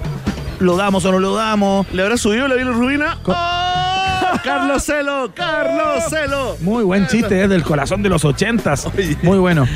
[0.60, 1.86] lo damos o no lo damos.
[1.92, 3.18] ¿Le habrá subido la Vila Rubina?
[3.24, 3.91] Co- ¡Oh!
[4.42, 5.32] ¡Carlos Celo!
[5.34, 6.56] ¡Carlos Celo!
[6.60, 8.86] Muy buen chiste, es del corazón de los ochentas.
[8.86, 9.16] Oye.
[9.22, 9.66] Muy bueno.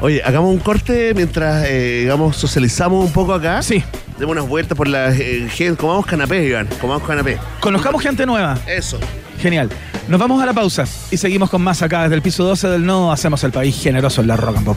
[0.00, 3.62] Oye, hagamos un corte mientras, eh, digamos, socializamos un poco acá.
[3.62, 3.82] Sí.
[4.18, 5.76] Demos unas vueltas por la eh, gente.
[5.76, 6.68] Comamos canapé, Iván.
[6.80, 7.38] Comamos canapé.
[7.60, 8.58] Conozcamos gente nueva.
[8.66, 8.98] Eso.
[9.40, 9.70] Genial.
[10.08, 12.86] Nos vamos a la pausa y seguimos con más acá desde el piso 12 del
[12.86, 13.10] Nodo.
[13.10, 14.76] Hacemos el país generoso en la rock and pop.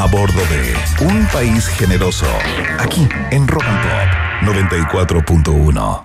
[0.00, 0.74] a bordo de
[1.04, 2.24] Un País Generoso,
[2.78, 4.08] aquí en Rock and Pop
[4.56, 6.04] 94.1.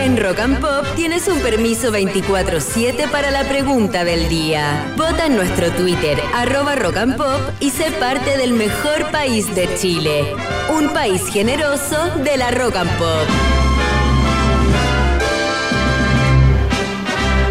[0.00, 4.94] En Rock and Pop tienes un permiso 24-7 para la pregunta del día.
[4.96, 9.68] Vota en nuestro Twitter, arroba Rock and Pop, y sé parte del mejor país de
[9.74, 10.32] Chile.
[10.68, 13.26] Un país generoso de la Rock and Pop.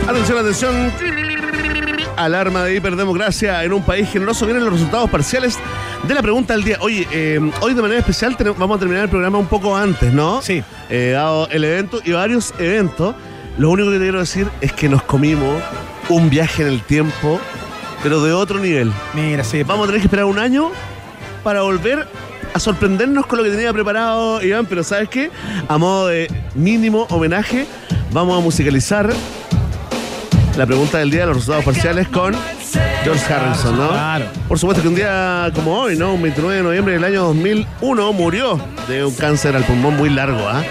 [0.07, 1.26] Atención, atención.
[2.17, 4.45] Alarma de hiperdemocracia en un país generoso.
[4.45, 5.57] Vienen los resultados parciales
[6.07, 6.77] de la pregunta del día.
[6.81, 10.41] Oye, eh, hoy de manera especial vamos a terminar el programa un poco antes, ¿no?
[10.41, 10.63] Sí.
[10.89, 13.15] Eh, dado el evento y varios eventos.
[13.57, 15.61] Lo único que te quiero decir es que nos comimos
[16.09, 17.39] un viaje en el tiempo,
[18.03, 18.91] pero de otro nivel.
[19.13, 19.63] Mira, sí.
[19.63, 20.71] Vamos a tener que esperar un año
[21.43, 22.07] para volver
[22.53, 25.29] a sorprendernos con lo que tenía preparado Iván, pero ¿sabes qué?
[25.67, 27.67] A modo de mínimo homenaje,
[28.11, 29.13] vamos a musicalizar
[30.57, 32.33] la pregunta del día de los resultados parciales con
[33.03, 33.89] George Harrison, ¿no?
[33.89, 34.25] Claro.
[34.47, 36.15] Por supuesto que un día como hoy, ¿no?
[36.15, 40.39] Un 29 de noviembre del año 2001 murió de un cáncer al pulmón muy largo,
[40.49, 40.63] ¿ah?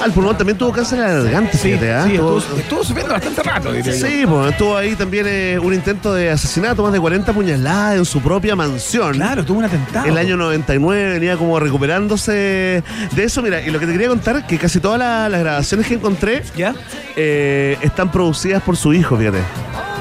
[0.00, 2.04] Al pulmón también tuvo cáncer al garganta, Sí, fíjate, ¿ah?
[2.06, 4.06] sí, Tuvo- estuvo, estuvo subiendo bastante rato, diría yo.
[4.06, 8.04] Sí, pues estuvo ahí también eh, un intento de asesinato, más de 40 puñaladas en
[8.04, 9.14] su propia mansión.
[9.14, 10.06] Claro, tuvo un atentado.
[10.06, 13.42] El año 99 venía como recuperándose de eso.
[13.42, 16.42] Mira, y lo que te quería contar, que casi todas la- las grabaciones que encontré
[16.56, 16.74] ¿Ya?
[17.16, 19.38] eh, están producidas por su hijo, fíjate.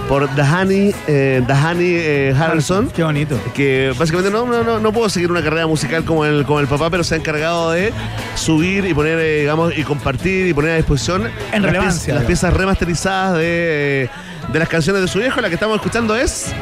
[0.07, 2.89] Por Dahani, eh, Dahani eh, Harrison.
[2.91, 3.37] Qué bonito.
[3.53, 6.67] Que básicamente no, no, no, no puedo seguir una carrera musical como el, como el
[6.67, 7.91] papá, pero se ha encargado de
[8.35, 12.15] subir y poner, eh, digamos, y compartir y poner a disposición En las relevancia, piezas-
[12.15, 14.09] las piezas remasterizadas de,
[14.47, 15.41] de las canciones de su viejo.
[15.41, 16.53] La que estamos escuchando es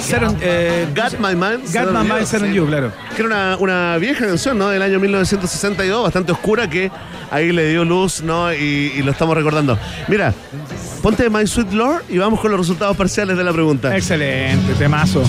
[0.00, 1.66] Set on- eh, Got My Mind.
[1.66, 2.54] Set Got on My You, Mind Set on sí.
[2.54, 2.92] You, claro.
[3.16, 4.68] Que era una, una vieja canción, ¿no?
[4.68, 6.90] Del año 1962, bastante oscura, que
[7.30, 8.52] ahí le dio luz, ¿no?
[8.52, 9.78] Y, y lo estamos recordando.
[10.08, 10.32] Mira,
[11.02, 13.96] ponte My Sweet Lord y vamos con los resultados parciales de la pregunta.
[13.96, 15.22] Excelente, temazo.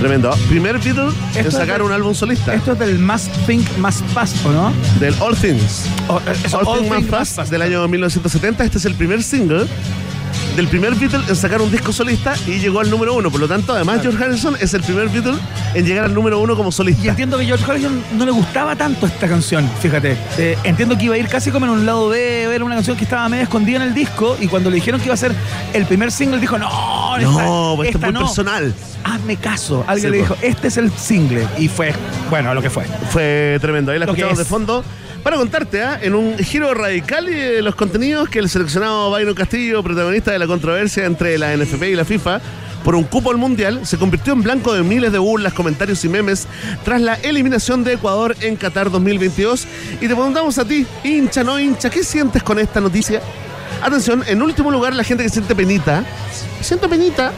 [0.00, 0.30] Tremendo.
[0.50, 2.52] Primer Beatle Esto en es sacar del- un álbum solista.
[2.52, 4.72] Esto es del Must Think Must Pass, ¿o no?
[5.00, 5.86] Del All Things.
[6.08, 8.64] O- eh, eso, All, Things Must Pass del año 1970.
[8.64, 9.66] Este es el primer single
[10.56, 13.30] del primer Beatle en sacar un disco solista y llegó al número uno.
[13.30, 15.34] Por lo tanto, además, George Harrison es el primer Beatle
[15.74, 17.08] en llegar al número uno como Y solista.
[17.10, 20.16] entiendo que George Harrison no le gustaba tanto esta canción, fíjate.
[20.38, 22.96] Eh, entiendo que iba a ir casi como en un lado B, era una canción
[22.96, 25.32] que estaba medio escondida en el disco y cuando le dijeron que iba a ser
[25.72, 28.26] el primer single dijo, no, esta, No, pues esto esta es muy no.
[28.26, 28.74] personal.
[29.04, 29.84] Hazme caso.
[29.86, 30.34] Alguien Sí, le po.
[30.34, 31.46] dijo, este es el single.
[31.58, 31.92] Y fue,
[32.30, 32.84] bueno, lo que fue.
[33.10, 33.92] Fue tremendo.
[33.92, 34.82] Ahí la escuchamos de fondo.
[35.24, 35.98] Para contarte, ¿ah?
[36.02, 40.46] en un giro radical de los contenidos que el seleccionado Byron Castillo, protagonista de la
[40.46, 42.42] controversia entre la NFP y la FIFA,
[42.84, 46.10] por un cupo al Mundial, se convirtió en blanco de miles de burlas, comentarios y
[46.10, 46.46] memes
[46.84, 49.66] tras la eliminación de Ecuador en Qatar 2022.
[49.96, 53.22] Y te preguntamos a ti, hincha, no hincha, ¿qué sientes con esta noticia?
[53.82, 56.04] Atención, en último lugar, la gente que siente penita,
[56.60, 57.32] siento penita,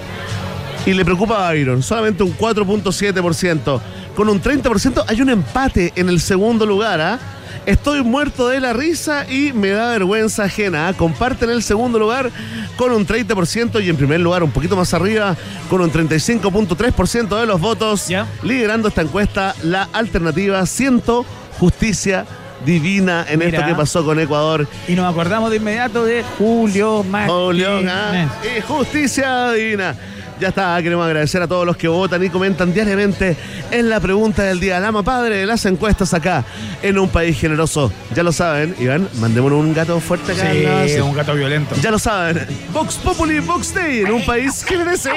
[0.86, 3.80] y le preocupa a Byron, solamente un 4.7%.
[4.16, 7.00] Con un 30% hay un empate en el segundo lugar.
[7.00, 7.18] ¿ah?
[7.66, 10.86] Estoy muerto de la risa y me da vergüenza ajena.
[10.88, 10.92] ¿ah?
[10.92, 12.30] Comparten el segundo lugar
[12.76, 15.36] con un 30% y en primer lugar, un poquito más arriba,
[15.68, 18.06] con un 35.3% de los votos.
[18.44, 21.26] Liderando esta encuesta, la alternativa Siento
[21.58, 22.24] Justicia
[22.64, 23.58] Divina en Mira.
[23.58, 28.28] esto que pasó con Ecuador Y nos acordamos de inmediato de Julio Julio Martínez.
[28.56, 29.94] y justicia divina.
[30.38, 33.36] Ya está, queremos agradecer a todos los que votan y comentan diariamente
[33.70, 34.78] en la pregunta del día.
[34.80, 36.44] Lama Padre de las encuestas acá
[36.82, 37.90] en un país generoso.
[38.14, 40.86] Ya lo saben, Iván, mandémonos un gato fuerte acá.
[40.86, 41.74] Sí, un gato violento.
[41.80, 42.46] Ya lo saben.
[42.72, 45.10] Vox Populi, Vox Day en un país generoso.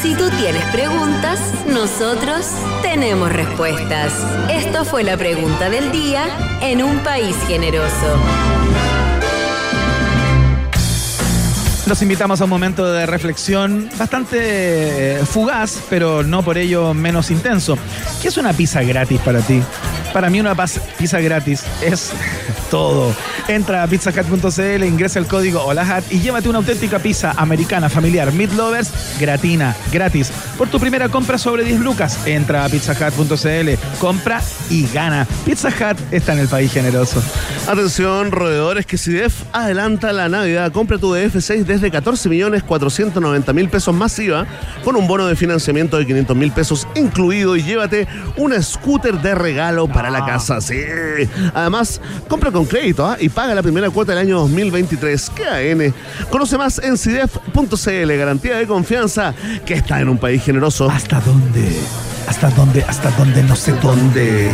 [0.00, 2.46] Si tú tienes preguntas, nosotros
[2.80, 4.12] tenemos respuestas.
[4.50, 6.24] Esto fue la pregunta del día
[6.62, 8.16] en un país generoso.
[11.88, 17.30] Los invitamos a un momento de reflexión bastante eh, fugaz, pero no por ello menos
[17.30, 17.78] intenso.
[18.20, 19.62] ¿Qué es una pizza gratis para ti?
[20.12, 20.54] Para mí una
[20.98, 22.12] pizza gratis es
[22.70, 23.14] todo.
[23.46, 28.52] Entra a pizzahat.cl, ingresa el código HOLAHAT y llévate una auténtica pizza americana familiar Meat
[28.52, 30.30] Lovers gratina, gratis.
[30.56, 35.26] Por tu primera compra sobre 10 lucas, entra a pizzahat.cl, compra y gana.
[35.44, 37.22] Pizza Hut está en el país generoso.
[37.68, 40.72] Atención, roedores, que CIDEF adelanta la Navidad.
[40.72, 44.46] Compra tu DF6 desde 14 millones 490 mil pesos masiva
[44.84, 48.06] con un bono de financiamiento de 500 mil pesos incluido y llévate
[48.36, 50.60] una scooter de regalo la casa.
[50.60, 50.80] Sí.
[51.54, 53.16] Además, compra con crédito ¿ah?
[53.18, 55.30] y paga la primera cuota del año 2023.
[55.30, 55.92] ¿Qué
[56.30, 58.16] Conoce más en CIDEF.cl.
[58.16, 59.34] Garantía de confianza
[59.66, 60.90] que está en un país generoso.
[60.90, 61.80] ¿Hasta dónde?
[62.28, 62.84] ¿Hasta dónde?
[62.86, 63.42] ¿Hasta dónde?
[63.42, 64.52] No sé dónde.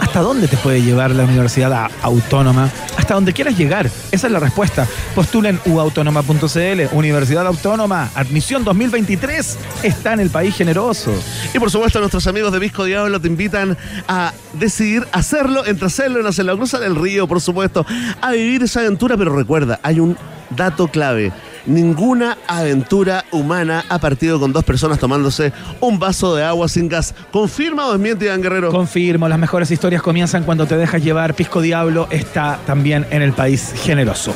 [0.00, 2.70] ¿Hasta dónde te puede llevar la Universidad Autónoma?
[2.96, 3.90] Hasta donde quieras llegar.
[4.12, 4.86] Esa es la respuesta.
[5.16, 6.94] Postulen uautónoma.cl.
[6.96, 8.08] Universidad Autónoma.
[8.14, 9.58] Admisión 2023.
[9.82, 11.12] Está en el país generoso.
[11.52, 13.76] Y por supuesto, nuestros amigos de Visco Diablo te invitan
[14.06, 16.56] a decidir hacerlo, entre hacerlo en hacerlo.
[16.56, 17.84] Cruzar el río, por supuesto,
[18.20, 19.16] a vivir esa aventura.
[19.16, 20.16] Pero recuerda, hay un
[20.50, 21.32] dato clave.
[21.68, 27.14] Ninguna aventura humana ha partido con dos personas tomándose un vaso de agua sin gas.
[27.30, 28.70] ¿Confirma o desmiente, Iván Guerrero?
[28.70, 31.34] Confirmo, las mejores historias comienzan cuando te dejas llevar.
[31.34, 34.32] Pisco Diablo está también en el país generoso.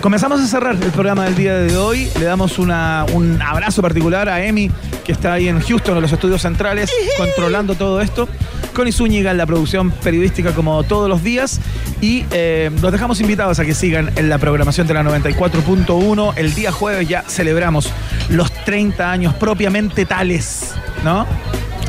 [0.00, 2.08] Comenzamos a cerrar el programa del día de hoy.
[2.18, 4.70] Le damos una- un abrazo particular a Emi,
[5.04, 8.28] que está ahí en Houston, en los estudios centrales, controlando todo esto.
[8.74, 11.60] Con Zúñiga en la producción periodística como todos los días.
[12.00, 16.32] Y eh, los dejamos invitados a que sigan en la programación de la 94.1.
[16.36, 17.90] El día jueves ya celebramos
[18.28, 21.26] los 30 años propiamente tales, ¿no?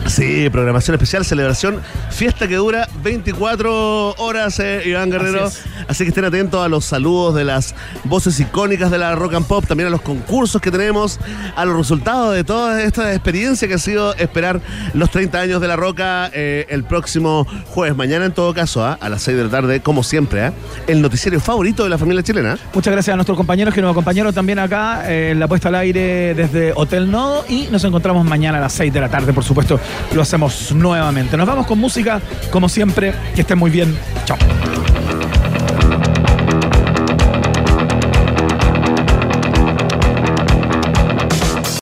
[0.07, 5.49] Sí, programación especial, celebración, fiesta que dura 24 horas, eh, Iván Guerrero.
[5.87, 9.47] Así que estén atentos a los saludos de las voces icónicas de la rock and
[9.47, 11.19] pop, también a los concursos que tenemos,
[11.55, 14.61] a los resultados de toda esta experiencia que ha sido esperar
[14.93, 17.97] los 30 años de la roca eh, el próximo jueves.
[17.97, 20.53] Mañana, en todo caso, ah, a las 6 de la tarde, como siempre, ah,
[20.87, 22.57] el noticiero favorito de la familia chilena.
[22.73, 25.75] Muchas gracias a nuestros compañeros que nos acompañaron también acá eh, en la puesta al
[25.75, 29.43] aire desde Hotel Nodo y nos encontramos mañana a las 6 de la tarde, por
[29.43, 29.79] supuesto,
[30.13, 31.37] lo hacemos nuevamente.
[31.37, 33.95] Nos vamos con música, como siempre, que estén muy bien.
[34.25, 34.37] Chao.